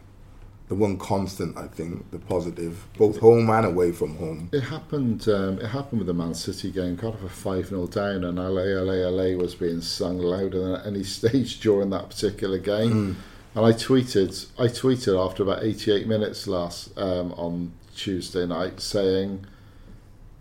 the 0.70 0.76
one 0.76 0.96
constant 0.96 1.58
I 1.58 1.66
think 1.66 2.12
the 2.12 2.20
positive 2.20 2.86
both 2.96 3.18
home 3.18 3.50
and 3.50 3.66
away 3.66 3.90
from 3.90 4.14
home. 4.14 4.50
It 4.52 4.60
happened. 4.60 5.28
Um, 5.28 5.58
it 5.58 5.66
happened 5.66 5.98
with 5.98 6.06
the 6.06 6.14
Man 6.14 6.32
City 6.32 6.70
game. 6.70 6.96
Cardiff 6.96 7.22
were 7.22 7.28
five 7.28 7.66
0 7.66 7.88
down, 7.88 8.22
and 8.22 8.38
LA, 8.38 8.80
LA, 8.80 9.08
LA 9.08 9.36
was 9.36 9.56
being 9.56 9.80
sung 9.80 10.18
louder 10.18 10.60
than 10.60 10.74
at 10.76 10.86
any 10.86 11.02
stage 11.18 11.58
during 11.58 11.90
that 11.90 12.08
particular 12.08 12.58
game. 12.58 13.16
And 13.56 13.66
I 13.66 13.72
tweeted. 13.72 14.46
I 14.60 14.68
tweeted 14.68 15.18
after 15.18 15.42
about 15.42 15.64
eighty 15.64 15.90
eight 15.90 16.06
minutes 16.06 16.46
last 16.46 16.96
um, 16.96 17.32
on 17.32 17.72
Tuesday 17.96 18.46
night 18.46 18.78
saying 18.78 19.44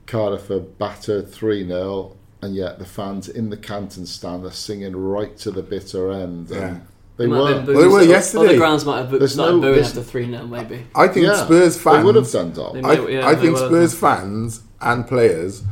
Cardiff 0.06 0.52
are 0.52 0.60
battered 0.60 1.28
three 1.28 1.68
0 1.68 2.16
and 2.44 2.56
yet 2.56 2.78
the 2.78 2.86
fans 2.86 3.28
in 3.28 3.50
the 3.50 3.58
Canton 3.58 4.06
stand 4.06 4.46
are 4.46 4.52
singing 4.52 4.96
right 4.96 5.36
to 5.40 5.50
the 5.50 5.64
bitter 5.64 6.12
end. 6.12 6.52
Yeah. 6.52 6.68
And 6.68 6.88
they 7.20 7.28
might 7.28 7.50
have 7.54 7.68
were. 7.68 7.74
been 7.74 7.76
Well, 7.76 7.84
they 7.84 7.94
were 7.94 8.00
some- 8.02 8.10
yesterday. 8.10 8.46
Other 8.48 8.58
grounds 8.58 8.86
might 8.86 8.98
have 9.00 9.10
boo- 9.12 9.20
There's 9.20 9.34
started 9.34 9.54
no- 9.56 9.62
booing 9.62 9.74
there's- 9.74 9.88
after 9.90 10.04
three 10.04 10.26
0 10.30 10.48
maybe. 10.48 10.86
I 10.96 11.08
think 11.08 11.26
Yeah, 11.28 11.46
Spurs 11.46 11.78
fans 11.78 11.98
They 11.98 12.04
would 12.04 12.16
have 12.16 12.32
done, 12.32 12.52
Dom. 12.54 12.78
I, 12.78 12.82
might- 12.82 13.12
yeah, 13.12 13.28
I 13.28 13.36
they 13.36 13.42
think 13.42 13.54
will 13.56 13.62
have 13.64 13.70
Spurs 13.72 13.94
fans 13.94 14.62
and 14.82 15.08
players, 15.08 15.64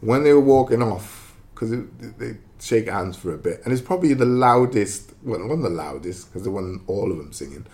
when 0.00 0.22
they 0.24 0.32
were 0.32 0.40
walking 0.40 0.82
off, 0.82 1.34
because 1.54 1.70
they 2.18 2.36
shake 2.60 2.88
hands 2.88 3.16
for 3.16 3.32
a 3.34 3.38
bit, 3.38 3.60
and 3.64 3.72
it's 3.72 3.82
probably 3.82 4.14
the 4.14 4.24
loudest. 4.26 5.12
Well, 5.22 5.40
it 5.40 5.44
wasn't 5.46 5.62
the 5.64 5.70
loudest 5.70 6.28
because 6.28 6.42
there 6.44 6.52
wasn't 6.52 6.82
all 6.86 7.10
of 7.10 7.16
them 7.18 7.32
singing, 7.32 7.66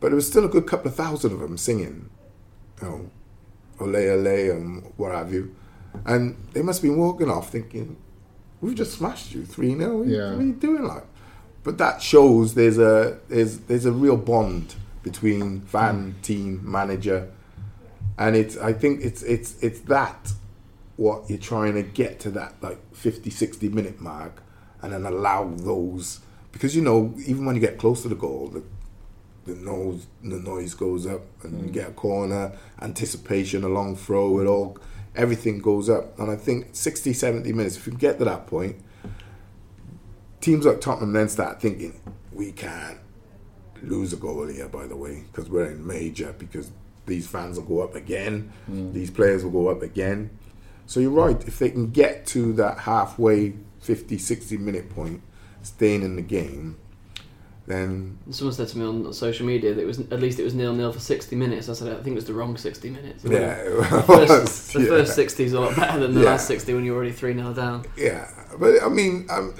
but 0.00 0.12
it 0.12 0.14
was 0.14 0.26
still 0.26 0.44
a 0.44 0.48
good 0.48 0.66
couple 0.66 0.88
of 0.90 0.94
thousand 0.94 1.32
of 1.32 1.40
them 1.40 1.56
singing. 1.56 2.10
You 2.82 2.88
know, 2.88 3.00
ole 3.80 3.96
ole 3.96 4.50
and 4.50 4.92
what 4.98 5.12
have 5.12 5.32
you, 5.32 5.54
and 6.04 6.36
they 6.52 6.60
must 6.62 6.82
have 6.82 6.90
been 6.90 6.98
walking 6.98 7.30
off 7.30 7.50
thinking, 7.50 7.96
"We've 8.60 8.74
just 8.74 8.92
smashed 8.98 9.34
you 9.34 9.44
three 9.44 9.74
0 9.76 10.02
Yeah. 10.02 10.32
What 10.32 10.40
are 10.40 10.44
you 10.44 10.52
doing 10.52 10.84
like?" 10.84 11.06
But 11.62 11.78
that 11.78 12.02
shows 12.02 12.54
there's 12.54 12.78
a 12.78 13.18
there's 13.28 13.58
there's 13.60 13.84
a 13.84 13.92
real 13.92 14.16
bond 14.16 14.74
between 15.02 15.60
fan, 15.62 16.12
hmm. 16.12 16.20
team, 16.20 16.60
manager, 16.62 17.30
and 18.18 18.36
it's 18.36 18.56
I 18.56 18.72
think 18.72 19.00
it's 19.02 19.22
it's 19.22 19.62
it's 19.62 19.80
that 19.80 20.32
what 20.96 21.28
you're 21.28 21.38
trying 21.38 21.74
to 21.74 21.82
get 21.82 22.20
to 22.20 22.30
that 22.30 22.54
like 22.60 22.78
50 22.94 23.30
60 23.30 23.68
minute 23.70 24.00
mark 24.00 24.42
and 24.82 24.92
then 24.92 25.06
allow 25.06 25.48
those 25.48 26.20
because 26.52 26.76
you 26.76 26.82
know 26.82 27.14
even 27.26 27.46
when 27.46 27.54
you 27.54 27.60
get 27.60 27.78
close 27.78 28.02
to 28.02 28.08
the 28.08 28.14
goal 28.14 28.48
the 28.48 28.62
the 29.50 29.58
nose 29.58 30.06
the 30.22 30.38
noise 30.38 30.74
goes 30.74 31.06
up 31.06 31.22
and 31.42 31.58
you 31.58 31.66
hmm. 31.66 31.72
get 31.72 31.88
a 31.88 31.92
corner 31.92 32.52
anticipation 32.82 33.64
a 33.64 33.68
long 33.68 33.96
throw 33.96 34.40
it 34.40 34.46
all 34.46 34.76
everything 35.14 35.58
goes 35.58 35.88
up. 35.88 36.18
And 36.18 36.30
I 36.30 36.36
think 36.36 36.68
60 36.72 37.12
70 37.12 37.52
minutes 37.52 37.76
if 37.76 37.86
you 37.86 37.92
get 37.92 38.18
to 38.18 38.24
that 38.24 38.46
point 38.46 38.76
teams 40.40 40.64
like 40.66 40.80
Tottenham 40.80 41.12
then 41.12 41.28
start 41.28 41.60
thinking 41.60 42.00
we 42.32 42.52
can't 42.52 42.98
lose 43.82 44.12
a 44.12 44.16
goal 44.16 44.46
here, 44.46 44.68
by 44.68 44.86
the 44.86 44.96
way, 44.96 45.24
because 45.30 45.48
we're 45.50 45.66
in 45.66 45.86
major, 45.86 46.34
because 46.38 46.70
these 47.06 47.26
fans 47.26 47.58
will 47.58 47.66
go 47.66 47.80
up 47.80 47.94
again, 47.94 48.52
these 48.68 49.10
players 49.10 49.42
will 49.44 49.50
go 49.50 49.68
up 49.68 49.82
again. 49.82 50.30
So 50.86 51.00
you're 51.00 51.10
right, 51.10 51.40
if 51.46 51.58
they 51.58 51.70
can 51.70 51.90
get 51.90 52.26
to 52.28 52.52
that 52.54 52.78
halfway 52.80 53.54
50, 53.80 54.18
60 54.18 54.56
minute 54.58 54.90
point, 54.90 55.22
staying 55.62 56.02
in 56.02 56.16
the 56.16 56.22
game, 56.22 56.76
then 57.66 58.18
Someone 58.30 58.52
said 58.54 58.68
to 58.68 58.78
me 58.78 58.84
on 58.84 59.12
social 59.12 59.46
media 59.46 59.74
that 59.74 59.80
it 59.80 59.86
was 59.86 60.00
at 60.00 60.20
least 60.20 60.40
it 60.40 60.42
was 60.44 60.54
nil 60.54 60.74
nil 60.74 60.92
for 60.92 60.98
sixty 60.98 61.36
minutes. 61.36 61.68
I 61.68 61.74
said 61.74 61.88
I 61.92 62.02
think 62.02 62.08
it 62.08 62.14
was 62.16 62.24
the 62.24 62.34
wrong 62.34 62.56
sixty 62.56 62.90
minutes. 62.90 63.22
yeah, 63.24 63.62
The 63.62 63.78
it 64.22 64.28
first, 64.28 64.72
the 64.72 64.80
yeah. 64.80 64.86
first 64.88 65.14
sixty 65.14 65.44
is 65.44 65.52
a 65.52 65.60
lot 65.60 65.76
better 65.76 66.00
than 66.00 66.14
the 66.14 66.20
Yeah. 66.20 66.26
last 66.30 66.48
sixty 66.48 66.74
when 66.74 66.84
you're 66.84 66.96
already 66.96 67.12
three 67.12 67.34
0 67.34 67.52
down. 67.54 67.84
yeah. 67.96 68.28
But 68.58 68.82
I 68.82 68.88
mean, 68.88 69.26
um, 69.30 69.54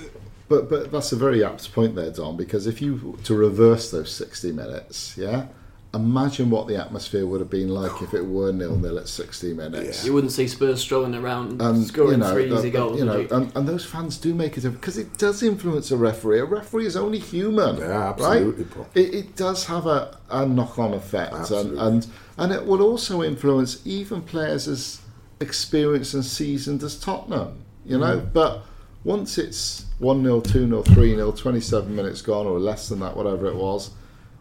But 0.51 0.68
but 0.68 0.90
that's 0.92 1.12
a 1.12 1.16
very 1.16 1.42
apt 1.42 1.72
point 1.72 1.94
there, 1.94 2.11
Dom. 2.11 2.36
Because 2.36 2.66
if 2.66 2.82
you 2.82 3.16
to 3.24 3.34
reverse 3.34 3.90
those 3.92 4.12
sixty 4.12 4.51
minutes, 4.53 5.16
yeah, 5.16 5.46
imagine 5.94 6.51
what 6.51 6.66
the 6.66 6.74
atmosphere 6.76 7.24
would 7.24 7.38
have 7.40 7.48
been 7.51 7.68
like 7.68 8.03
if 8.03 8.12
it 8.14 8.22
were 8.26 8.53
nil 8.53 8.76
nil 8.76 8.98
at 8.98 9.07
sixty 9.07 9.55
minutes. 9.55 10.05
You 10.05 10.12
wouldn't 10.12 10.32
see 10.32 10.48
Spurs 10.48 10.80
strolling 10.80 11.14
around 11.14 11.62
And 11.62 11.86
scoring 11.86 12.11
you 12.12 12.16
know, 12.18 12.32
three 12.32 12.48
that- 12.48 12.59
easy 12.59 12.70
that- 12.70 12.76
goals. 12.78 12.98
you 12.98 13.05
know, 13.05 13.18
you? 13.20 13.28
and, 13.30 13.53
and 13.57 13.68
those 13.68 13.84
fans 13.84 14.18
do 14.18 14.34
make 14.34 14.53
a 14.57 14.61
difference 14.61 14.80
because 14.80 14.98
it 14.98 15.16
does 15.18 15.42
influence 15.44 15.92
a 15.92 15.96
referee. 15.96 16.40
A 16.40 16.44
referee 16.44 16.86
is 16.86 16.96
only 16.96 17.20
human, 17.20 17.76
Yeah, 17.78 18.09
absolutely, 18.11 18.64
right? 18.76 18.86
It, 18.94 19.14
it 19.14 19.36
does 19.36 19.66
have 19.66 19.86
a, 19.86 20.18
a 20.30 20.44
knock-on 20.46 20.94
effect, 20.94 21.51
and, 21.53 21.78
and 21.78 22.07
and 22.38 22.53
it 22.53 22.66
will 22.66 22.82
also 22.82 23.22
influence 23.22 23.80
even 23.86 24.22
players 24.22 24.66
as 24.66 25.01
experienced 25.40 26.14
and 26.14 26.24
seasoned 26.24 26.82
as 26.82 26.98
Tottenham. 26.98 27.62
You 27.86 27.98
know, 27.98 28.18
Mm. 28.18 28.32
but 28.32 28.64
Once 29.05 29.38
it's 29.38 29.86
1 29.98 30.22
0, 30.22 30.40
2 30.40 30.68
0, 30.68 30.82
3 30.82 31.14
0, 31.14 31.32
27 31.32 31.94
minutes 31.96 32.22
gone, 32.22 32.46
or 32.46 32.59
less 32.59 32.88
than 32.88 33.01
that, 33.01 33.16
whatever 33.16 33.46
it 33.46 33.57
was, 33.57 33.90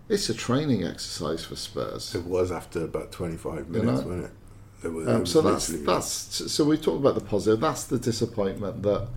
it's 0.10 0.30
a 0.30 0.34
training 0.34 0.84
exercise 0.84 1.46
for 1.46 1.56
Spurs. 1.56 2.14
It 2.16 2.26
was 2.26 2.52
after 2.52 2.84
about 2.84 3.12
25 3.12 3.70
minutes, 3.70 3.86
know? 3.86 3.94
wasn't 3.94 4.26
it? 4.26 4.32
It 4.84 4.94
was, 4.94 5.08
it 5.08 5.12
Um, 5.12 5.20
was 5.22 5.32
so 5.32 5.42
that's 5.42 5.68
that's 5.68 6.52
so 6.52 6.64
we 6.66 6.78
talked 6.78 7.00
about 7.00 7.16
the 7.16 7.22
positive. 7.22 7.60
That's 7.60 7.86
the 7.86 8.00
disappointment 8.00 8.84
that 8.84 9.08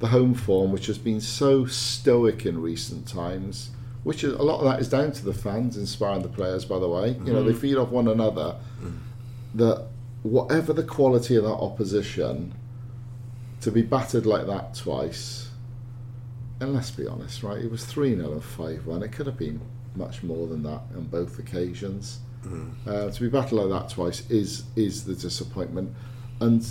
the 0.00 0.08
home 0.08 0.34
form, 0.34 0.72
which 0.72 0.86
has 0.86 0.98
been 0.98 1.20
so 1.20 1.66
stoic 1.66 2.46
in 2.46 2.60
recent 2.60 3.06
times, 3.06 3.70
which 4.02 4.24
is, 4.24 4.32
a 4.32 4.42
lot 4.42 4.58
of 4.60 4.64
that 4.64 4.80
is 4.80 4.88
down 4.88 5.12
to 5.12 5.24
the 5.24 5.34
fans 5.34 5.76
inspiring 5.76 6.22
the 6.22 6.28
players. 6.28 6.64
By 6.64 6.78
the 6.78 6.88
way, 6.88 7.16
you 7.24 7.32
know 7.32 7.44
they 7.44 7.52
feed 7.52 7.76
off 7.76 7.90
one 7.90 8.08
another. 8.08 8.56
That 9.54 9.86
whatever 10.22 10.72
the 10.72 10.84
quality 10.84 11.36
of 11.36 11.44
that 11.44 11.50
opposition, 11.50 12.54
to 13.60 13.70
be 13.70 13.82
battered 13.82 14.26
like 14.26 14.46
that 14.46 14.74
twice, 14.74 15.50
and 16.60 16.74
let's 16.74 16.90
be 16.90 17.06
honest, 17.06 17.42
right? 17.42 17.58
It 17.58 17.70
was 17.70 17.84
three 17.84 18.14
0 18.16 18.32
and 18.32 18.44
five 18.44 18.86
one. 18.86 19.02
It 19.02 19.12
could 19.12 19.26
have 19.26 19.38
been 19.38 19.60
much 19.94 20.22
more 20.22 20.46
than 20.46 20.62
that 20.62 20.82
on 20.96 21.06
both 21.10 21.38
occasions. 21.38 22.20
Uh, 22.86 23.10
to 23.10 23.20
be 23.20 23.28
battered 23.28 23.52
like 23.52 23.68
that 23.68 23.90
twice 23.90 24.28
is 24.30 24.64
is 24.76 25.04
the 25.04 25.14
disappointment, 25.14 25.94
and 26.40 26.66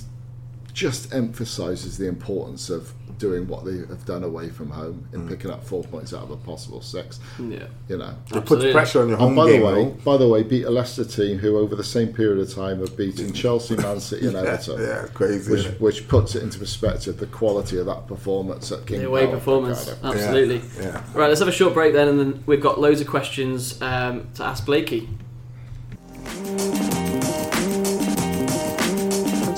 just 0.73 1.13
emphasises 1.13 1.97
the 1.97 2.07
importance 2.07 2.69
of 2.69 2.93
doing 3.19 3.47
what 3.47 3.63
they 3.65 3.77
have 3.77 4.03
done 4.05 4.23
away 4.23 4.49
from 4.49 4.71
home 4.71 5.07
in 5.13 5.27
picking 5.27 5.51
up 5.51 5.63
four 5.63 5.83
points 5.83 6.13
out 6.13 6.23
of 6.23 6.31
a 6.31 6.37
possible 6.37 6.81
six. 6.81 7.19
Yeah. 7.37 7.67
You 7.87 7.97
know. 7.97 8.15
It 8.33 8.45
puts 8.45 8.63
pressure 8.71 9.01
on 9.03 9.09
your 9.09 9.17
home 9.17 9.27
And 9.27 9.35
by 9.35 9.51
the 9.51 9.59
way, 9.63 9.73
though. 9.83 9.89
by 10.03 10.17
the 10.17 10.27
way, 10.27 10.41
beat 10.41 10.63
a 10.63 10.69
Leicester 10.71 11.05
team 11.05 11.37
who, 11.37 11.57
over 11.57 11.75
the 11.75 11.83
same 11.83 12.13
period 12.13 12.39
of 12.39 12.51
time, 12.53 12.79
have 12.79 12.97
beaten 12.97 13.31
Chelsea, 13.33 13.75
Man 13.75 13.99
City, 13.99 14.25
and 14.27 14.35
Everton. 14.37 14.81
yeah, 14.81 15.05
crazy, 15.13 15.51
Which, 15.51 15.65
which 15.79 16.07
puts 16.07 16.33
it 16.35 16.41
into 16.43 16.57
perspective 16.57 17.17
the 17.17 17.27
quality 17.27 17.77
of 17.77 17.85
that 17.85 18.07
performance 18.07 18.71
at 18.71 18.85
King 18.87 18.99
The 19.01 19.07
away 19.07 19.25
Power 19.25 19.33
for 19.33 19.37
performance, 19.37 19.85
Cardiff. 19.85 20.03
absolutely. 20.05 20.61
yeah. 20.81 21.03
Right, 21.13 21.27
let's 21.27 21.39
have 21.39 21.49
a 21.49 21.51
short 21.51 21.73
break 21.73 21.93
then, 21.93 22.07
and 22.07 22.19
then 22.19 22.43
we've 22.45 22.61
got 22.61 22.79
loads 22.79 23.01
of 23.01 23.07
questions 23.07 23.81
um, 23.81 24.29
to 24.35 24.43
ask 24.43 24.65
Blakey. 24.65 25.09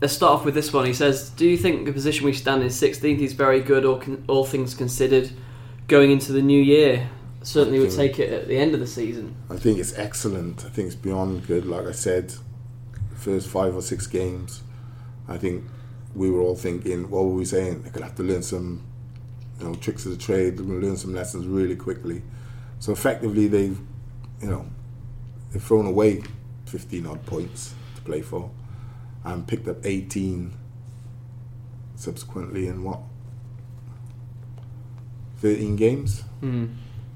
let's 0.01 0.13
start 0.13 0.33
off 0.33 0.45
with 0.45 0.55
this 0.55 0.73
one. 0.73 0.85
He 0.85 0.93
says, 0.93 1.31
"Do 1.31 1.47
you 1.49 1.57
think 1.57 1.87
the 1.87 1.93
position 1.93 2.27
we 2.27 2.33
stand 2.33 2.63
in 2.63 2.71
16th 2.71 3.21
is 3.21 3.35
very 3.35 3.61
good, 3.61 3.85
or 3.85 4.01
con- 4.01 4.25
all 4.27 4.45
things 4.45 4.75
considered, 4.75 5.31
going 5.87 6.11
into 6.11 6.33
the 6.33 6.43
new 6.43 6.61
year? 6.61 7.09
Certainly 7.43 7.81
would 7.81 7.91
take 7.91 8.19
it 8.19 8.31
at 8.33 8.49
the 8.49 8.57
end 8.57 8.75
of 8.75 8.81
the 8.81 8.87
season." 8.87 9.35
I 9.49 9.57
think 9.57 9.79
it's 9.79 9.97
excellent. 9.99 10.65
I 10.65 10.69
think 10.69 10.87
it's 10.87 10.97
beyond 10.97 11.47
good. 11.47 11.65
Like 11.65 11.87
I 11.87 11.93
said, 11.93 12.35
first 13.15 13.49
five 13.49 13.75
or 13.75 13.83
six 13.83 14.07
games, 14.07 14.63
I 15.29 15.39
think 15.39 15.65
we 16.15 16.31
were 16.31 16.41
all 16.41 16.57
thinking, 16.57 17.09
what 17.09 17.25
were 17.25 17.35
we 17.35 17.45
saying? 17.45 17.83
They're 17.83 17.93
gonna 17.93 18.07
have 18.07 18.17
to 18.17 18.23
learn 18.23 18.43
some, 18.43 18.83
you 19.59 19.67
know, 19.67 19.75
tricks 19.75 20.05
of 20.07 20.13
the 20.13 20.19
trade. 20.19 20.57
They're 20.57 20.67
gonna 20.67 20.81
learn 20.81 20.97
some 20.97 21.15
lessons 21.15 21.47
really 21.47 21.77
quickly. 21.77 22.23
So 22.79 22.93
effectively, 22.93 23.47
they've, 23.47 23.79
you 24.41 24.49
know, 24.49 24.67
they've 25.53 25.63
thrown 25.63 25.87
away 25.87 26.23
15 26.67 27.07
odd 27.07 27.25
points 27.27 27.75
to 27.97 28.03
play 28.03 28.23
for, 28.23 28.51
and 29.25 29.47
picked 29.47 29.69
up 29.69 29.85
18 29.85 30.53
subsequently 31.95 32.67
in 32.67 32.83
what 32.83 33.01
13 35.39 35.77
games. 35.77 36.23
Hmm. 36.41 36.67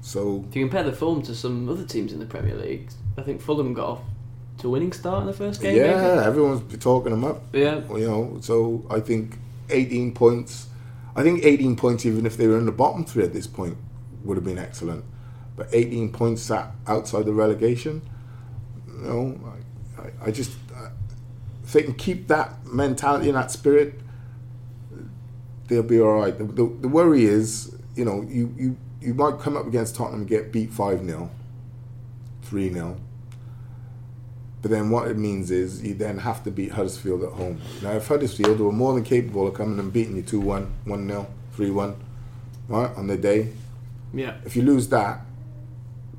So 0.05 0.45
If 0.47 0.55
you 0.55 0.65
compare 0.65 0.83
the 0.83 0.93
form 0.93 1.23
to 1.23 1.33
some 1.33 1.67
other 1.67 1.83
teams 1.83 2.13
in 2.13 2.19
the 2.19 2.27
Premier 2.27 2.55
League, 2.55 2.91
I 3.17 3.23
think 3.23 3.41
Fulham 3.41 3.73
got 3.73 3.89
off 3.89 4.01
to 4.59 4.67
a 4.67 4.69
winning 4.69 4.93
start 4.93 5.21
in 5.21 5.25
the 5.25 5.33
first 5.33 5.61
game. 5.61 5.75
yeah, 5.75 6.23
everyone's 6.23 6.61
been 6.61 6.79
talking 6.79 7.09
them 7.09 7.25
up. 7.25 7.41
yeah. 7.53 7.81
you 7.89 8.07
know, 8.07 8.37
so 8.39 8.85
I 8.87 8.99
think 8.99 9.39
18 9.71 10.13
points. 10.13 10.67
I 11.15 11.23
think 11.23 11.43
18 11.43 11.75
points, 11.75 12.05
even 12.05 12.27
if 12.27 12.37
they 12.37 12.45
were 12.45 12.59
in 12.59 12.67
the 12.67 12.71
bottom 12.71 13.03
three 13.03 13.23
at 13.23 13.33
this 13.33 13.47
point, 13.47 13.77
would 14.23 14.37
have 14.37 14.43
been 14.45 14.59
excellent. 14.59 15.03
But 15.55 15.69
18 15.71 16.11
points 16.11 16.43
sat 16.43 16.71
outside 16.85 17.25
the 17.25 17.33
relegation. 17.33 18.03
You 18.87 19.01
know, 19.01 19.53
I, 19.97 20.01
I, 20.01 20.27
I 20.27 20.31
just 20.31 20.51
if 21.63 21.73
they 21.73 21.81
can 21.81 21.95
keep 21.95 22.27
that 22.27 22.63
mentality 22.67 23.27
and 23.27 23.35
that 23.35 23.49
spirit, 23.49 23.99
they'll 25.67 25.81
be 25.81 25.99
all 25.99 26.19
right. 26.19 26.37
The, 26.37 26.43
the, 26.43 26.75
the 26.81 26.87
worry 26.87 27.25
is, 27.25 27.75
you 27.95 28.05
know, 28.05 28.21
you, 28.21 28.53
you, 28.55 28.77
you 29.05 29.13
might 29.13 29.39
come 29.39 29.55
up 29.55 29.67
against 29.67 29.95
Tottenham 29.95 30.21
and 30.21 30.29
get 30.29 30.51
beat 30.51 30.71
5 30.73 31.05
0, 31.05 31.29
3 32.43 32.73
0. 32.73 32.97
But 34.61 34.71
then 34.71 34.89
what 34.89 35.07
it 35.07 35.17
means 35.17 35.51
is 35.51 35.83
you 35.83 35.93
then 35.93 36.17
have 36.19 36.43
to 36.43 36.51
beat 36.51 36.71
Huddersfield 36.71 37.21
at 37.23 37.33
home. 37.33 37.61
Now, 37.83 37.91
if 37.91 38.07
Huddersfield 38.07 38.59
were 38.59 38.71
more 38.71 38.93
than 38.95 39.03
capable 39.03 39.47
of 39.47 39.53
coming 39.53 39.77
and 39.77 39.93
beating 39.93 40.15
you 40.15 40.23
2 40.23 40.39
1, 40.39 40.71
1 40.85 41.07
0, 41.07 41.27
3 41.53 41.69
1, 41.71 41.95
right, 42.69 42.97
on 42.97 43.07
the 43.07 43.17
day, 43.17 43.49
Yeah. 44.13 44.35
if 44.43 44.55
you 44.55 44.63
lose 44.63 44.87
that, 44.89 45.21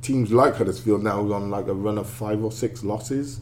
teams 0.00 0.30
like 0.30 0.54
Huddersfield 0.56 1.02
now 1.02 1.20
on 1.32 1.50
like 1.50 1.66
a 1.66 1.74
run 1.74 1.98
of 1.98 2.08
five 2.08 2.42
or 2.44 2.52
six 2.52 2.84
losses. 2.84 3.40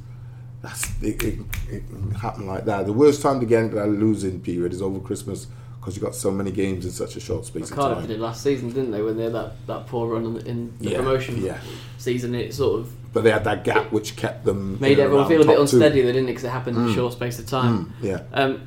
That's 0.62 0.84
it, 1.02 1.22
it, 1.22 1.38
it 1.70 1.86
can 1.90 2.12
happen 2.12 2.46
like 2.46 2.64
that. 2.64 2.86
The 2.86 2.92
worst 2.94 3.20
time 3.20 3.38
to 3.40 3.44
get 3.46 3.64
into 3.64 3.76
that 3.76 3.88
losing 3.88 4.40
period 4.40 4.72
is 4.72 4.80
over 4.80 4.98
Christmas 4.98 5.46
because 5.84 5.96
you 5.96 6.02
got 6.02 6.14
so 6.14 6.30
many 6.30 6.50
games 6.50 6.86
in 6.86 6.90
such 6.90 7.14
a 7.14 7.20
short 7.20 7.44
space 7.44 7.70
of 7.70 7.76
time. 7.76 8.00
Did 8.00 8.12
it 8.12 8.18
last 8.18 8.42
season, 8.42 8.68
didn't 8.70 8.90
they? 8.90 9.02
When 9.02 9.18
they 9.18 9.24
had 9.24 9.34
that, 9.34 9.66
that 9.66 9.86
poor 9.86 10.08
run 10.14 10.24
in- 10.24 10.46
in 10.46 10.72
the 10.80 10.90
Yeah, 10.92 10.96
promotion 10.96 11.42
yeah. 11.44 11.58
season, 11.98 12.34
it 12.34 12.54
sort 12.54 12.80
of 12.80 13.12
But 13.12 13.22
they 13.24 13.30
had 13.30 13.44
that 13.44 13.64
gap 13.64 13.92
which 13.92 14.16
kept 14.16 14.46
them 14.46 14.78
made 14.80 14.98
everyone 14.98 15.28
feel 15.28 15.42
a 15.42 15.44
bit 15.44 15.56
two. 15.56 15.60
unsteady. 15.60 16.00
They 16.00 16.06
didn't 16.12 16.24
it? 16.24 16.32
because 16.32 16.44
it 16.44 16.48
happened 16.48 16.78
in 16.78 16.88
a 16.88 16.94
short 16.94 17.12
space 17.12 17.38
of 17.38 17.46
time. 17.46 17.92
Yeah. 18.00 18.22
Um, 18.32 18.62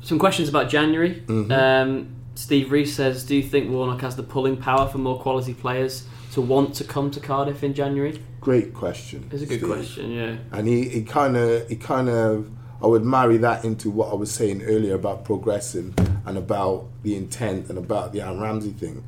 some 0.00 0.20
questions 0.20 0.48
about 0.48 0.68
January. 0.68 1.22
Mm-hmm. 1.26 1.50
Um, 1.50 2.06
Steve 2.36 2.70
Reese 2.70 2.94
says, 2.94 3.24
"Do 3.24 3.34
you 3.34 3.42
think 3.42 3.68
Warnock 3.68 4.00
has 4.02 4.14
the 4.14 4.22
pulling 4.22 4.58
power 4.58 4.86
for 4.86 4.98
more 4.98 5.18
quality 5.18 5.54
players 5.54 6.04
to 6.34 6.40
want 6.40 6.72
to 6.76 6.84
come 6.84 7.10
to 7.10 7.18
Cardiff 7.18 7.64
in 7.64 7.74
January?" 7.74 8.22
Great 8.40 8.72
question. 8.74 9.28
It's 9.32 9.42
a 9.42 9.46
good 9.46 9.58
Steve. 9.58 9.68
question. 9.72 10.10
Yeah. 10.12 10.36
and 10.52 10.68
he, 10.68 10.88
he 10.88 11.02
kind 11.02 11.36
of 11.36 11.68
he 11.68 11.74
kind 11.74 12.08
of 12.08 12.48
I 12.82 12.86
would 12.86 13.04
marry 13.04 13.38
that 13.38 13.64
into 13.64 13.90
what 13.90 14.10
I 14.12 14.14
was 14.14 14.30
saying 14.30 14.62
earlier 14.62 14.94
about 14.94 15.24
progressing 15.24 15.94
and 16.24 16.38
about 16.38 16.86
the 17.02 17.16
intent 17.16 17.68
and 17.68 17.78
about 17.78 18.12
the 18.12 18.20
Aaron 18.22 18.40
Ramsey 18.40 18.70
thing. 18.70 19.02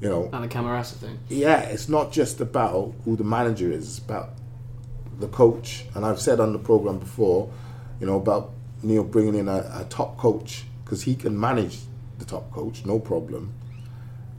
You 0.00 0.08
know, 0.08 0.30
And 0.32 0.42
the 0.42 0.48
Camarasa 0.48 0.94
thing. 0.94 1.18
yeah, 1.28 1.60
it's 1.60 1.88
not 1.88 2.10
just 2.10 2.40
about 2.40 2.92
who 3.04 3.14
the 3.16 3.22
manager 3.24 3.70
is; 3.70 3.86
it's 3.86 3.98
about 3.98 4.30
the 5.20 5.28
coach. 5.28 5.84
And 5.94 6.04
I've 6.04 6.20
said 6.20 6.40
on 6.40 6.52
the 6.52 6.58
program 6.58 6.98
before, 6.98 7.50
you 8.00 8.06
know, 8.06 8.16
about 8.16 8.50
Neil 8.82 9.04
bringing 9.04 9.36
in 9.36 9.46
a, 9.48 9.58
a 9.80 9.86
top 9.88 10.16
coach 10.18 10.64
because 10.84 11.02
he 11.02 11.14
can 11.14 11.38
manage 11.38 11.78
the 12.18 12.24
top 12.24 12.50
coach, 12.50 12.84
no 12.84 12.98
problem. 12.98 13.52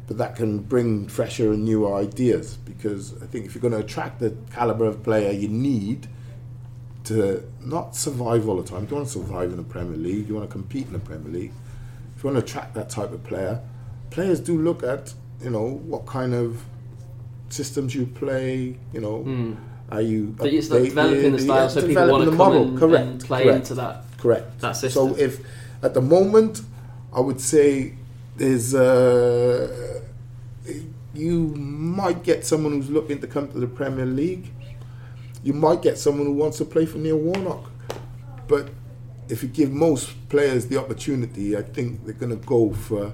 But 0.07 0.17
that 0.17 0.35
can 0.35 0.59
bring 0.59 1.07
fresher 1.07 1.53
and 1.53 1.63
newer 1.63 1.95
ideas 1.95 2.57
because 2.57 3.21
I 3.23 3.25
think 3.25 3.45
if 3.45 3.55
you're 3.55 3.61
going 3.61 3.71
to 3.73 3.79
attract 3.79 4.19
the 4.19 4.35
caliber 4.51 4.83
of 4.83 5.01
player 5.01 5.31
you 5.31 5.47
need 5.47 6.07
to 7.05 7.43
not 7.61 7.95
survive 7.95 8.47
all 8.47 8.57
the 8.61 8.67
time, 8.67 8.81
you 8.81 8.87
don't 8.87 8.99
want 8.99 9.07
to 9.07 9.13
survive 9.13 9.51
in 9.51 9.57
the 9.57 9.63
Premier 9.63 9.97
League, 9.97 10.27
you 10.27 10.35
want 10.35 10.49
to 10.49 10.51
compete 10.51 10.87
in 10.87 10.93
the 10.93 10.99
Premier 10.99 11.31
League. 11.31 11.51
If 12.15 12.23
you 12.23 12.29
want 12.29 12.45
to 12.45 12.49
attract 12.49 12.73
that 12.75 12.89
type 12.89 13.11
of 13.11 13.23
player, 13.23 13.61
players 14.09 14.39
do 14.39 14.57
look 14.57 14.83
at, 14.83 15.13
you 15.41 15.49
know, 15.49 15.65
what 15.67 16.05
kind 16.05 16.33
of 16.33 16.63
systems 17.49 17.93
you 17.93 18.05
play, 18.05 18.77
you 18.93 19.01
know, 19.01 19.55
are 19.91 20.01
you. 20.01 20.35
It's 20.41 20.69
like 20.69 20.83
developing 20.83 21.33
the 21.33 21.39
style 21.39 21.63
Yeah, 21.63 21.67
so 21.67 21.87
people 21.87 22.07
want 22.09 22.23
to 22.23 22.31
the 22.31 22.37
come 22.37 22.53
model. 22.53 22.67
and, 22.69 22.77
correct, 22.79 23.07
and 23.07 23.23
play 23.23 23.43
correct, 23.43 23.57
into 23.59 23.75
that. 23.75 24.05
Correct. 24.17 24.59
that 24.61 24.71
system. 24.73 25.09
So 25.09 25.15
if 25.17 25.39
at 25.81 25.93
the 25.93 26.01
moment, 26.01 26.61
I 27.13 27.19
would 27.19 27.41
say 27.41 27.93
there's 28.37 28.73
uh, 28.73 30.01
you 31.13 31.39
might 31.57 32.23
get 32.23 32.45
someone 32.45 32.73
who's 32.73 32.89
looking 32.89 33.19
to 33.19 33.27
come 33.27 33.47
to 33.51 33.59
the 33.59 33.67
Premier 33.67 34.05
League. 34.05 34.51
You 35.43 35.53
might 35.53 35.81
get 35.81 35.97
someone 35.97 36.25
who 36.27 36.33
wants 36.33 36.57
to 36.59 36.65
play 36.65 36.85
for 36.85 36.97
Neil 36.97 37.17
Warnock, 37.17 37.69
but 38.47 38.69
if 39.29 39.43
you 39.43 39.49
give 39.49 39.71
most 39.71 40.29
players 40.29 40.67
the 40.67 40.77
opportunity, 40.77 41.55
I 41.57 41.61
think 41.61 42.05
they're 42.05 42.13
going 42.13 42.37
to 42.37 42.45
go 42.47 42.73
for 42.73 43.13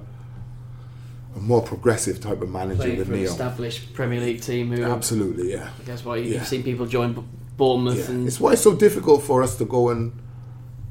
a 1.36 1.38
more 1.38 1.62
progressive 1.62 2.20
type 2.20 2.40
of 2.42 2.50
manager 2.50 2.76
Playing 2.82 2.96
than 2.98 3.06
for 3.06 3.12
an 3.14 3.20
Neil. 3.20 3.30
established 3.30 3.94
Premier 3.94 4.20
League 4.20 4.40
team 4.42 4.72
who, 4.72 4.82
Absolutely, 4.84 5.52
yeah. 5.52 5.70
I 5.80 5.84
guess, 5.84 6.04
why 6.04 6.16
you 6.16 6.24
Yeah. 6.24 6.38
you've 6.38 6.48
seen 6.48 6.62
people 6.64 6.86
join 6.86 7.24
Bournemouth 7.56 7.98
Yeah. 7.98 8.10
and 8.14 8.26
It's 8.26 8.40
why 8.40 8.52
it's 8.54 8.62
so 8.62 8.74
difficult 8.74 9.22
for 9.22 9.42
us 9.42 9.56
to 9.58 9.64
go 9.64 9.90
and 9.90 10.12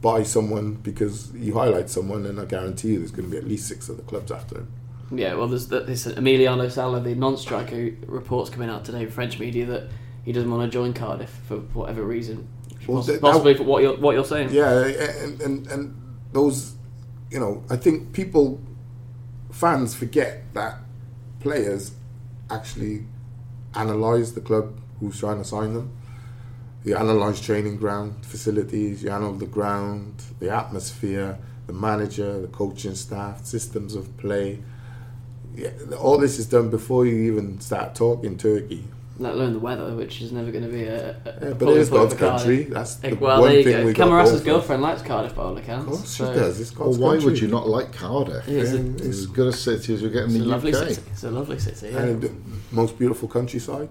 buy 0.02 0.24
someone 0.24 0.76
because 0.76 1.34
you 1.36 1.54
highlight 1.56 1.90
someone 1.90 2.26
and 2.26 2.40
I 2.40 2.46
guarantee 2.46 2.90
you 2.90 3.00
there's 3.00 3.12
going 3.12 3.26
to 3.30 3.32
be 3.32 3.38
at 3.38 3.46
least 3.48 3.68
six 3.68 3.90
other 3.90 4.04
clubs 4.04 4.32
after 4.32 4.60
him. 4.60 4.68
Yeah, 5.12 5.34
well, 5.34 5.48
there's 5.48 5.68
the, 5.68 5.82
this 5.82 6.06
Emiliano 6.08 6.72
Sala, 6.72 7.02
the 7.02 7.16
Nantes 7.16 7.42
striker, 7.42 7.92
reports 8.06 8.50
coming 8.50 8.70
out 8.70 8.86
today 8.86 9.02
in 9.02 9.10
French 9.10 9.40
media 9.40 9.66
that 9.66 9.90
he 10.24 10.32
doesn't 10.32 10.50
want 10.52 10.70
to 10.70 10.76
join 10.76 10.94
Cardiff 10.94 11.30
for 11.48 11.58
whatever 11.58 12.04
reason. 12.04 12.48
Well, 12.88 13.02
that- 13.04 13.22
Possibly 13.22 13.56
for 13.56 13.64
what 13.64 13.82
you're 13.84 13.98
what 13.98 14.16
you're 14.16 14.26
saying. 14.26 14.50
Yeah, 14.52 14.86
and, 14.86 15.42
and 15.42 15.68
and 15.68 15.96
those, 16.32 16.76
you 17.32 17.40
know, 17.40 17.64
I 17.70 17.76
think 17.76 18.14
people, 18.14 18.60
fans 19.52 19.94
forget 19.96 20.44
that 20.54 20.80
players 21.40 21.92
actually 22.50 23.06
analyze 23.76 24.34
the 24.34 24.42
club 24.42 24.80
who's 25.00 25.20
trying 25.20 25.38
to 25.38 25.44
sign 25.46 25.74
them. 25.74 25.92
You 26.84 26.96
analyze 26.96 27.42
training 27.42 27.78
ground 27.78 28.26
facilities, 28.26 29.04
you 29.04 29.10
analyze 29.12 29.40
the 29.40 29.46
ground, 29.48 30.24
the 30.40 30.50
atmosphere, 30.50 31.38
the 31.68 31.74
manager, 31.74 32.40
the 32.42 32.48
coaching 32.48 32.96
staff, 32.96 33.46
systems 33.46 33.96
of 33.96 34.16
play. 34.18 34.60
Yeah, 35.56 35.72
all 36.00 36.18
this 36.18 36.40
is 36.40 36.48
done 36.48 36.70
before 36.70 37.06
you 37.06 37.32
even 37.32 37.60
start 37.60 37.96
talking 37.96 38.38
Turkey. 38.38 38.86
Let 39.22 39.34
alone 39.34 39.52
the 39.52 39.60
weather, 39.60 39.94
which 39.96 40.22
is 40.22 40.32
never 40.32 40.50
going 40.50 40.64
to 40.64 40.70
be 40.70 40.84
a. 40.86 41.10
a 41.10 41.48
Yeah, 41.50 41.54
but 41.54 41.68
it 41.70 41.78
is 41.78 41.90
God's 41.90 42.14
country. 42.14 42.64
That's 42.64 42.96
the 42.96 43.14
well, 43.16 43.42
one 43.42 43.50
there 43.50 43.58
you 43.60 43.64
thing 43.66 43.74
go. 43.82 43.86
we 43.88 43.94
got 43.94 44.08
Camarasa's 44.08 44.42
girlfriend 44.42 44.82
likes 44.82 45.02
Cardiff 45.02 45.36
by 45.36 45.44
all 45.44 45.58
accounts. 45.58 45.84
Of 45.88 45.90
course 45.98 46.10
so 46.10 46.34
she 46.34 46.40
does. 46.40 46.60
It's 46.62 46.76
Well, 46.78 46.94
why 46.94 47.12
country. 47.16 47.26
would 47.26 47.42
you 47.42 47.48
not 47.50 47.68
like 47.68 47.92
Cardiff? 47.92 48.48
It's, 48.48 48.72
a, 48.72 48.78
Yeah. 48.78 48.92
It's 48.96 49.02
as 49.06 49.26
good 49.26 49.48
a 49.48 49.52
city 49.52 49.94
as 49.94 50.02
you 50.02 50.10
get 50.10 50.24
in 50.24 50.30
it's 50.30 50.36
a 50.36 50.40
the 50.40 50.46
lovely 50.46 50.74
UK. 50.74 50.88
city. 50.88 51.02
It's 51.12 51.24
a 51.26 51.32
lovely 51.32 51.60
city. 51.60 51.90
Yeah. 51.90 52.00
And 52.00 52.22
the 52.22 52.32
most 52.72 52.98
beautiful 52.98 53.28
countryside. 53.28 53.90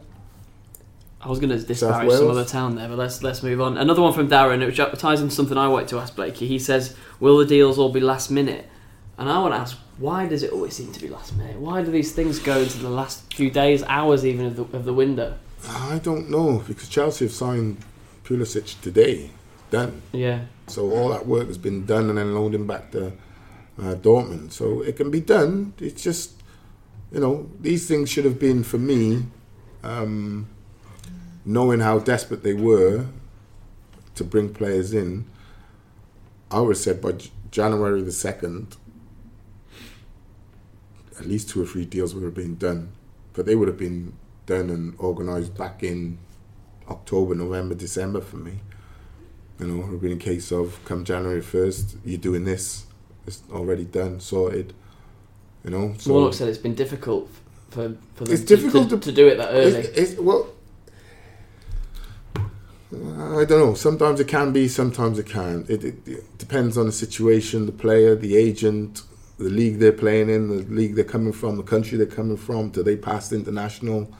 I 1.20 1.28
was 1.28 1.40
going 1.40 1.50
to 1.50 1.58
disparage 1.58 2.10
some 2.10 2.26
Wales? 2.26 2.30
other 2.38 2.44
town 2.46 2.76
there, 2.76 2.88
but 2.88 2.96
let's 2.96 3.22
let's 3.22 3.42
move 3.42 3.60
on. 3.60 3.76
Another 3.76 4.00
one 4.00 4.12
from 4.14 4.28
Darren, 4.28 4.64
which 4.64 4.78
ties 5.00 5.20
into 5.20 5.34
something 5.34 5.58
I 5.58 5.68
wanted 5.68 5.88
to 5.88 5.98
ask 5.98 6.14
Blakey. 6.16 6.46
He 6.46 6.58
says, 6.58 6.94
"Will 7.20 7.36
the 7.38 7.44
deals 7.44 7.78
all 7.78 7.90
be 7.92 8.00
last 8.00 8.30
minute?" 8.30 8.66
And 9.18 9.28
I 9.28 9.38
want 9.40 9.52
to 9.54 9.58
ask, 9.58 9.76
why 9.98 10.26
does 10.26 10.42
it 10.44 10.52
always 10.52 10.74
seem 10.74 10.92
to 10.92 11.00
be 11.00 11.08
last 11.08 11.36
minute? 11.36 11.56
Why 11.58 11.82
do 11.82 11.90
these 11.90 12.12
things 12.12 12.38
go 12.38 12.58
into 12.60 12.78
the 12.78 12.88
last 12.88 13.32
few 13.34 13.50
days, 13.50 13.82
hours, 13.82 14.24
even 14.24 14.46
of 14.46 14.56
the 14.56 14.62
of 14.76 14.84
the 14.84 14.94
window? 14.94 15.34
I 15.68 15.98
don't 15.98 16.30
know 16.30 16.62
because 16.66 16.88
Chelsea 16.88 17.24
have 17.24 17.34
signed 17.34 17.78
Pulisic 18.24 18.80
today. 18.80 19.30
Done. 19.70 20.00
Yeah, 20.12 20.44
So 20.66 20.90
all 20.92 21.10
that 21.10 21.26
work 21.26 21.46
has 21.48 21.58
been 21.58 21.84
done 21.84 22.08
and 22.08 22.16
then 22.16 22.34
loading 22.34 22.66
back 22.66 22.90
to 22.92 23.08
uh, 23.78 23.94
Dortmund. 23.96 24.52
So 24.52 24.80
it 24.80 24.96
can 24.96 25.10
be 25.10 25.20
done. 25.20 25.74
It's 25.78 26.02
just, 26.02 26.42
you 27.12 27.20
know, 27.20 27.50
these 27.60 27.86
things 27.86 28.08
should 28.08 28.24
have 28.24 28.38
been 28.38 28.62
for 28.64 28.78
me, 28.78 29.24
um, 29.82 30.48
knowing 31.44 31.80
how 31.80 31.98
desperate 31.98 32.42
they 32.44 32.54
were 32.54 33.04
to 34.14 34.24
bring 34.24 34.54
players 34.54 34.94
in. 34.94 35.26
I 36.50 36.60
would 36.60 36.70
have 36.70 36.78
said 36.78 37.02
by 37.02 37.12
J- 37.12 37.30
January 37.50 38.00
the 38.00 38.10
2nd, 38.10 38.74
at 41.18 41.26
least 41.26 41.50
two 41.50 41.62
or 41.62 41.66
three 41.66 41.84
deals 41.84 42.14
would 42.14 42.24
have 42.24 42.34
been 42.34 42.56
done. 42.56 42.92
But 43.32 43.46
they 43.46 43.54
would 43.54 43.68
have 43.68 43.76
been 43.78 44.14
done 44.46 44.70
and 44.70 44.98
organised 44.98 45.56
back 45.56 45.82
in 45.82 46.18
October, 46.88 47.34
November, 47.34 47.74
December 47.74 48.20
for 48.20 48.36
me. 48.36 48.60
You 49.60 49.66
know, 49.66 49.74
it 49.82 49.84
would 49.86 49.92
have 49.92 50.00
been 50.00 50.12
a 50.12 50.16
case 50.16 50.52
of 50.52 50.78
come 50.84 51.04
January 51.04 51.40
1st, 51.40 51.96
you're 52.04 52.18
doing 52.18 52.44
this. 52.44 52.86
It's 53.26 53.42
already 53.52 53.84
done, 53.84 54.20
sorted. 54.20 54.72
You 55.64 55.70
know, 55.70 55.94
so 55.98 56.12
Warnock 56.12 56.34
said 56.34 56.48
it's 56.48 56.56
been 56.58 56.74
difficult 56.74 57.28
for 57.70 57.94
for 58.14 58.24
them 58.24 58.32
It's 58.32 58.42
to, 58.44 58.56
difficult 58.56 58.88
to, 58.90 58.96
to- 58.96 59.02
to 59.02 59.12
do 59.12 59.26
it 59.26 59.36
that 59.36 59.50
early. 59.50 59.80
It's, 59.80 60.12
it's, 60.12 60.20
well, 60.20 60.48
I 62.92 63.44
don't 63.44 63.50
know. 63.50 63.74
Sometimes 63.74 64.18
it 64.20 64.28
can 64.28 64.52
be, 64.52 64.66
sometimes 64.68 65.18
it 65.18 65.26
can't. 65.26 65.68
It, 65.68 65.84
it, 65.84 66.08
it 66.08 66.38
depends 66.38 66.78
on 66.78 66.86
the 66.86 66.92
situation, 66.92 67.66
the 67.66 67.72
player, 67.72 68.14
the 68.14 68.36
agent, 68.36 69.02
the 69.38 69.48
league 69.48 69.78
they're 69.78 69.92
playing 69.92 70.28
in, 70.28 70.48
the 70.48 70.64
league 70.64 70.94
they're 70.96 71.04
coming 71.04 71.32
from, 71.32 71.56
the 71.56 71.62
country 71.62 71.96
they're 71.96 72.06
coming 72.06 72.36
from. 72.36 72.70
Do 72.70 72.82
they 72.82 72.96
pass 72.96 73.28
the 73.28 73.36
international 73.36 74.12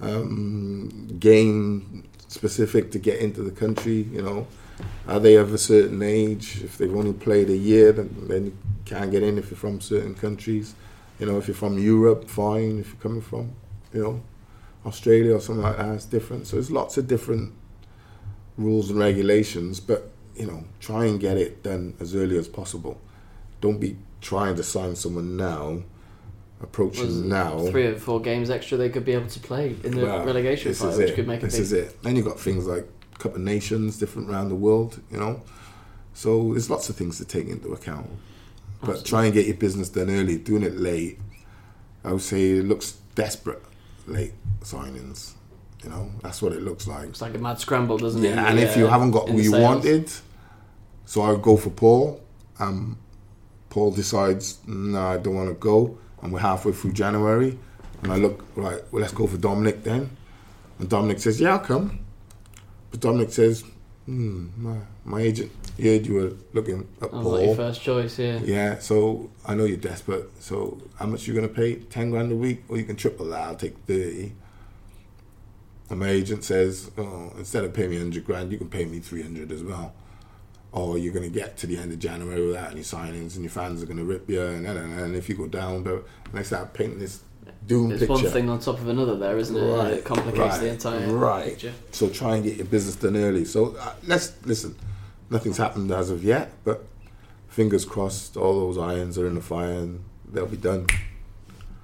um, 0.00 1.08
game 1.18 2.08
specific 2.28 2.92
to 2.92 2.98
get 2.98 3.18
into 3.18 3.42
the 3.42 3.50
country? 3.50 4.02
You 4.12 4.22
know, 4.22 4.46
are 5.08 5.18
they 5.18 5.34
of 5.34 5.52
a 5.52 5.58
certain 5.58 6.02
age? 6.02 6.62
If 6.62 6.78
they've 6.78 6.94
only 6.94 7.12
played 7.12 7.50
a 7.50 7.56
year, 7.56 7.92
then, 7.92 8.14
then 8.28 8.46
you 8.46 8.56
can't 8.84 9.10
get 9.10 9.22
in 9.22 9.38
if 9.38 9.50
you're 9.50 9.58
from 9.58 9.80
certain 9.80 10.14
countries. 10.14 10.74
You 11.18 11.26
know, 11.26 11.36
if 11.36 11.48
you're 11.48 11.54
from 11.54 11.78
Europe, 11.78 12.28
fine. 12.28 12.78
If 12.78 12.88
you're 12.88 13.02
coming 13.02 13.22
from, 13.22 13.52
you 13.92 14.02
know, 14.02 14.22
Australia 14.86 15.34
or 15.34 15.40
something 15.40 15.64
like 15.64 15.76
that, 15.76 15.94
it's 15.94 16.04
different. 16.04 16.46
So 16.46 16.56
there's 16.56 16.70
lots 16.70 16.96
of 16.96 17.08
different 17.08 17.52
rules 18.56 18.90
and 18.90 18.98
regulations, 18.98 19.80
but 19.80 20.10
you 20.36 20.46
know, 20.46 20.64
try 20.78 21.06
and 21.06 21.20
get 21.20 21.36
it 21.36 21.62
done 21.62 21.94
as 22.00 22.14
early 22.14 22.38
as 22.38 22.48
possible. 22.48 23.00
Don't 23.60 23.78
be 23.78 23.96
trying 24.20 24.56
to 24.56 24.62
sign 24.62 24.94
someone 24.96 25.36
now, 25.36 25.82
approaching 26.62 27.28
now. 27.28 27.58
three 27.70 27.86
or 27.86 27.96
four 27.96 28.20
games 28.20 28.50
extra 28.50 28.76
they 28.76 28.88
could 28.90 29.04
be 29.04 29.12
able 29.12 29.28
to 29.28 29.40
play 29.40 29.74
in 29.84 29.92
the 29.96 30.02
Well, 30.04 30.24
relegation 30.24 30.70
this 30.70 30.80
fight, 30.80 30.90
is 30.90 30.98
which 30.98 31.10
it. 31.10 31.14
could 31.14 31.26
make 31.26 31.42
a 31.42 31.46
This 31.46 31.54
big. 31.54 31.62
is 31.62 31.72
it. 31.72 32.02
Then 32.02 32.16
you've 32.16 32.26
got 32.26 32.38
things 32.38 32.66
like 32.66 32.86
Cup 33.18 33.34
of 33.34 33.40
Nations, 33.40 33.98
different 33.98 34.30
around 34.30 34.48
the 34.48 34.54
world, 34.54 35.00
you 35.10 35.18
know. 35.18 35.42
So 36.14 36.52
there's 36.52 36.68
lots 36.70 36.88
of 36.88 36.96
things 36.96 37.18
to 37.18 37.24
take 37.24 37.48
into 37.48 37.72
account. 37.72 38.08
But 38.82 39.04
try 39.04 39.24
and 39.26 39.34
get 39.34 39.46
your 39.46 39.56
business 39.56 39.90
done 39.90 40.08
early. 40.10 40.38
Doing 40.38 40.62
it 40.62 40.76
late, 40.78 41.18
I 42.02 42.12
would 42.12 42.22
say 42.22 42.52
it 42.52 42.64
looks 42.64 42.92
desperate. 43.14 43.62
Late 44.06 44.32
signings, 44.62 45.32
you 45.84 45.90
know. 45.90 46.10
That's 46.22 46.40
what 46.42 46.52
it 46.52 46.62
looks 46.62 46.86
like. 46.86 47.10
It's 47.10 47.20
like 47.20 47.34
a 47.34 47.38
mad 47.38 47.60
scramble, 47.60 47.98
doesn't 47.98 48.24
it? 48.24 48.30
Yeah, 48.30 48.48
and 48.50 48.58
if 48.58 48.76
you 48.76 48.86
haven't 48.86 49.10
got 49.12 49.28
who 49.28 49.36
you 49.36 49.50
sales? 49.50 49.62
wanted, 49.62 50.10
so 51.04 51.20
I 51.22 51.30
would 51.32 51.42
go 51.42 51.56
for 51.58 51.70
Paul. 51.70 52.20
Um, 52.58 52.96
Paul 53.70 53.92
decides, 53.92 54.58
no, 54.66 55.00
I 55.00 55.16
don't 55.16 55.34
want 55.34 55.48
to 55.48 55.54
go, 55.54 55.96
and 56.22 56.32
we're 56.32 56.40
halfway 56.40 56.72
through 56.72 56.92
January, 56.92 57.58
and 58.02 58.12
I 58.12 58.16
look 58.16 58.44
right. 58.56 58.82
Well, 58.90 59.00
let's 59.00 59.14
go 59.14 59.26
for 59.26 59.36
Dominic 59.36 59.84
then. 59.84 60.10
And 60.78 60.88
Dominic 60.88 61.20
says, 61.20 61.40
yeah, 61.40 61.52
I'll 61.52 61.60
come. 61.60 62.00
But 62.90 63.00
Dominic 63.00 63.32
says, 63.32 63.64
hmm, 64.06 64.48
my, 64.56 64.78
my 65.04 65.20
agent 65.20 65.52
heard 65.80 66.06
you 66.06 66.14
were 66.14 66.32
looking 66.52 66.86
at 67.00 67.12
was 67.12 67.24
like 67.24 67.46
your 67.46 67.54
first 67.54 67.82
choice, 67.82 68.18
yeah. 68.18 68.40
Yeah, 68.42 68.78
so 68.78 69.30
I 69.46 69.54
know 69.54 69.64
you're 69.64 69.76
desperate. 69.76 70.28
So 70.42 70.82
how 70.96 71.06
much 71.06 71.26
you 71.26 71.34
gonna 71.34 71.48
pay? 71.48 71.76
Ten 71.76 72.10
grand 72.10 72.32
a 72.32 72.36
week, 72.36 72.64
or 72.68 72.76
you 72.76 72.84
can 72.84 72.96
triple 72.96 73.26
that. 73.26 73.40
I'll 73.40 73.54
take 73.54 73.76
thirty. 73.86 74.32
And 75.88 76.00
my 76.00 76.08
agent 76.08 76.44
says, 76.44 76.90
oh, 76.98 77.32
instead 77.38 77.64
of 77.64 77.72
paying 77.72 77.90
me 77.90 77.98
hundred 77.98 78.24
grand, 78.24 78.52
you 78.52 78.58
can 78.58 78.68
pay 78.68 78.84
me 78.84 78.98
three 78.98 79.22
hundred 79.22 79.52
as 79.52 79.62
well. 79.62 79.92
Or 80.72 80.98
you're 80.98 81.12
gonna 81.12 81.28
get 81.28 81.56
to 81.58 81.66
the 81.66 81.76
end 81.76 81.92
of 81.92 81.98
January 81.98 82.46
without 82.46 82.70
any 82.70 82.82
signings, 82.82 83.34
and 83.34 83.42
your 83.42 83.50
fans 83.50 83.82
are 83.82 83.86
gonna 83.86 84.04
rip 84.04 84.28
you. 84.30 84.40
And, 84.40 84.66
and, 84.66 85.00
and, 85.00 85.16
if 85.16 85.28
you 85.28 85.34
go 85.34 85.46
down, 85.48 85.82
but 85.82 86.04
and 86.30 86.38
I 86.38 86.42
start 86.42 86.72
painting 86.74 87.00
this 87.00 87.20
doom 87.66 87.90
It's 87.90 88.00
picture. 88.00 88.12
one 88.12 88.24
thing 88.24 88.48
on 88.48 88.60
top 88.60 88.78
of 88.80 88.88
another 88.88 89.16
there, 89.18 89.36
isn't 89.36 89.56
it? 89.56 89.60
Right, 89.60 89.92
It 89.94 90.04
complicates 90.04 90.38
right, 90.38 90.60
the 90.60 90.68
entire 90.68 91.08
right. 91.08 91.44
picture. 91.46 91.72
So 91.90 92.08
try 92.08 92.36
and 92.36 92.44
get 92.44 92.56
your 92.56 92.66
business 92.66 92.94
done 92.96 93.16
early. 93.16 93.44
So 93.44 93.76
uh, 93.80 93.94
let's 94.06 94.32
listen. 94.46 94.76
Nothing's 95.28 95.56
happened 95.58 95.90
as 95.90 96.10
of 96.10 96.22
yet, 96.22 96.52
but 96.64 96.84
fingers 97.48 97.84
crossed. 97.84 98.36
All 98.36 98.60
those 98.60 98.78
irons 98.78 99.18
are 99.18 99.26
in 99.26 99.34
the 99.34 99.40
fire, 99.40 99.72
and 99.72 100.04
they'll 100.32 100.46
be 100.46 100.56
done. 100.56 100.86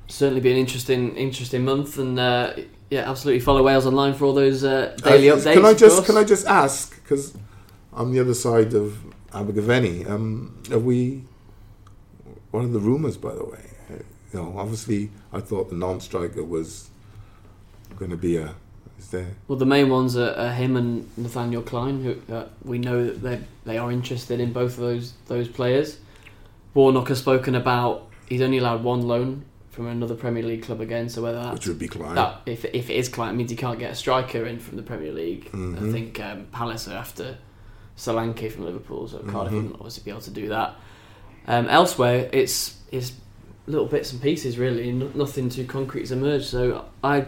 Certainly 0.08 0.40
be 0.42 0.52
an 0.52 0.58
interesting, 0.58 1.16
interesting 1.16 1.64
month, 1.64 1.98
and 1.98 2.18
uh, 2.20 2.52
yeah, 2.90 3.10
absolutely 3.10 3.40
follow 3.40 3.64
Wales 3.64 3.86
online 3.86 4.14
for 4.14 4.26
all 4.26 4.32
those 4.34 4.62
uh, 4.62 4.96
daily 5.02 5.28
Uh, 5.30 5.36
updates. 5.36 5.54
Can 5.54 5.64
I 5.64 5.74
just 5.74 6.06
can 6.06 6.16
I 6.16 6.22
just 6.22 6.46
ask 6.46 6.94
because 7.02 7.36
I'm 7.96 8.12
the 8.12 8.20
other 8.20 8.34
side 8.34 8.74
of 8.74 8.98
Abergavenny. 9.32 10.04
Um, 10.08 10.62
are 10.70 10.78
we? 10.78 11.22
What 12.50 12.64
are 12.64 12.68
the 12.68 12.78
rumours, 12.78 13.16
by 13.16 13.34
the 13.34 13.44
way? 13.44 13.60
You 14.32 14.40
know, 14.42 14.54
obviously, 14.58 15.10
I 15.32 15.40
thought 15.40 15.70
the 15.70 15.76
Nantes 15.76 16.04
striker 16.04 16.44
was 16.44 16.90
going 17.98 18.10
to 18.10 18.16
be 18.16 18.36
a. 18.36 18.54
Is 18.98 19.08
there? 19.10 19.28
Well, 19.48 19.58
the 19.58 19.66
main 19.66 19.88
ones 19.90 20.16
are, 20.16 20.32
are 20.34 20.52
him 20.52 20.76
and 20.76 21.08
Nathaniel 21.18 21.62
Clyne, 21.62 22.02
who 22.02 22.34
uh, 22.34 22.46
we 22.64 22.78
know 22.78 23.04
that 23.04 23.22
they 23.22 23.40
they 23.64 23.78
are 23.78 23.90
interested 23.92 24.40
in 24.40 24.52
both 24.52 24.72
of 24.74 24.80
those 24.80 25.12
those 25.26 25.48
players. 25.48 25.98
Warnock 26.74 27.08
has 27.08 27.18
spoken 27.18 27.54
about 27.54 28.08
he's 28.28 28.40
only 28.42 28.58
allowed 28.58 28.82
one 28.84 29.02
loan 29.02 29.44
from 29.70 29.86
another 29.86 30.14
Premier 30.14 30.42
League 30.42 30.62
club 30.62 30.80
again, 30.80 31.08
so 31.10 31.22
whether 31.22 31.38
that, 31.42 31.52
Which 31.54 31.66
would 31.66 31.78
be 31.78 31.88
Clyne. 31.88 32.14
that 32.14 32.40
if 32.46 32.64
if 32.66 32.88
it 32.90 32.94
is 32.96 33.08
Clyne, 33.10 33.34
it 33.34 33.36
means 33.36 33.50
he 33.50 33.56
can't 33.56 33.78
get 33.78 33.90
a 33.92 33.94
striker 33.94 34.46
in 34.46 34.58
from 34.58 34.76
the 34.76 34.82
Premier 34.82 35.12
League. 35.12 35.50
I 35.52 35.56
Mhm. 35.56 35.92
think 35.92 36.18
um, 36.20 36.46
Palace 36.52 36.88
are 36.88 36.94
after 36.96 37.36
Solanke 37.96 38.50
from 38.50 38.64
Liverpool, 38.64 39.08
so 39.08 39.18
Cardiff 39.20 39.52
Mhm. 39.52 39.56
wouldn't 39.56 39.74
obviously 39.76 40.02
be 40.04 40.10
able 40.10 40.20
to 40.22 40.30
do 40.30 40.48
that. 40.48 40.76
Um, 41.48 41.66
elsewhere, 41.68 42.28
it's 42.32 42.76
it's 42.92 43.12
little 43.66 43.86
bits 43.86 44.12
and 44.12 44.22
pieces 44.22 44.58
really, 44.58 44.88
n- 44.90 45.10
nothing 45.14 45.48
too 45.48 45.64
concrete 45.64 46.02
has 46.02 46.12
emerged. 46.12 46.46
So 46.46 46.84
I 47.02 47.26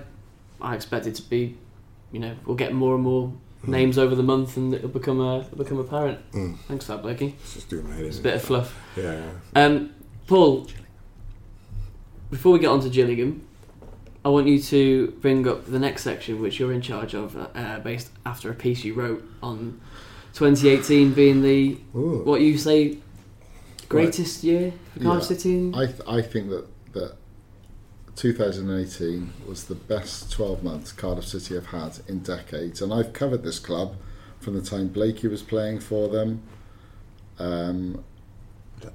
I 0.60 0.74
expect 0.74 1.06
it 1.06 1.14
to 1.16 1.22
be, 1.22 1.56
you 2.12 2.20
know, 2.20 2.34
we'll 2.46 2.56
get 2.56 2.72
more 2.74 2.94
and 2.94 3.02
more 3.04 3.32
names 3.66 3.98
over 3.98 4.14
the 4.14 4.22
month, 4.22 4.56
and 4.56 4.72
it'll 4.74 4.88
become 4.88 5.20
a 5.20 5.40
it'll 5.40 5.58
become 5.58 5.78
apparent. 5.78 6.18
Mm. 6.32 6.56
Thanks 6.68 6.86
for 6.86 6.92
that, 6.92 7.02
Blakey. 7.02 7.34
It's 7.42 7.54
just 7.54 7.68
doing 7.70 7.88
my 7.88 7.94
head. 7.96 8.04
It's 8.06 8.18
a 8.18 8.22
bit 8.22 8.34
of 8.34 8.42
fluff. 8.42 8.76
Yeah. 8.96 9.22
Um, 9.56 9.90
Paul, 10.26 10.66
before 12.30 12.52
we 12.52 12.58
get 12.58 12.68
on 12.68 12.80
to 12.80 12.88
Gillingham, 12.90 13.42
I 14.24 14.28
want 14.28 14.46
you 14.46 14.60
to 14.60 15.08
bring 15.20 15.48
up 15.48 15.66
the 15.66 15.78
next 15.78 16.02
section, 16.02 16.40
which 16.40 16.58
you're 16.60 16.72
in 16.72 16.82
charge 16.82 17.14
of, 17.14 17.34
uh, 17.54 17.78
based 17.80 18.10
after 18.26 18.50
a 18.50 18.54
piece 18.54 18.84
you 18.84 18.94
wrote 18.94 19.24
on 19.42 19.80
2018 20.34 21.12
being 21.12 21.42
the 21.42 21.78
Ooh. 21.96 22.22
what 22.24 22.40
you 22.40 22.56
say 22.58 22.98
greatest 23.88 24.44
year 24.44 24.72
for 24.94 25.00
Cardiff 25.00 25.22
Yeah. 25.22 25.28
City. 25.36 25.54
In, 25.54 25.74
I 25.74 25.86
th- 25.86 26.00
I 26.08 26.22
think 26.22 26.50
that 26.50 26.66
that 26.92 27.16
2018 28.16 29.32
was 29.46 29.64
the 29.64 29.74
best 29.74 30.30
12 30.32 30.62
months 30.64 30.92
Cardiff 30.92 31.26
City 31.26 31.54
have 31.54 31.66
had 31.66 31.98
in 32.08 32.18
decades, 32.20 32.82
and 32.82 32.92
I've 32.92 33.12
covered 33.12 33.42
this 33.44 33.58
club 33.58 33.94
from 34.40 34.54
the 34.54 34.62
time 34.62 34.88
Blakey 34.88 35.28
was 35.28 35.42
playing 35.42 35.80
for 35.80 36.08
them. 36.08 36.42
Um, 37.38 38.04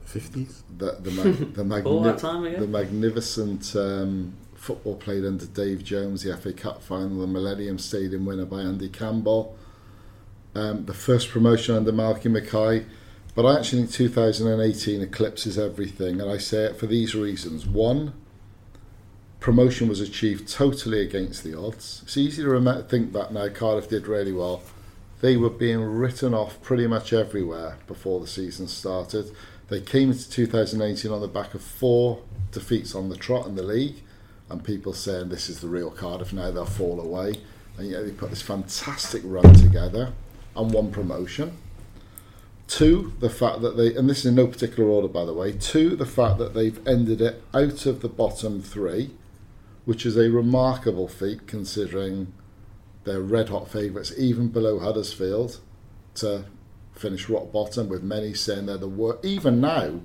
Fifties. 0.05 0.63
the 0.77 0.97
the, 1.01 1.11
mag- 1.63 1.83
the, 1.83 1.89
All 1.89 2.01
that 2.03 2.07
magni- 2.15 2.21
time 2.21 2.43
ago? 2.45 2.59
the 2.59 2.67
magnificent 2.67 3.75
um, 3.75 4.33
football 4.55 4.95
played 4.95 5.25
under 5.25 5.45
Dave 5.45 5.83
Jones, 5.83 6.23
the 6.23 6.35
FA 6.37 6.53
Cup 6.53 6.81
final, 6.81 7.19
the 7.19 7.27
Millennium 7.27 7.77
Stadium 7.79 8.25
winner 8.25 8.45
by 8.45 8.61
Andy 8.61 8.87
Campbell, 8.89 9.57
um, 10.55 10.85
the 10.85 10.93
first 10.93 11.29
promotion 11.29 11.75
under 11.75 11.91
Malky 11.91 12.31
Mackay. 12.31 12.85
But 13.35 13.45
I 13.45 13.57
actually 13.57 13.83
think 13.83 13.91
2018 13.91 15.01
eclipses 15.01 15.57
everything, 15.57 16.21
and 16.21 16.29
I 16.29 16.37
say 16.37 16.65
it 16.65 16.77
for 16.77 16.85
these 16.85 17.15
reasons. 17.15 17.65
One, 17.65 18.13
promotion 19.39 19.87
was 19.87 19.99
achieved 19.99 20.47
totally 20.47 21.01
against 21.01 21.43
the 21.43 21.57
odds. 21.57 22.01
It's 22.03 22.15
easy 22.15 22.43
to 22.43 22.49
rem- 22.49 22.85
think 22.85 23.11
back 23.11 23.31
now. 23.31 23.49
Cardiff 23.49 23.89
did 23.89 24.07
really 24.07 24.31
well. 24.31 24.61
They 25.21 25.35
were 25.35 25.49
being 25.49 25.81
written 25.81 26.33
off 26.33 26.61
pretty 26.61 26.85
much 26.85 27.11
everywhere 27.11 27.77
before 27.87 28.19
the 28.19 28.27
season 28.27 28.67
started. 28.67 29.31
They 29.69 29.81
came 29.81 30.11
into 30.11 30.29
2018 30.29 31.11
on 31.11 31.21
the 31.21 31.27
back 31.27 31.55
of 31.55 31.61
four 31.63 32.21
defeats 32.51 32.93
on 32.93 33.09
the 33.09 33.15
trot 33.15 33.47
in 33.47 33.55
the 33.55 33.63
league, 33.63 33.95
and 34.49 34.63
people 34.63 34.93
saying 34.93 35.29
this 35.29 35.49
is 35.49 35.59
the 35.59 35.67
real 35.67 35.89
Cardiff 35.89 36.33
now. 36.33 36.51
They'll 36.51 36.65
fall 36.65 37.01
away, 37.01 37.41
and 37.79 37.89
yet 37.89 38.05
they 38.05 38.11
put 38.11 38.29
this 38.29 38.43
fantastic 38.43 39.23
run 39.25 39.55
together 39.55 40.13
and 40.55 40.71
one 40.71 40.91
promotion. 40.91 41.57
Two, 42.67 43.13
the 43.19 43.29
fact 43.29 43.61
that 43.61 43.77
they, 43.77 43.93
and 43.93 44.09
this 44.09 44.19
is 44.19 44.25
in 44.27 44.35
no 44.35 44.47
particular 44.47 44.89
order 44.89 45.07
by 45.07 45.25
the 45.25 45.33
way, 45.33 45.51
two, 45.51 45.95
the 45.95 46.05
fact 46.05 46.37
that 46.39 46.53
they've 46.53 46.85
ended 46.87 47.21
it 47.21 47.43
out 47.53 47.85
of 47.85 48.01
the 48.01 48.09
bottom 48.09 48.61
three, 48.61 49.11
which 49.85 50.05
is 50.05 50.17
a 50.17 50.29
remarkable 50.29 51.07
feat 51.07 51.45
considering 51.45 52.33
they're 53.03 53.21
red 53.21 53.49
hot 53.49 53.67
favourites, 53.67 54.13
even 54.17 54.47
below 54.47 54.79
Huddersfield, 54.79 55.59
to 56.15 56.45
finish 56.93 57.27
rock 57.27 57.51
bottom, 57.51 57.89
with 57.89 58.01
many 58.01 58.33
saying 58.33 58.65
they're 58.65 58.77
the 58.77 58.87
worst. 58.87 59.25
Even 59.25 59.59
now, 59.59 59.99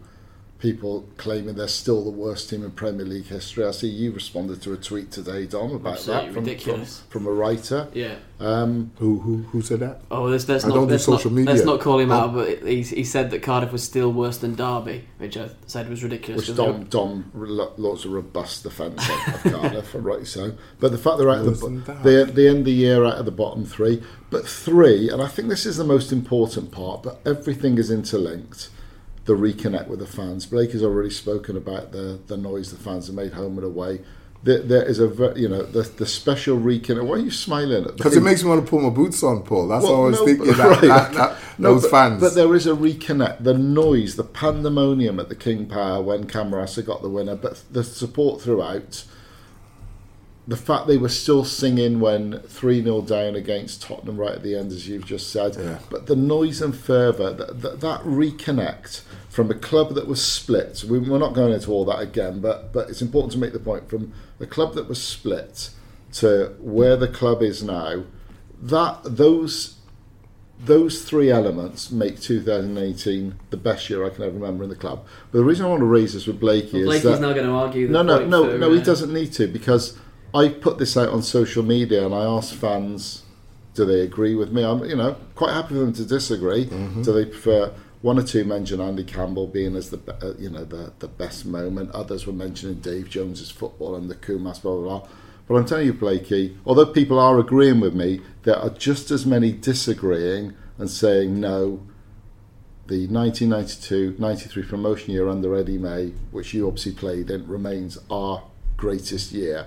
people 0.58 1.08
claiming 1.16 1.54
they're 1.54 1.68
still 1.68 2.02
the 2.02 2.10
worst 2.10 2.50
team 2.50 2.64
in 2.64 2.70
Premier 2.72 3.06
League 3.06 3.26
history. 3.26 3.64
I 3.64 3.70
see 3.70 3.86
you 3.88 4.10
responded 4.12 4.60
to 4.62 4.72
a 4.72 4.76
tweet 4.76 5.12
today, 5.12 5.46
Dom, 5.46 5.72
about 5.72 5.94
Absolutely 5.94 6.26
that 6.26 6.34
from, 6.34 6.44
ridiculous. 6.44 7.00
From, 7.08 7.22
from 7.24 7.26
a 7.28 7.30
writer. 7.32 7.88
Yeah. 7.94 8.16
Um, 8.40 8.90
Who 8.98 9.18
who 9.20 9.36
who 9.50 9.62
said 9.62 9.80
that? 9.80 10.00
Oh, 10.10 10.24
let's, 10.24 10.48
let's 10.48 10.64
I 10.64 10.68
not 10.68 10.74
don't 10.74 10.88
do 10.88 10.98
social 10.98 11.30
not, 11.30 11.36
media. 11.36 11.54
Let's 11.54 11.64
not 11.66 11.80
call 11.80 11.98
him 11.98 12.10
Oh. 12.12 12.14
out, 12.14 12.34
but 12.34 12.62
he, 12.66 12.82
he 12.82 13.04
said 13.04 13.30
that 13.30 13.42
Cardiff 13.42 13.72
was 13.72 13.82
still 13.82 14.12
worse 14.12 14.38
than 14.38 14.54
Derby, 14.54 15.04
which 15.18 15.36
I 15.36 15.50
said 15.66 15.88
was 15.88 16.02
ridiculous. 16.02 16.48
which 16.48 16.56
'cause 16.56 16.66
Dom, 16.66 16.84
Dom 16.84 17.30
lots 17.34 18.04
of 18.04 18.12
robust 18.12 18.62
defence 18.64 19.08
of, 19.08 19.44
of 19.46 19.52
Cardiff, 19.52 19.94
and 19.94 20.04
right 20.04 20.26
so. 20.26 20.52
But 20.80 20.92
the 20.92 20.98
fact 20.98 21.18
they're 21.18 21.30
out 21.30 21.38
of 21.46 21.60
the, 21.60 21.66
than 21.66 21.80
bo- 21.80 21.92
that. 21.94 22.02
they 22.04 22.24
they 22.24 22.48
end 22.48 22.58
of 22.60 22.64
the 22.66 22.72
year 22.72 23.04
out 23.04 23.14
of 23.18 23.24
the 23.24 23.32
bottom 23.32 23.64
three, 23.64 24.02
but 24.30 24.46
three, 24.46 25.08
and 25.10 25.20
I 25.22 25.26
think 25.28 25.48
this 25.48 25.66
is 25.66 25.76
the 25.76 25.84
most 25.84 26.12
important 26.12 26.70
part. 26.72 27.02
But 27.02 27.20
everything 27.24 27.76
is 27.78 27.90
interlinked. 27.90 28.70
The 29.28 29.34
reconnect 29.34 29.88
with 29.88 29.98
the 29.98 30.06
fans. 30.06 30.46
Blake 30.46 30.72
has 30.72 30.82
already 30.82 31.10
spoken 31.10 31.54
about 31.54 31.92
the 31.92 32.18
the 32.28 32.38
noise 32.38 32.70
the 32.70 32.78
fans 32.78 33.08
have 33.08 33.14
made 33.14 33.34
home 33.34 33.58
and 33.58 33.66
away. 33.66 34.00
There, 34.42 34.62
there 34.62 34.82
is 34.82 35.00
a 35.00 35.34
you 35.36 35.50
know 35.50 35.64
the 35.64 35.82
the 35.82 36.06
special 36.06 36.56
reconnect. 36.56 37.04
Why 37.04 37.16
are 37.16 37.18
you 37.18 37.30
smiling 37.30 37.84
at? 37.84 37.98
Because 37.98 38.16
it 38.16 38.22
makes 38.22 38.42
me 38.42 38.48
want 38.48 38.64
to 38.64 38.70
put 38.70 38.80
my 38.80 38.88
boots 38.88 39.22
on, 39.22 39.42
Paul. 39.42 39.68
That's 39.68 39.84
Well, 39.84 39.94
all 39.96 40.06
I 40.06 40.08
was 40.08 40.20
no, 40.20 40.24
thinking. 40.24 40.46
That, 40.46 40.58
right, 40.58 40.80
that, 40.80 41.12
that, 41.12 41.38
No, 41.58 41.74
those 41.74 41.82
but, 41.82 41.90
fans. 41.90 42.20
But 42.22 42.34
there 42.36 42.54
is 42.54 42.66
a 42.66 42.70
reconnect. 42.70 43.44
The 43.44 43.52
noise, 43.52 44.16
the 44.16 44.24
pandemonium 44.24 45.20
at 45.20 45.28
the 45.28 45.34
King 45.36 45.66
Power 45.66 46.00
when 46.00 46.24
Camarasa 46.26 46.82
got 46.86 47.02
the 47.02 47.10
winner, 47.10 47.36
but 47.36 47.62
the 47.70 47.84
support 47.84 48.40
throughout. 48.40 49.04
The 50.48 50.56
fact 50.56 50.86
they 50.86 50.96
were 50.96 51.10
still 51.10 51.44
singing 51.44 52.00
when 52.00 52.40
3 52.40 52.82
0 52.82 53.02
down 53.02 53.36
against 53.36 53.82
Tottenham 53.82 54.16
right 54.16 54.32
at 54.32 54.42
the 54.42 54.56
end, 54.56 54.72
as 54.72 54.88
you've 54.88 55.04
just 55.04 55.30
said. 55.30 55.56
Yeah. 55.56 55.78
But 55.90 56.06
the 56.06 56.16
noise 56.16 56.60
and 56.60 56.74
fervour, 56.74 57.32
that, 57.34 57.60
that, 57.60 57.80
that 57.80 58.00
reconnect 58.00 59.02
from 59.28 59.50
a 59.50 59.54
club 59.54 59.94
that 59.94 60.08
was 60.08 60.24
split. 60.24 60.82
We, 60.88 60.98
we're 60.98 61.18
not 61.18 61.34
going 61.34 61.52
into 61.52 61.70
all 61.70 61.84
that 61.84 62.00
again, 62.00 62.40
but, 62.40 62.72
but 62.72 62.88
it's 62.88 63.02
important 63.02 63.32
to 63.34 63.38
make 63.38 63.52
the 63.52 63.60
point 63.60 63.90
from 63.90 64.12
a 64.40 64.46
club 64.46 64.74
that 64.74 64.88
was 64.88 65.02
split 65.02 65.70
to 66.14 66.56
where 66.58 66.96
the 66.96 67.08
club 67.08 67.42
is 67.42 67.62
now. 67.62 68.04
That 68.60 69.00
those 69.04 69.78
those 70.60 71.04
three 71.04 71.30
elements 71.30 71.90
make 71.90 72.20
2018 72.20 73.34
the 73.50 73.56
best 73.56 73.88
year 73.88 74.04
I 74.04 74.10
can 74.10 74.24
ever 74.24 74.32
remember 74.32 74.64
in 74.64 74.70
the 74.70 74.76
club. 74.76 75.06
But 75.30 75.38
the 75.38 75.44
reason 75.44 75.66
I 75.66 75.68
want 75.68 75.80
to 75.80 75.86
raise 75.86 76.14
this 76.14 76.26
with 76.26 76.40
Blakey 76.40 76.82
Blakey's 76.82 77.04
is 77.04 77.20
that 77.20 77.20
now 77.20 77.32
going 77.32 77.46
to 77.46 77.52
argue. 77.52 77.86
The 77.86 77.92
no, 77.92 78.02
no, 78.02 78.26
no, 78.26 78.50
for, 78.50 78.58
no, 78.58 78.72
he 78.72 78.82
doesn't 78.82 79.12
need 79.12 79.32
to 79.34 79.46
because 79.46 79.96
I 80.34 80.48
put 80.48 80.78
this 80.78 80.96
out 80.96 81.08
on 81.10 81.22
social 81.22 81.62
media 81.62 82.04
and 82.04 82.14
I 82.14 82.24
asked 82.24 82.54
fans, 82.54 83.22
do 83.74 83.84
they 83.84 84.00
agree 84.00 84.34
with 84.34 84.52
me? 84.52 84.62
I'm, 84.64 84.84
you 84.84 84.96
know, 84.96 85.16
quite 85.34 85.52
happy 85.52 85.68
for 85.68 85.74
them 85.80 85.92
to 85.94 86.04
disagree. 86.04 86.64
Do 87.02 87.12
they 87.12 87.24
prefer? 87.24 87.72
One 88.02 88.18
or 88.18 88.22
two 88.22 88.44
mentioned 88.44 88.80
Andy 88.80 89.02
Campbell 89.04 89.46
being 89.48 89.74
as 89.74 89.90
the 89.90 89.98
uh, 90.22 90.34
you 90.38 90.50
know 90.50 90.64
the 90.64 90.92
the 91.00 91.08
best 91.08 91.44
moment. 91.46 91.90
Others 91.92 92.26
were 92.26 92.32
mentioning 92.32 92.76
Dave 92.80 93.08
Jones's 93.10 93.50
football 93.50 93.96
and 93.96 94.08
the 94.08 94.14
Kumas 94.14 94.62
blah 94.62 94.76
blah 94.76 94.98
blah. 95.00 95.08
But 95.48 95.54
I'm 95.54 95.64
telling 95.64 95.86
you, 95.86 95.94
Blakey, 95.94 96.56
although 96.66 96.86
people 96.86 97.18
are 97.18 97.38
agreeing 97.38 97.80
with 97.80 97.94
me, 97.94 98.20
there 98.42 98.56
are 98.56 98.70
just 98.70 99.10
as 99.10 99.24
many 99.26 99.50
disagreeing 99.52 100.54
and 100.76 100.90
saying 100.90 101.40
no. 101.40 101.80
The 102.86 103.06
1992-93 103.08 104.66
promotion 104.68 105.12
year 105.12 105.28
under 105.28 105.54
Eddie 105.54 105.76
May, 105.76 106.12
which 106.30 106.54
you 106.54 106.66
obviously 106.66 106.92
played 106.92 107.30
in, 107.30 107.46
remains 107.46 107.98
our 108.10 108.44
greatest 108.78 109.32
year. 109.32 109.66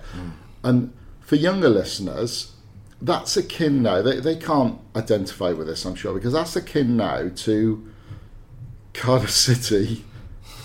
And 0.64 0.94
for 1.20 1.36
younger 1.36 1.70
listeners, 1.70 2.54
that's 3.02 3.36
akin 3.36 3.82
now. 3.82 4.02
They, 4.02 4.20
they 4.20 4.36
can't 4.36 4.80
identify 4.96 5.52
with 5.52 5.68
this, 5.68 5.86
I'm 5.86 5.96
sure, 5.96 6.14
because 6.14 6.34
that's 6.34 6.56
akin 6.56 6.98
now 6.98 7.30
to 7.36 7.92
Cardiff 8.94 9.32
City 9.48 10.06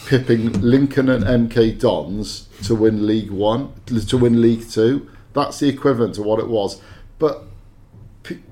pipping 0.07 0.53
Lincoln 0.61 1.09
and 1.09 1.25
MK 1.25 1.81
Dons 1.81 2.49
to 2.65 2.75
win 2.75 3.07
League 3.07 3.31
One, 3.31 3.73
to 3.87 4.19
win 4.19 4.41
League 4.41 4.69
Two. 4.69 5.11
That's 5.33 5.59
the 5.59 5.69
equivalent 5.69 6.15
to 6.15 6.23
what 6.23 6.39
it 6.39 6.49
was. 6.49 6.81
But 7.19 7.45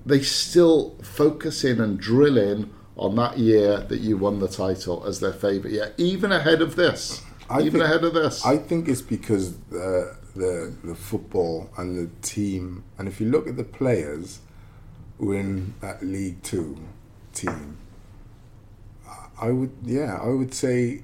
they 0.04 0.20
still 0.20 0.96
focus 1.02 1.64
in 1.64 1.80
and 1.80 1.98
drill 1.98 2.36
in 2.36 2.72
on 2.96 3.16
that 3.16 3.38
year 3.38 3.80
that 3.80 4.00
you 4.00 4.16
won 4.16 4.38
the 4.38 4.48
title 4.48 5.04
as 5.04 5.20
their 5.20 5.32
favourite 5.32 5.72
year, 5.74 5.94
even 5.96 6.32
ahead 6.32 6.62
of 6.62 6.76
this. 6.76 7.22
I 7.48 7.60
even 7.60 7.72
think- 7.72 7.84
ahead 7.84 8.04
of 8.04 8.14
this. 8.14 8.44
I 8.44 8.56
think 8.56 8.88
it's 8.88 9.02
because 9.02 9.56
uh, 9.72 10.14
the 10.34 10.74
the 10.82 10.94
football 10.94 11.70
and 11.76 11.96
the 11.96 12.10
team, 12.26 12.84
and 12.98 13.08
if 13.08 13.20
you 13.20 13.28
look 13.28 13.46
at 13.46 13.56
the 13.56 13.64
players 13.64 14.40
who 15.18 15.32
are 15.32 15.36
in 15.36 15.74
that 15.80 16.02
League 16.02 16.42
Two 16.42 16.78
team, 17.32 17.78
I 19.40 19.50
would 19.50 19.72
yeah 19.82 20.18
I 20.20 20.28
would 20.28 20.54
say, 20.54 21.02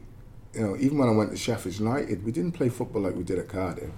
you 0.55 0.61
know, 0.61 0.77
even 0.79 0.99
when 0.99 1.09
I 1.09 1.13
went 1.13 1.31
to 1.31 1.37
Sheffield 1.37 1.79
United, 1.79 2.25
we 2.25 2.33
didn't 2.33 2.53
play 2.53 2.69
football 2.69 3.03
like 3.03 3.15
we 3.15 3.25
did 3.25 3.39
at 3.39 3.49
Cardiff. 3.49 3.91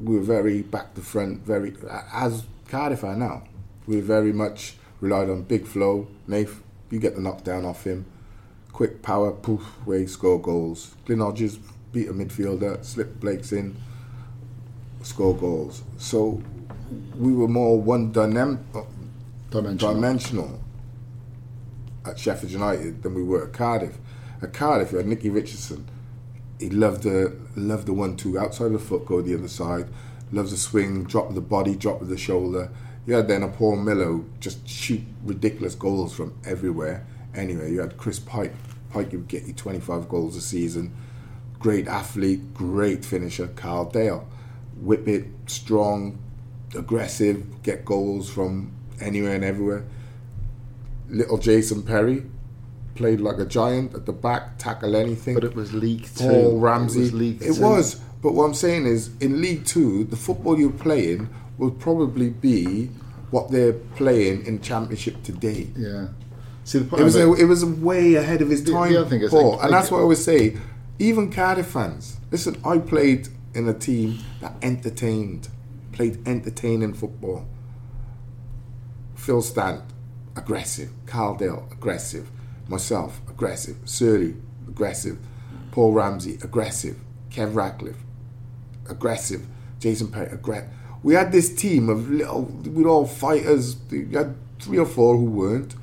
We 0.00 0.16
were 0.16 0.22
very 0.22 0.62
back 0.62 0.94
to 0.94 1.00
front, 1.00 1.42
very 1.42 1.74
as 2.12 2.44
Cardiff 2.68 3.04
are 3.04 3.16
now. 3.16 3.44
We 3.86 4.00
very 4.00 4.32
much 4.32 4.76
relied 5.00 5.28
on 5.28 5.42
big 5.42 5.66
flow. 5.66 6.08
Nath, 6.26 6.62
you 6.90 6.98
get 6.98 7.14
the 7.14 7.20
knockdown 7.20 7.64
off 7.64 7.84
him 7.84 8.06
quick 8.74 9.02
power, 9.02 9.30
poof, 9.30 9.78
he 9.86 10.06
score 10.06 10.38
goals. 10.38 10.94
Glyn 11.06 11.20
Hodges 11.20 11.58
beat 11.94 12.08
a 12.08 12.12
midfielder, 12.12 12.84
slip 12.84 13.20
Blake's 13.20 13.52
in, 13.52 13.76
score 15.02 15.34
goals. 15.36 15.82
So 15.96 16.42
we 17.16 17.32
were 17.32 17.48
more 17.48 17.80
one 17.80 18.12
dynam- 18.12 18.58
uh, 18.74 18.82
Dimensional. 19.50 19.94
dimensional 19.94 20.60
at 22.04 22.18
Sheffield 22.18 22.52
United 22.52 23.02
than 23.02 23.14
we 23.14 23.22
were 23.22 23.44
at 23.46 23.52
Cardiff. 23.52 23.96
At 24.42 24.52
Cardiff, 24.52 24.90
you 24.90 24.98
had 24.98 25.06
Nicky 25.06 25.30
Richardson. 25.30 25.86
He 26.58 26.68
loved 26.68 27.04
the 27.04 27.32
loved 27.56 27.86
the 27.86 27.92
one-two 27.92 28.38
outside 28.38 28.66
of 28.66 28.72
the 28.72 28.78
foot, 28.80 29.06
go 29.06 29.22
the 29.22 29.34
other 29.34 29.48
side. 29.48 29.86
Loves 30.32 30.50
the 30.50 30.56
swing, 30.56 31.04
drop 31.04 31.28
of 31.28 31.34
the 31.36 31.40
body, 31.40 31.76
drop 31.76 32.00
of 32.02 32.08
the 32.08 32.16
shoulder. 32.18 32.70
You 33.06 33.14
had 33.14 33.28
then 33.28 33.42
a 33.42 33.48
Paul 33.48 33.76
Millar 33.76 34.06
who 34.06 34.24
just 34.40 34.66
shoot 34.68 35.02
ridiculous 35.24 35.74
goals 35.74 36.14
from 36.14 36.34
everywhere. 36.44 37.06
Anyway, 37.34 37.72
you 37.72 37.80
had 37.80 37.96
Chris 37.96 38.18
Pike. 38.18 38.54
Pike 38.90 39.12
would 39.12 39.28
get 39.28 39.44
you 39.46 39.52
25 39.52 40.08
goals 40.08 40.36
a 40.36 40.40
season. 40.40 40.92
Great 41.64 41.88
athlete, 41.88 42.52
great 42.52 43.06
finisher. 43.06 43.46
Carl 43.46 43.86
Dale, 43.86 44.28
whip 44.82 45.08
it, 45.08 45.24
strong, 45.46 46.18
aggressive, 46.76 47.62
get 47.62 47.86
goals 47.86 48.28
from 48.28 48.70
anywhere 49.00 49.34
and 49.34 49.42
everywhere. 49.42 49.82
Little 51.08 51.38
Jason 51.38 51.82
Perry 51.82 52.22
played 52.96 53.18
like 53.22 53.38
a 53.38 53.46
giant 53.46 53.94
at 53.94 54.04
the 54.04 54.12
back, 54.12 54.58
tackle 54.58 54.94
anything. 54.94 55.32
But 55.32 55.44
it 55.44 55.54
was 55.54 55.72
League 55.72 56.04
Two. 56.14 56.28
Paul 56.28 56.58
Ramsey. 56.60 56.98
It 56.98 57.02
was 57.04 57.12
League 57.14 57.40
It 57.42 57.54
Two. 57.54 57.62
was. 57.62 57.94
But 58.22 58.34
what 58.34 58.44
I'm 58.44 58.52
saying 58.52 58.84
is, 58.84 59.08
in 59.22 59.40
League 59.40 59.64
Two, 59.64 60.04
the 60.04 60.16
football 60.16 60.60
you're 60.60 60.70
playing 60.70 61.30
will 61.56 61.70
probably 61.70 62.28
be 62.28 62.90
what 63.30 63.50
they're 63.50 63.72
playing 63.72 64.44
in 64.44 64.60
Championship 64.60 65.22
today. 65.22 65.68
Yeah. 65.74 66.08
See 66.64 66.80
the 66.80 66.84
point. 66.84 67.00
It 67.00 67.04
was 67.04 67.16
of 67.16 67.30
a, 67.30 67.32
it 67.32 67.44
was 67.44 67.64
way 67.64 68.16
ahead 68.16 68.42
of 68.42 68.50
his 68.50 68.62
The- 68.64 68.72
the 68.72 68.76
time, 68.76 68.96
other 68.96 69.08
thing 69.08 69.22
is, 69.22 69.30
Paul. 69.30 69.52
like- 69.52 69.64
and 69.64 69.72
that's 69.72 69.86
like- 69.86 69.92
what 69.92 69.98
I 70.00 70.02
always 70.02 70.22
say. 70.22 70.56
Even 70.98 71.30
Cardiff 71.30 71.66
fans, 71.66 72.18
listen. 72.30 72.56
I 72.64 72.78
played 72.78 73.28
in 73.52 73.68
a 73.68 73.74
team 73.74 74.20
that 74.40 74.54
entertained, 74.62 75.48
played 75.92 76.26
entertaining 76.26 76.94
football. 76.94 77.46
Phil 79.16 79.42
Stant, 79.42 79.82
aggressive. 80.36 80.90
Carl 81.06 81.34
Dale, 81.34 81.68
aggressive. 81.72 82.30
Myself, 82.68 83.20
aggressive. 83.28 83.76
Surly, 83.84 84.36
aggressive. 84.68 85.18
Paul 85.72 85.92
Ramsey, 85.92 86.38
aggressive. 86.42 86.96
Kev 87.30 87.54
Ratcliffe, 87.56 88.02
aggressive. 88.88 89.44
Jason 89.80 90.08
Perry, 90.08 90.30
aggressive. 90.30 90.70
We 91.02 91.14
had 91.14 91.32
this 91.32 91.52
team 91.54 91.88
of 91.88 92.08
little, 92.08 92.42
we're 92.42 92.88
all 92.88 93.06
fighters. 93.06 93.76
We 93.90 94.12
had 94.12 94.36
three 94.60 94.78
or 94.78 94.86
four 94.86 95.16
who 95.16 95.24
weren't, 95.24 95.74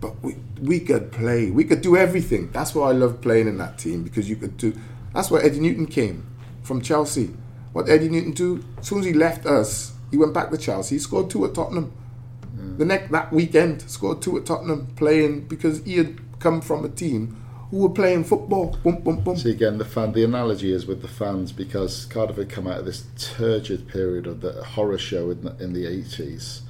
but 0.00 0.22
we 0.22 0.36
we 0.64 0.80
could 0.80 1.12
play. 1.12 1.50
We 1.50 1.64
could 1.64 1.82
do 1.82 1.96
everything. 1.96 2.50
That's 2.50 2.74
why 2.74 2.88
I 2.88 2.92
love 2.92 3.20
playing 3.20 3.48
in 3.48 3.58
that 3.58 3.78
team 3.78 4.02
because 4.02 4.28
you 4.28 4.36
could 4.36 4.56
do. 4.56 4.74
That's 5.12 5.30
why 5.30 5.42
Eddie 5.42 5.60
Newton 5.60 5.86
came 5.86 6.26
from 6.62 6.80
Chelsea. 6.80 7.34
What 7.72 7.88
Eddie 7.88 8.08
Newton 8.08 8.32
do? 8.32 8.64
As 8.78 8.88
soon 8.88 9.00
as 9.00 9.04
he 9.04 9.12
left 9.12 9.46
us, 9.46 9.92
he 10.10 10.16
went 10.16 10.32
back 10.32 10.50
to 10.50 10.56
Chelsea. 10.56 10.94
He 10.94 10.98
scored 10.98 11.28
two 11.28 11.44
at 11.44 11.54
Tottenham. 11.54 11.92
Mm. 12.56 12.78
The 12.78 12.84
next 12.84 13.12
that 13.12 13.32
weekend, 13.32 13.82
scored 13.82 14.22
two 14.22 14.38
at 14.38 14.46
Tottenham, 14.46 14.86
playing 14.96 15.48
because 15.48 15.84
he 15.84 15.98
had 15.98 16.20
come 16.40 16.60
from 16.60 16.84
a 16.84 16.88
team 16.88 17.44
who 17.70 17.78
were 17.78 17.90
playing 17.90 18.24
football. 18.24 18.76
Boom, 18.82 19.02
boom, 19.02 19.20
boom. 19.20 19.36
See 19.36 19.50
again, 19.50 19.78
the 19.78 19.84
fan. 19.84 20.12
The 20.12 20.24
analogy 20.24 20.72
is 20.72 20.86
with 20.86 21.02
the 21.02 21.08
fans 21.08 21.52
because 21.52 22.06
Cardiff 22.06 22.36
had 22.36 22.48
come 22.48 22.66
out 22.66 22.78
of 22.78 22.84
this 22.86 23.04
turgid 23.18 23.88
period 23.88 24.26
of 24.26 24.40
the 24.40 24.64
horror 24.64 24.98
show 24.98 25.30
in 25.30 25.42
the, 25.42 25.56
in 25.62 25.72
the 25.72 25.84
80s, 25.84 26.60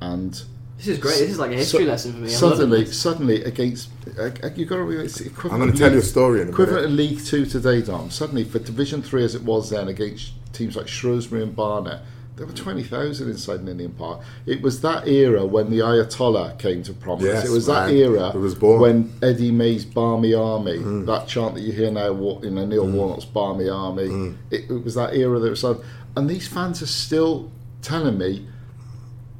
and 0.00 0.42
This 0.76 0.88
is 0.88 0.98
great. 0.98 1.18
This 1.18 1.30
is 1.30 1.38
like 1.38 1.52
a 1.52 1.56
history 1.56 1.84
su- 1.84 1.90
lesson 1.90 2.12
for 2.12 2.18
me. 2.18 2.24
I'm 2.24 2.30
Suddenly, 2.30 2.86
suddenly 2.86 3.44
against 3.44 3.90
uh, 4.18 4.30
you 4.56 4.66
got 4.66 4.76
to 4.76 4.82
realize 4.82 5.18
it's 5.18 5.20
equivalent. 5.20 5.52
I'm 5.54 5.60
going 5.60 5.70
to 5.70 5.74
of 5.74 5.78
tell 5.78 5.90
you 5.90 5.96
a 5.96 6.00
League- 6.00 6.04
story 6.04 6.40
in 6.40 6.48
a 6.48 6.50
Equivalent 6.50 6.90
minute. 6.90 6.90
in 6.90 6.96
League 7.16 7.24
Two 7.24 7.46
today, 7.46 7.82
Dom. 7.82 8.10
Suddenly, 8.10 8.44
for 8.44 8.58
Division 8.58 9.02
Three 9.02 9.24
as 9.24 9.34
it 9.34 9.42
was 9.42 9.70
then, 9.70 9.88
against 9.88 10.32
teams 10.52 10.76
like 10.76 10.88
Shrewsbury 10.88 11.42
and 11.42 11.54
Barnet, 11.54 12.00
there 12.36 12.46
were 12.46 12.52
twenty 12.52 12.82
thousand 12.82 13.30
inside 13.30 13.62
Ninian 13.62 13.92
Park. 13.92 14.20
It 14.46 14.60
was 14.62 14.80
that 14.80 15.06
era 15.06 15.46
when 15.46 15.70
the 15.70 15.78
Ayatollah 15.78 16.58
came 16.58 16.82
to 16.82 16.92
prominence. 16.92 17.34
Yes, 17.34 17.46
it 17.46 17.52
was 17.52 17.66
that 17.66 17.88
man. 17.88 17.96
era 17.96 18.28
It 18.34 18.38
was 18.38 18.56
born. 18.56 18.80
when 18.80 19.12
Eddie 19.22 19.52
May's 19.52 19.84
Barmy 19.84 20.34
Army, 20.34 20.78
hmm. 20.78 21.04
that 21.06 21.28
chant 21.28 21.54
that 21.54 21.60
you 21.60 21.72
hear 21.72 21.92
now, 21.92 22.12
wa- 22.12 22.40
you 22.42 22.50
know, 22.50 22.66
Neil 22.66 22.86
hmm. 22.86 22.94
Warnock's 22.96 23.24
Barmy 23.24 23.68
Army. 23.68 24.08
Hmm. 24.08 24.32
It, 24.50 24.68
it 24.68 24.84
was 24.84 24.96
that 24.96 25.14
era 25.14 25.38
that 25.38 25.48
was 25.48 25.62
on. 25.62 25.82
And 26.16 26.28
these 26.28 26.48
fans 26.48 26.82
are 26.82 26.86
still 26.86 27.50
telling 27.82 28.18
me 28.18 28.48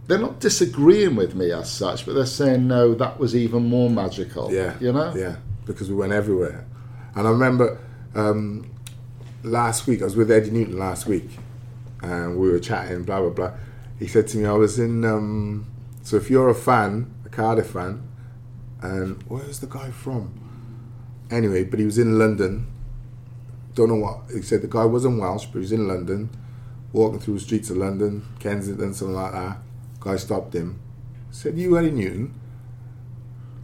they're 0.07 0.19
not 0.19 0.41
disagreeing 0.41 1.17
with 1.17 1.35
me 1.35 1.51
as 1.51 1.71
such, 1.71 2.05
but 2.05 2.15
they're 2.15 2.27
saying 2.27 2.67
no, 2.67 2.95
that 2.95 3.19
was 3.19 3.35
even 3.35 3.69
more 3.69 3.89
magical. 3.89 4.53
Yeah, 4.53 4.77
you 4.81 4.93
know. 4.93 5.15
Yeah, 5.15 5.37
because 5.67 5.89
we 5.89 5.97
went 5.97 6.13
everywhere. 6.13 6.67
And 7.15 7.27
I 7.27 7.31
remember 7.31 7.79
um, 8.15 8.71
last 9.43 9.87
week 9.87 10.03
I 10.03 10.05
was 10.05 10.17
with 10.17 10.31
Eddie 10.31 10.51
Newton 10.51 10.79
last 10.79 11.07
week, 11.07 11.31
and 12.03 12.39
we 12.39 12.51
were 12.51 12.61
chatting. 12.61 13.05
Blah 13.05 13.21
blah 13.21 13.31
blah. 13.31 13.53
He 13.99 14.07
said 14.07 14.29
to 14.29 14.39
me, 14.39 14.47
"I 14.47 14.53
was 14.53 14.79
in." 14.79 15.05
Um, 15.05 15.67
so 16.03 16.17
if 16.17 16.29
you're 16.31 16.51
a 16.51 16.55
fan, 16.55 17.13
a 17.25 17.31
Cardiff 17.31 17.71
fan, 17.71 18.07
and 18.83 19.23
where's 19.23 19.61
the 19.61 19.67
guy 19.67 19.91
from? 19.91 20.41
Anyway, 21.31 21.65
but 21.65 21.79
he 21.79 21.87
was 21.87 21.99
in 21.99 22.19
London. 22.19 22.67
Don't 23.75 23.89
know 23.89 23.97
what 23.97 24.31
he 24.33 24.43
said. 24.43 24.63
The 24.63 24.69
guy 24.69 24.85
wasn't 24.85 25.19
Welsh, 25.19 25.47
but 25.47 25.55
he 25.55 25.61
was 25.61 25.73
in 25.73 25.89
London, 25.89 26.29
walking 26.93 27.19
through 27.19 27.35
the 27.35 27.41
streets 27.41 27.71
of 27.71 27.79
London, 27.79 28.25
Kensington, 28.39 28.93
something 28.93 29.17
like 29.17 29.33
that. 29.33 29.57
Guy 30.05 30.17
stopped 30.17 30.55
him. 30.55 30.79
Said, 31.31 31.59
"You 31.59 31.79
Eddie 31.79 31.91
Newton?" 31.91 32.35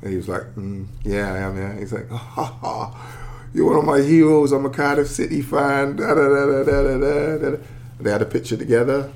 And 0.02 0.10
he 0.10 0.16
was 0.16 0.28
like, 0.28 0.54
mm, 0.56 0.86
"Yeah, 1.04 1.32
I 1.32 1.38
am." 1.38 1.56
Yeah. 1.56 1.78
He's 1.78 1.92
like, 1.92 2.08
ha, 2.08 2.44
ha, 2.44 3.46
"You're 3.52 3.66
one 3.66 3.76
of 3.76 3.84
my 3.84 4.00
heroes. 4.00 4.52
I'm 4.52 4.64
a 4.64 4.70
Cardiff 4.70 5.08
City 5.08 5.42
fan." 5.42 5.96
Da, 5.96 6.14
da, 6.14 6.28
da, 6.28 6.46
da, 6.46 6.62
da, 6.64 6.82
da, 6.82 7.50
da. 7.50 7.56
They 8.00 8.10
had 8.10 8.22
a 8.22 8.26
picture 8.26 8.56
together, 8.56 9.12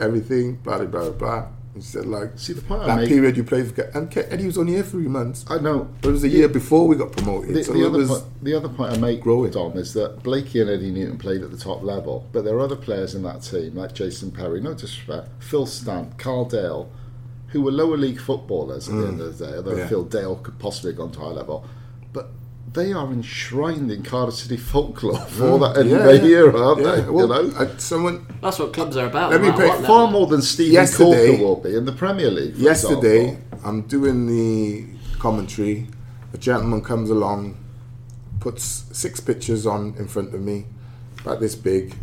everything. 0.00 0.56
Blah 0.56 0.78
blah 0.78 0.86
blah 0.86 1.10
blah. 1.10 1.46
He 1.78 1.84
said, 1.84 2.06
"Like, 2.06 2.32
See, 2.36 2.52
the 2.52 2.62
point 2.62 2.82
I 2.82 2.86
that 2.86 2.96
make- 2.96 3.08
period 3.08 3.36
you 3.36 3.44
played 3.44 3.74
for, 3.74 3.82
and 3.94 4.10
Ke- 4.10 4.26
Eddie 4.30 4.46
was 4.46 4.58
only 4.58 4.72
here 4.74 4.82
three 4.82 5.08
months. 5.08 5.44
I 5.48 5.58
know. 5.58 5.88
But 6.02 6.08
It 6.10 6.12
was 6.12 6.24
a 6.24 6.28
year 6.28 6.48
before 6.48 6.86
we 6.88 6.96
got 6.96 7.12
promoted. 7.12 7.54
The, 7.54 7.64
so 7.64 7.72
the 7.72 7.82
it 7.82 7.86
other 7.86 7.98
was, 7.98 8.08
point, 8.08 8.24
the 8.44 8.54
other 8.54 8.68
point 8.68 8.92
I 8.92 8.98
make, 8.98 9.20
growing. 9.20 9.50
Dom, 9.52 9.76
is 9.76 9.92
that 9.94 10.22
Blakey 10.22 10.60
and 10.60 10.68
Eddie 10.70 10.90
Newton 10.90 11.18
played 11.18 11.42
at 11.42 11.50
the 11.50 11.56
top 11.56 11.82
level, 11.82 12.26
but 12.32 12.44
there 12.44 12.54
are 12.56 12.60
other 12.60 12.76
players 12.76 13.14
in 13.14 13.22
that 13.22 13.42
team, 13.42 13.74
like 13.76 13.94
Jason 13.94 14.30
Perry, 14.30 14.60
no 14.60 14.74
disrespect, 14.74 15.28
Phil 15.38 15.66
Stant, 15.66 16.18
Carl 16.18 16.44
Dale, 16.44 16.90
who 17.48 17.62
were 17.62 17.70
lower 17.72 17.96
league 17.96 18.20
footballers 18.20 18.88
at 18.88 18.94
the 18.96 19.06
end 19.06 19.20
of 19.20 19.38
the 19.38 19.46
day, 19.46 19.56
although 19.56 19.72
Mm. 19.72 19.78
Yeah. 19.78 19.88
Phil 19.88 20.04
Dale 20.04 20.36
could 20.36 20.58
possibly 20.58 20.90
have 20.90 20.98
gone 20.98 21.10
to 21.12 21.20
high 21.20 21.28
level. 21.28 21.64
But 22.70 22.74
they 22.82 22.92
are 22.92 23.10
enshrined 23.12 23.90
in 23.90 24.02
Cardiff 24.02 24.34
City 24.34 24.56
folklore 24.58 25.18
for 25.20 25.58
that 25.60 25.78
Eddie 25.78 25.90
Mm. 25.90 25.98
Yeah, 25.98 26.04
May 26.06 26.28
yeah. 26.28 26.36
era, 26.38 26.60
aren't 26.68 26.80
yeah, 26.82 26.94
they? 26.96 27.10
well, 27.10 27.44
you 27.44 27.50
know? 27.52 27.56
uh, 27.58 27.76
someone 27.78 28.26
That's 28.42 28.58
what 28.58 28.72
clubs 28.72 28.96
are 28.96 29.06
about. 29.06 29.30
Let 29.30 29.40
me 29.40 29.48
matter 29.48 29.62
pick 29.62 29.70
what 29.70 29.86
Far 29.86 30.04
level. 30.04 30.10
more 30.20 30.26
than 30.26 30.42
Stephen 30.42 30.74
Yesterday- 30.74 31.28
Corker 31.38 31.42
will 31.42 31.56
be 31.56 31.74
in 31.76 31.84
the 31.86 31.92
Premier 31.92 32.30
League. 32.30 32.54
For 32.54 32.60
yesterday 32.60 33.28
example. 33.30 33.60
I'm 33.64 33.82
doing 33.82 34.26
the 34.26 34.86
commentary. 35.18 35.86
A 36.34 36.38
gentleman 36.38 36.82
comes 36.82 37.08
along, 37.10 37.56
puts 38.40 38.84
six 38.92 39.18
pictures 39.20 39.66
on 39.66 39.94
in 39.98 40.06
front 40.06 40.34
of 40.34 40.40
me, 40.42 40.66
about 41.20 41.40
this 41.40 41.54
big. 41.54 41.94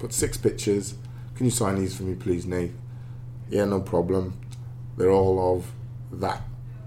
Put 0.00 0.12
six 0.12 0.36
pictures. 0.36 0.94
Can 1.36 1.46
you 1.46 1.52
sign 1.52 1.76
these 1.76 1.96
for 1.96 2.02
me, 2.02 2.14
please, 2.16 2.46
Nate? 2.46 2.72
Yeah, 3.48 3.64
no 3.66 3.80
problem. 3.80 4.34
They're 4.96 5.10
all 5.12 5.56
of 5.56 5.70
that 6.20 6.42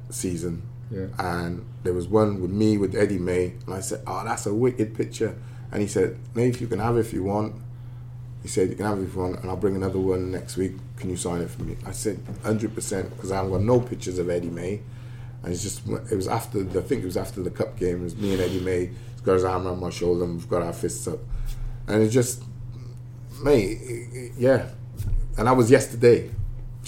season. 0.09 0.63
Yeah. 0.91 1.05
And 1.17 1.65
there 1.85 1.93
was 1.93 2.07
one 2.07 2.41
with 2.41 2.51
me 2.51 2.77
with 2.77 2.95
Eddie 2.95 3.19
May, 3.19 3.53
and 3.65 3.73
I 3.73 3.79
said, 3.79 4.01
"Oh, 4.05 4.23
that's 4.25 4.45
a 4.45 4.53
wicked 4.53 4.93
picture." 4.95 5.37
And 5.71 5.81
he 5.81 5.87
said, 5.87 6.17
"Nate, 6.35 6.59
you 6.59 6.67
can 6.67 6.79
have 6.79 6.97
it 6.97 7.01
if 7.01 7.13
you 7.13 7.23
want." 7.23 7.55
He 8.41 8.49
said, 8.49 8.69
"You 8.69 8.75
can 8.75 8.85
have 8.85 8.99
it 8.99 9.03
if 9.03 9.13
you 9.13 9.21
want, 9.21 9.39
and 9.39 9.49
I'll 9.49 9.55
bring 9.55 9.75
another 9.75 9.99
one 9.99 10.31
next 10.31 10.57
week. 10.57 10.73
Can 10.97 11.09
you 11.09 11.15
sign 11.15 11.41
it 11.41 11.49
for 11.49 11.63
me?" 11.63 11.77
I 11.85 11.91
said, 11.91 12.19
"100%," 12.43 13.09
because 13.11 13.31
I 13.31 13.37
haven't 13.37 13.51
got 13.51 13.61
no 13.61 13.79
pictures 13.79 14.17
of 14.17 14.29
Eddie 14.29 14.49
May. 14.49 14.81
And 15.43 15.53
it's 15.53 15.61
just, 15.61 15.87
it 16.11 16.15
was 16.15 16.27
after, 16.27 16.63
the, 16.63 16.79
I 16.79 16.81
think 16.81 17.03
it 17.03 17.05
was 17.05 17.17
after 17.17 17.43
the 17.43 17.51
cup 17.51 17.77
game. 17.77 18.01
It 18.01 18.03
was 18.03 18.15
me 18.15 18.33
and 18.33 18.41
Eddie 18.41 18.61
May. 18.61 18.87
He's 18.87 19.21
got 19.23 19.33
his 19.33 19.43
arm 19.43 19.67
around 19.67 19.79
my 19.79 19.91
shoulder, 19.91 20.23
and 20.23 20.37
we've 20.37 20.49
got 20.49 20.63
our 20.63 20.73
fists 20.73 21.07
up, 21.07 21.19
and 21.87 22.01
it's 22.01 22.13
just, 22.13 22.43
mate, 23.43 24.31
yeah. 24.39 24.69
And 25.37 25.47
that 25.47 25.55
was 25.55 25.69
yesterday. 25.69 26.31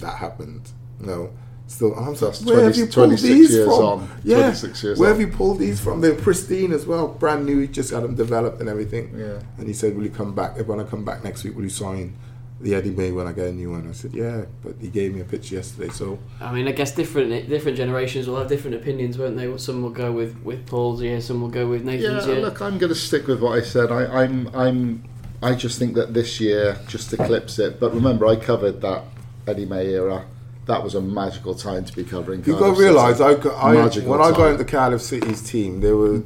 That 0.01 0.17
happened. 0.17 0.71
You 0.99 1.05
no. 1.07 1.29
Still, 1.69 1.93
I'm 1.95 2.15
So 2.15 2.27
that's 2.27 2.41
where 2.43 2.63
have 2.63 2.73
20 2.75 2.77
you 2.79 2.85
pulled 2.85 2.93
26 3.09 3.21
these 3.23 3.51
years 3.53 3.65
from? 3.67 3.83
on. 3.83 4.09
Yeah, 4.23 4.37
26 4.37 4.83
years 4.83 4.99
where 4.99 5.09
on. 5.11 5.19
have 5.19 5.29
you 5.29 5.35
pulled 5.35 5.59
these 5.59 5.79
from? 5.79 5.99
They're 6.01 6.15
pristine 6.15 6.71
as 6.71 6.85
well, 6.85 7.09
brand 7.09 7.45
new. 7.45 7.59
He 7.59 7.67
just 7.67 7.91
had 7.91 8.03
them 8.03 8.15
developed 8.15 8.59
and 8.61 8.69
everything. 8.69 9.13
Yeah. 9.17 9.39
And 9.57 9.67
he 9.67 9.73
said, 9.73 9.95
"Will 9.95 10.03
you 10.05 10.09
come 10.09 10.33
back? 10.33 10.57
When 10.65 10.79
I 10.79 10.83
come 10.85 11.03
back 11.03 11.23
next 11.25 11.43
week, 11.43 11.55
will 11.55 11.63
you 11.63 11.69
sign 11.69 12.13
the 12.61 12.73
Eddie 12.73 12.89
May 12.91 13.11
when 13.11 13.27
I 13.27 13.33
get 13.33 13.47
a 13.47 13.51
new 13.51 13.69
one?" 13.71 13.85
I 13.87 13.91
said, 13.91 14.13
"Yeah," 14.15 14.45
but 14.63 14.75
he 14.79 14.87
gave 14.87 15.13
me 15.13 15.19
a 15.19 15.25
picture 15.25 15.55
yesterday, 15.55 15.89
so 15.89 16.17
I 16.39 16.53
mean, 16.53 16.69
I 16.69 16.71
guess 16.71 16.95
different 16.95 17.49
different 17.49 17.75
generations 17.77 18.27
will 18.29 18.37
have 18.37 18.47
different 18.47 18.77
opinions, 18.77 19.17
won't 19.17 19.35
they? 19.35 19.55
Some 19.57 19.83
will 19.83 19.89
go 19.89 20.11
with 20.13 20.41
with 20.43 20.65
Paul's 20.67 21.01
year, 21.01 21.19
some 21.19 21.41
will 21.41 21.49
go 21.49 21.67
with 21.67 21.83
Yeah, 21.85 21.91
Nathan's 21.97 22.27
year. 22.27 22.39
look, 22.39 22.61
I'm 22.61 22.77
going 22.77 22.93
to 22.93 22.99
stick 22.99 23.27
with 23.27 23.41
what 23.41 23.59
I 23.59 23.61
said. 23.61 23.91
I, 23.91 24.05
I'm, 24.23 24.47
I'm, 24.55 25.03
I 25.43 25.53
just 25.53 25.77
think 25.79 25.95
that 25.95 26.13
this 26.13 26.39
year 26.39 26.77
just 26.87 27.11
eclipsed 27.13 27.59
it. 27.59 27.77
But 27.79 27.93
remember, 27.93 28.25
I 28.25 28.37
covered 28.37 28.79
that 28.81 29.03
Eddie 29.45 29.65
May 29.65 29.87
era. 29.87 30.25
That 30.67 30.83
was 30.83 30.95
a 30.95 31.01
magical 31.01 31.55
time 31.55 31.85
to 31.85 31.93
be 31.95 32.03
covering. 32.03 32.43
You've 32.45 32.59
got 32.59 32.75
to 32.75 32.79
realise, 32.79 33.21
I, 33.21 33.31
I 33.31 33.73
when 34.01 34.21
I 34.21 34.31
got 34.31 34.51
into 34.51 34.65
Cardiff 34.65 35.01
City's 35.01 35.41
team, 35.41 35.79
they 35.79 35.93
were 35.93 36.23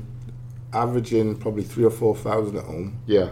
averaging 0.74 1.38
probably 1.38 1.64
three 1.64 1.84
or 1.84 1.92
four 1.92 2.16
thousand 2.16 2.58
at 2.58 2.64
home. 2.64 3.00
Yeah, 3.06 3.30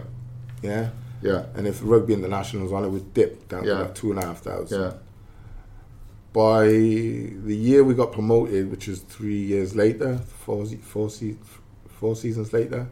Yeah, 0.62 0.90
yeah, 1.22 1.46
and 1.54 1.66
if 1.66 1.80
rugby 1.82 2.14
international 2.14 2.62
was 2.64 2.72
on, 2.72 2.84
it 2.84 2.88
would 2.90 3.12
dip 3.12 3.48
down 3.48 3.64
Yeah. 3.64 3.74
to 3.74 3.80
about 3.82 3.94
two 3.96 4.10
and 4.12 4.22
a 4.22 4.26
half 4.26 4.38
thousand. 4.40 4.80
yeah. 4.80 4.92
by 6.32 6.64
the 6.68 7.56
year 7.56 7.82
we 7.82 7.94
got 7.94 8.12
promoted, 8.12 8.70
which 8.70 8.86
was 8.86 9.00
three 9.00 9.40
years 9.42 9.74
later, 9.74 10.18
four, 10.18 10.64
four, 10.66 11.10
four 11.88 12.14
seasons 12.16 12.52
later, 12.52 12.86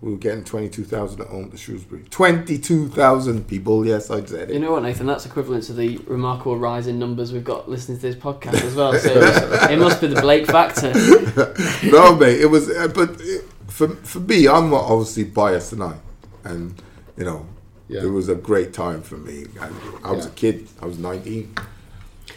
we 0.00 0.12
were 0.12 0.16
getting 0.18 0.44
22,000 0.44 1.20
at 1.20 1.26
home 1.26 1.50
to 1.50 1.56
Shrewsbury. 1.56 2.04
22,000 2.10 3.48
people, 3.48 3.84
yes, 3.84 4.10
I 4.10 4.24
said 4.24 4.30
You 4.30 4.54
it. 4.54 4.54
You 4.54 4.58
know 4.60 4.72
what, 4.72 4.82
Nathan? 4.84 5.06
That's 5.06 5.26
equivalent 5.26 5.64
to 5.64 5.72
the 5.72 5.98
remarkable 6.06 6.56
rise 6.56 6.86
in 6.86 6.98
numbers 6.98 7.32
we've 7.32 7.42
got 7.44 7.68
listening 7.68 7.98
to 7.98 8.02
this 8.02 8.14
podcast 8.14 8.62
as 8.62 8.74
well. 8.76 8.94
So 8.94 9.10
it 9.70 9.78
must 9.78 10.00
be 10.00 10.06
the 10.06 10.20
Blake 10.20 10.46
factor. 10.46 10.92
no, 11.90 12.14
mate, 12.14 12.40
it 12.40 12.46
was, 12.46 12.70
uh, 12.70 12.88
but 12.88 13.16
it, 13.20 13.44
for, 13.66 13.88
for 13.88 14.20
me, 14.20 14.46
I'm 14.46 14.70
not 14.70 14.84
obviously 14.84 15.24
biased 15.24 15.70
tonight. 15.70 15.98
And, 16.44 16.80
you 17.16 17.24
know, 17.24 17.46
Yeah. 17.88 18.02
it 18.04 18.06
was 18.08 18.28
a 18.28 18.34
great 18.36 18.72
time 18.72 19.02
for 19.02 19.16
me. 19.16 19.46
I, 19.60 19.68
I 20.04 20.12
was 20.12 20.26
Yeah. 20.26 20.30
a 20.30 20.34
kid, 20.34 20.68
I 20.80 20.86
was 20.86 20.98
19, 20.98 21.54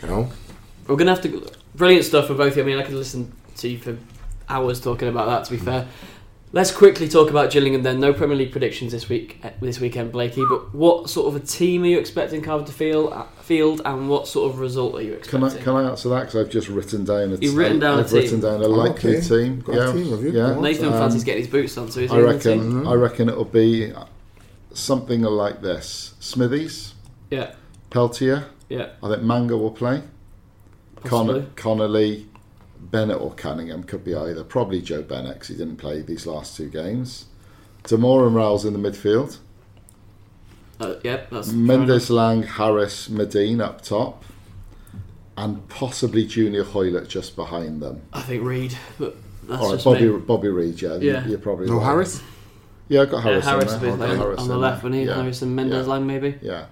you 0.01 0.07
know. 0.07 0.31
We're 0.87 0.95
gonna 0.95 1.11
have 1.13 1.21
to 1.21 1.47
brilliant 1.75 2.05
stuff 2.05 2.27
for 2.27 2.33
both 2.33 2.53
of 2.53 2.57
you. 2.57 2.63
I 2.63 2.65
mean, 2.65 2.77
I 2.79 2.83
could 2.83 2.95
listen 2.95 3.31
to 3.57 3.67
you 3.69 3.77
for 3.77 3.97
hours 4.49 4.81
talking 4.81 5.07
about 5.07 5.27
that. 5.27 5.45
To 5.45 5.51
be 5.51 5.57
fair, 5.57 5.87
let's 6.53 6.71
quickly 6.71 7.07
talk 7.07 7.29
about 7.29 7.51
Gillingham. 7.51 7.83
Then, 7.83 7.99
no 7.99 8.13
Premier 8.13 8.35
League 8.37 8.51
predictions 8.51 8.91
this 8.91 9.07
week, 9.09 9.39
uh, 9.43 9.49
this 9.61 9.79
weekend, 9.79 10.11
Blakey. 10.11 10.43
But 10.49 10.73
what 10.73 11.09
sort 11.09 11.27
of 11.33 11.41
a 11.41 11.45
team 11.45 11.83
are 11.83 11.87
you 11.87 11.99
expecting 11.99 12.41
Cardiff 12.41 12.67
to 12.67 12.73
field, 12.73 13.13
uh, 13.13 13.23
field, 13.41 13.81
and 13.85 14.09
what 14.09 14.27
sort 14.27 14.51
of 14.51 14.59
result 14.59 14.95
are 14.95 15.01
you 15.01 15.11
Can 15.23 15.43
expecting? 15.43 15.59
I 15.61 15.63
can 15.63 15.75
I 15.75 15.89
answer 15.89 16.09
that? 16.09 16.19
Because 16.21 16.35
I've 16.35 16.49
just 16.51 16.67
written 16.67 17.03
down. 17.05 17.33
A 17.33 17.35
You've 17.37 17.55
written 17.55 17.79
down 17.79 17.99
a 17.99 18.01
I've 18.03 18.11
written 18.11 18.29
team. 18.31 18.41
down 18.41 18.61
a 18.61 18.67
likely 18.67 19.17
Okay. 19.17 19.27
team. 19.27 19.59
Got 19.61 19.75
a 19.75 19.77
yeah, 19.79 19.91
team, 19.93 20.35
yeah. 20.35 20.59
Nathan 20.59 20.85
Um, 20.87 20.93
fancies 20.93 21.23
getting 21.23 21.43
his 21.43 21.51
boots 21.51 21.77
on, 21.77 21.89
so 21.91 21.99
is 22.01 22.11
he 22.11 22.15
I 22.17 22.19
in 22.19 22.25
the 22.27 22.33
reckon. 22.33 22.59
team? 22.59 22.87
I 22.87 22.93
reckon 22.95 23.29
it'll 23.29 23.45
be 23.45 23.91
something 24.73 25.21
like 25.21 25.61
this: 25.61 26.13
Smithies, 26.19 26.93
Yeah, 27.29 27.51
Peltier. 27.89 28.45
yeah. 28.69 28.89
I 29.03 29.09
think 29.09 29.23
Manga 29.23 29.57
will 29.57 29.71
play. 29.71 30.01
Possibly. 31.03 31.41
Con- 31.41 31.51
Connolly, 31.55 32.27
Bennett 32.81 33.21
or 33.21 33.33
Cunningham 33.33 33.83
could 33.83 34.03
be 34.03 34.15
either. 34.15 34.43
Probably 34.43 34.81
Joe 34.81 35.01
Bennett 35.03 35.39
'cause 35.39 35.49
he 35.49 35.55
didn't 35.55 35.77
play 35.77 36.01
these 36.01 36.25
last 36.25 36.57
two 36.57 36.67
games. 36.67 37.25
Damour 37.83 38.25
and 38.27 38.35
Rouse 38.35 38.65
in 38.65 38.73
the 38.73 38.79
midfield. 38.79 39.37
Uh, 40.79 40.95
yep, 41.03 41.29
that's 41.29 41.51
Mendez, 41.51 42.09
Laing, 42.09 42.43
Harris, 42.43 43.07
Madine 43.07 43.61
up 43.61 43.81
top. 43.81 44.23
And 45.37 45.67
possibly 45.69 46.25
Junior 46.25 46.63
Hoilett 46.63 47.07
just 47.07 47.35
behind 47.35 47.81
them. 47.81 48.01
I 48.13 48.21
think 48.21 48.43
Reid, 48.43 48.75
but 48.99 49.15
that's 49.47 49.61
All 49.61 49.67
right, 49.69 49.73
just 49.75 49.85
Bobby, 49.85 50.09
me. 50.09 50.19
Bobby 50.19 50.49
Reid, 50.49 50.81
yeah. 50.81 50.97
Yeah. 50.97 51.25
You're 51.27 51.39
probably 51.39 51.67
No 51.67 51.77
right. 51.77 51.85
Harris. 51.85 52.21
Yeah, 52.89 53.03
I've 53.03 53.11
got 53.11 53.17
Yeah, 53.17 53.23
Harris, 53.23 53.45
Harris, 53.45 53.73
in 53.73 53.79
there. 53.81 53.95
like, 53.95 54.17
Harris 54.17 54.39
on 54.41 54.47
the 54.49 54.57
left 54.57 54.81
there. 54.81 54.91
when 54.91 54.99
he 54.99 55.05
yeah. 55.05 55.15
Harris 55.15 55.41
and 55.41 55.55
Mendez 55.55 55.87
yeah. 55.87 55.93
Laing 55.93 56.07
maybe. 56.07 56.35
Yeah. 56.41 56.65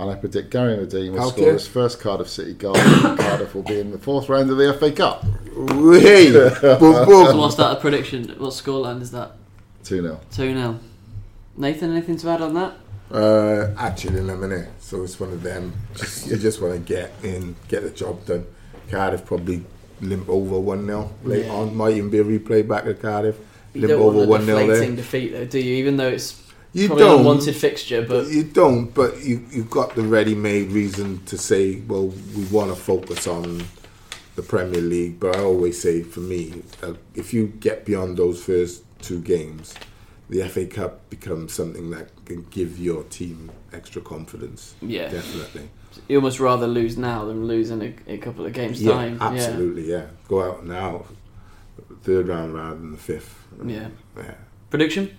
And 0.00 0.10
I 0.10 0.14
predict 0.14 0.50
Gary 0.50 0.76
Madine 0.78 1.12
will 1.12 1.20
How 1.20 1.28
score 1.28 1.52
his 1.52 1.66
first 1.68 2.00
Cardiff 2.00 2.28
City 2.30 2.54
goal. 2.54 2.74
and 2.76 3.18
Cardiff 3.18 3.54
will 3.54 3.62
be 3.62 3.78
in 3.80 3.90
the 3.90 3.98
fourth 3.98 4.30
round 4.30 4.48
of 4.50 4.56
the 4.56 4.72
FA 4.72 4.90
Cup. 4.90 5.22
Hey, 5.22 6.32
boom, 6.78 7.04
So 7.06 7.36
what's 7.36 7.56
that 7.56 7.76
a 7.76 7.80
prediction? 7.80 8.28
What 8.38 8.50
scoreline 8.54 9.02
is 9.02 9.10
that? 9.10 9.32
2 9.84 10.00
0. 10.00 10.20
Two 10.32 10.54
0 10.54 10.78
Nathan, 11.58 11.90
anything 11.92 12.16
to 12.16 12.30
add 12.30 12.40
on 12.40 12.54
that? 12.54 12.74
Uh, 13.12 13.74
actually, 13.76 14.20
lemonade. 14.22 14.68
So 14.78 15.02
it's 15.02 15.20
one 15.20 15.32
of 15.32 15.42
them. 15.42 15.74
Just, 15.94 16.28
you 16.28 16.36
just 16.38 16.62
want 16.62 16.72
to 16.74 16.80
get 16.80 17.12
in, 17.22 17.56
get 17.68 17.82
the 17.82 17.90
job 17.90 18.24
done. 18.24 18.46
Cardiff 18.90 19.26
probably 19.26 19.64
limp 20.00 20.30
over 20.30 20.58
one 20.58 20.86
0 20.86 21.10
late 21.24 21.44
Yeah. 21.44 21.52
on. 21.52 21.76
Might 21.76 21.94
even 21.96 22.08
be 22.08 22.20
a 22.20 22.24
replay 22.24 22.66
back 22.66 22.86
at 22.86 23.02
Cardiff. 23.02 23.36
You 23.74 23.82
Limp 23.82 23.90
don't 23.92 24.00
over 24.02 24.16
want 24.18 24.28
a 24.28 24.30
one 24.30 24.44
0 24.46 24.58
deflating 24.60 24.86
there. 24.94 24.96
defeat 25.04 25.28
though, 25.32 25.44
do 25.44 25.58
you? 25.58 25.74
Even 25.76 25.96
though 25.98 26.08
it's 26.08 26.49
You 26.72 26.86
probably 26.86 27.04
don't. 27.04 27.18
unwanted 27.20 27.56
fixture, 27.56 28.02
but 28.02 28.28
You 28.28 28.44
don't, 28.44 28.94
but 28.94 29.20
you 29.24 29.44
you've 29.50 29.70
got 29.70 29.94
the 29.96 30.02
ready-made 30.02 30.70
reason 30.70 31.24
to 31.26 31.36
say, 31.36 31.76
well, 31.80 32.08
we 32.08 32.44
want 32.44 32.70
to 32.70 32.76
focus 32.80 33.26
on 33.26 33.64
the 34.36 34.42
Premier 34.42 34.80
League. 34.80 35.18
But 35.18 35.36
I 35.36 35.40
always 35.42 35.80
say, 35.80 36.02
for 36.02 36.20
me, 36.20 36.62
uh, 36.82 36.94
if 37.14 37.34
you 37.34 37.48
get 37.48 37.84
beyond 37.84 38.16
those 38.16 38.42
first 38.42 38.84
two 39.02 39.20
games, 39.20 39.74
the 40.28 40.46
FA 40.48 40.64
Cup 40.66 41.10
becomes 41.10 41.52
something 41.52 41.90
that 41.90 42.08
can 42.24 42.46
give 42.50 42.78
your 42.78 43.02
team 43.04 43.50
extra 43.72 44.00
confidence. 44.00 44.74
Yeah. 44.80 45.08
definitely. 45.08 45.70
you 46.08 46.18
almost 46.18 46.38
rather 46.38 46.68
lose 46.68 46.96
now 46.96 47.24
than 47.24 47.48
lose 47.48 47.70
in 47.72 47.82
a, 47.82 47.94
a 48.12 48.18
couple 48.18 48.46
of 48.46 48.52
games 48.52 48.80
Yeah, 48.80 48.92
time. 48.92 49.18
absolutely. 49.20 49.90
Yeah. 49.90 50.06
go 50.28 50.40
out 50.48 50.64
now, 50.64 51.06
third 52.02 52.28
round 52.28 52.54
rather 52.54 52.76
than 52.76 52.92
the 52.92 52.96
fifth. 52.98 53.44
Yeah. 53.64 53.88
yeah. 54.16 54.22
Yeah. 54.22 54.34
Prediction? 54.70 55.18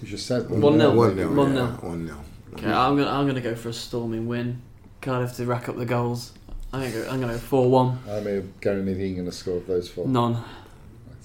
You 0.00 0.08
just 0.08 0.26
said 0.26 0.48
One 0.50 0.78
nil. 0.78 0.94
One 0.94 1.16
nil. 1.16 1.34
One 1.34 1.48
yeah, 1.54 1.62
nil. 1.62 1.66
One 1.80 2.06
nil. 2.06 2.24
Okay, 2.54 2.66
I'm 2.72 2.96
gonna 2.96 3.10
I'm 3.10 3.26
gonna 3.26 3.40
go 3.40 3.54
for 3.54 3.68
a 3.68 3.72
storming 3.72 4.26
win. 4.26 4.62
Cardiff 5.00 5.36
to 5.36 5.46
rack 5.46 5.68
up 5.68 5.76
the 5.76 5.86
goals. 5.86 6.32
I'm 6.72 6.80
gonna 6.80 6.92
go, 6.92 7.10
I'm 7.10 7.20
gonna 7.20 7.32
go 7.34 7.38
four 7.38 7.68
one. 7.70 7.98
I 8.08 8.20
mean, 8.20 8.52
Gary 8.60 8.82
Madine 8.82 9.14
going 9.14 9.26
to 9.26 9.32
score 9.32 9.56
of 9.56 9.66
those 9.66 9.88
four. 9.88 10.06
None. 10.06 10.42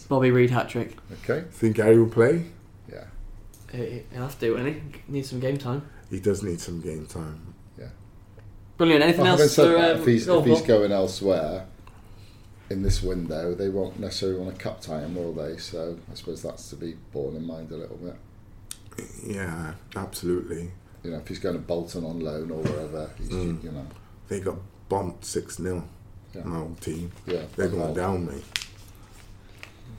Bobby 0.09 0.31
Reid 0.31 0.49
hat 0.51 0.69
trick. 0.69 0.95
Okay. 1.23 1.45
Think 1.51 1.77
Gary 1.77 1.97
will 1.97 2.09
play? 2.09 2.45
Yeah. 2.91 3.05
He- 3.71 4.03
He'll 4.11 4.21
have 4.23 4.39
to, 4.39 4.53
won't 4.53 4.67
he? 4.67 4.81
needs 5.07 5.29
some 5.29 5.39
game 5.39 5.57
time. 5.57 5.81
He 6.09 6.19
does 6.19 6.43
need 6.43 6.59
some 6.61 6.81
game 6.81 7.05
time. 7.07 7.53
Brilliant. 8.75 9.03
Anything 9.03 9.21
Well, 9.21 9.31
having 9.31 9.43
else? 9.43 9.53
said 9.53 9.67
for, 9.67 9.73
that, 9.81 9.95
um, 9.95 10.01
if 10.01 10.07
he's, 10.07 10.27
if 10.27 10.45
he's 10.45 10.61
going 10.63 10.91
elsewhere 10.91 11.67
in 12.71 12.81
this 12.81 13.03
window, 13.03 13.53
they 13.53 13.69
won't 13.69 13.99
necessarily 13.99 14.39
want 14.39 14.55
to 14.57 14.61
cup 14.61 14.81
tie 14.81 15.01
him, 15.01 15.15
will 15.15 15.31
they? 15.31 15.57
So 15.57 15.97
I 16.11 16.15
suppose 16.15 16.41
that's 16.41 16.69
to 16.71 16.75
be 16.75 16.95
borne 17.11 17.35
in 17.35 17.45
mind 17.45 17.71
a 17.71 17.75
little 17.77 17.97
bit. 17.97 18.15
Yeah, 19.25 19.73
absolutely. 19.95 20.71
You 21.03 21.11
know, 21.11 21.17
if 21.17 21.27
he's 21.27 21.39
going 21.39 21.55
to 21.55 21.61
Bolton 21.61 22.03
on 22.05 22.19
loan 22.19 22.51
or 22.51 22.61
wherever, 22.61 23.09
he's, 23.17 23.29
Mm. 23.29 23.63
you 23.63 23.71
know, 23.71 23.85
They 24.29 24.39
got 24.39 24.55
bumped 24.89 25.25
6 25.25 25.57
0. 25.57 25.83
Yeah. 26.33 26.43
My 26.45 26.59
old 26.59 26.79
team. 26.81 27.11
yeah. 27.27 27.43
They're 27.55 27.67
going 27.67 27.93
down, 27.93 28.25
mate. 28.25 28.43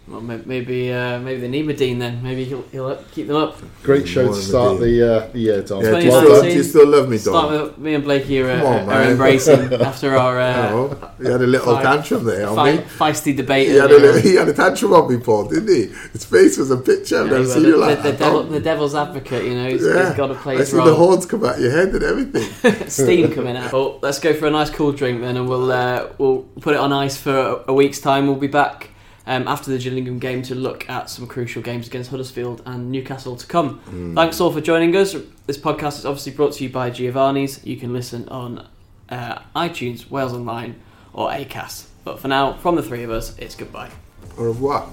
Well, 0.06 0.20
maybe 0.20 0.92
uh, 0.92 1.18
maybe 1.20 1.40
they 1.40 1.48
need 1.48 1.64
Madine 1.66 1.98
then. 1.98 2.22
Maybe 2.22 2.44
he'll 2.44 2.60
he'll 2.70 2.94
keep 3.12 3.26
them 3.26 3.36
up. 3.36 3.56
Great 3.82 4.06
show 4.06 4.26
to 4.28 4.34
start 4.34 4.78
the 4.78 5.02
uh, 5.24 5.28
the 5.32 5.38
year, 5.38 5.62
Dom. 5.62 5.82
Yeah, 5.82 5.92
do 5.92 5.96
you, 5.96 6.10
2019. 6.10 6.10
still, 6.10 6.42
do 6.42 6.48
you 6.56 6.62
still 6.62 6.88
love 6.88 7.08
me, 7.08 7.16
Start 7.16 7.50
with 7.50 7.78
me 7.78 7.94
and 7.94 8.04
Blakey 8.04 8.42
are, 8.42 8.58
Come 8.58 8.66
on, 8.66 8.88
are 8.90 9.02
embracing 9.04 9.72
after 9.80 10.14
our 10.14 10.38
uh, 10.38 10.70
Oh, 10.72 11.12
he 11.18 11.24
had 11.30 11.40
a 11.40 11.46
little 11.46 11.74
Fi- 11.76 11.82
tantrum 11.82 12.24
there 12.24 12.46
on 12.46 12.54
fi- 12.54 12.72
me. 12.72 12.78
feisty 12.82 13.34
debate. 13.34 13.68
He 13.68 13.76
had, 13.76 13.90
a 13.90 13.98
little, 13.98 14.20
he 14.20 14.34
had 14.34 14.46
a 14.46 14.52
tantrum 14.52 14.92
on 14.92 15.10
me, 15.10 15.18
Paul, 15.18 15.48
didn't 15.48 15.68
he? 15.74 15.86
His 16.12 16.26
face 16.26 16.58
was 16.58 16.70
a 16.70 16.76
picture. 16.76 17.20
I've 17.20 17.26
Yeah, 17.28 17.32
never 17.38 17.46
seen 17.46 17.62
the, 17.62 17.68
you 17.70 17.76
like 17.78 17.96
the, 17.96 18.02
the, 18.02 18.10
that. 18.10 18.18
devil, 18.18 18.42
the 18.42 18.60
devil's 18.60 18.94
advocate, 18.94 19.44
you 19.46 19.54
know, 19.54 19.70
he's, 19.70 19.82
yeah. 19.86 20.08
he's 20.08 20.16
got 20.18 20.26
to 20.26 20.34
play 20.34 20.56
I 20.56 20.58
his 20.58 20.70
see 20.70 20.76
the 20.76 20.94
horns 20.94 21.24
come 21.24 21.46
out 21.46 21.58
your 21.58 21.70
head 21.70 21.88
and 21.94 22.02
everything. 22.02 22.88
Steam 22.90 23.32
coming 23.32 23.56
out. 23.56 23.72
Well, 23.72 24.00
let's 24.02 24.18
go 24.18 24.34
for 24.34 24.46
a 24.48 24.50
nice 24.50 24.68
cool 24.68 24.92
drink 24.92 25.22
then, 25.22 25.38
and 25.38 25.48
we'll 25.48 25.72
uh, 25.72 26.08
we'll 26.18 26.42
put 26.60 26.74
it 26.74 26.80
on 26.80 26.92
ice 26.92 27.16
for 27.16 27.34
a, 27.34 27.64
a 27.68 27.72
week's 27.72 28.00
time. 28.00 28.26
We'll 28.26 28.36
be 28.36 28.48
back 28.48 28.90
um, 29.26 29.48
after 29.48 29.70
the 29.70 29.78
Gillingham 29.78 30.18
game 30.18 30.42
to 30.42 30.54
look 30.54 30.88
at 30.88 31.08
some 31.10 31.26
crucial 31.26 31.62
games 31.62 31.86
against 31.86 32.10
Huddersfield 32.10 32.62
and 32.66 32.90
Newcastle 32.90 33.36
to 33.36 33.46
come. 33.46 33.78
Hmm. 33.80 34.14
Thanks 34.14 34.40
all 34.40 34.52
for 34.52 34.60
joining 34.60 34.94
us. 34.96 35.16
This 35.46 35.58
podcast 35.58 35.98
is 35.98 36.06
obviously 36.06 36.32
brought 36.32 36.54
to 36.54 36.64
you 36.64 36.70
by 36.70 36.90
Giovanni's. 36.90 37.64
You 37.64 37.76
can 37.76 37.92
listen 37.92 38.28
on 38.28 38.66
uh, 39.08 39.40
iTunes, 39.56 40.10
Wales 40.10 40.32
Online, 40.32 40.80
or 41.12 41.30
Acast. 41.30 41.86
But 42.04 42.20
for 42.20 42.28
now, 42.28 42.54
from 42.54 42.76
the 42.76 42.82
three 42.82 43.02
of 43.02 43.10
us, 43.10 43.38
it's 43.38 43.54
goodbye. 43.54 43.90
Au 44.38 44.44
revoir. 44.44 44.88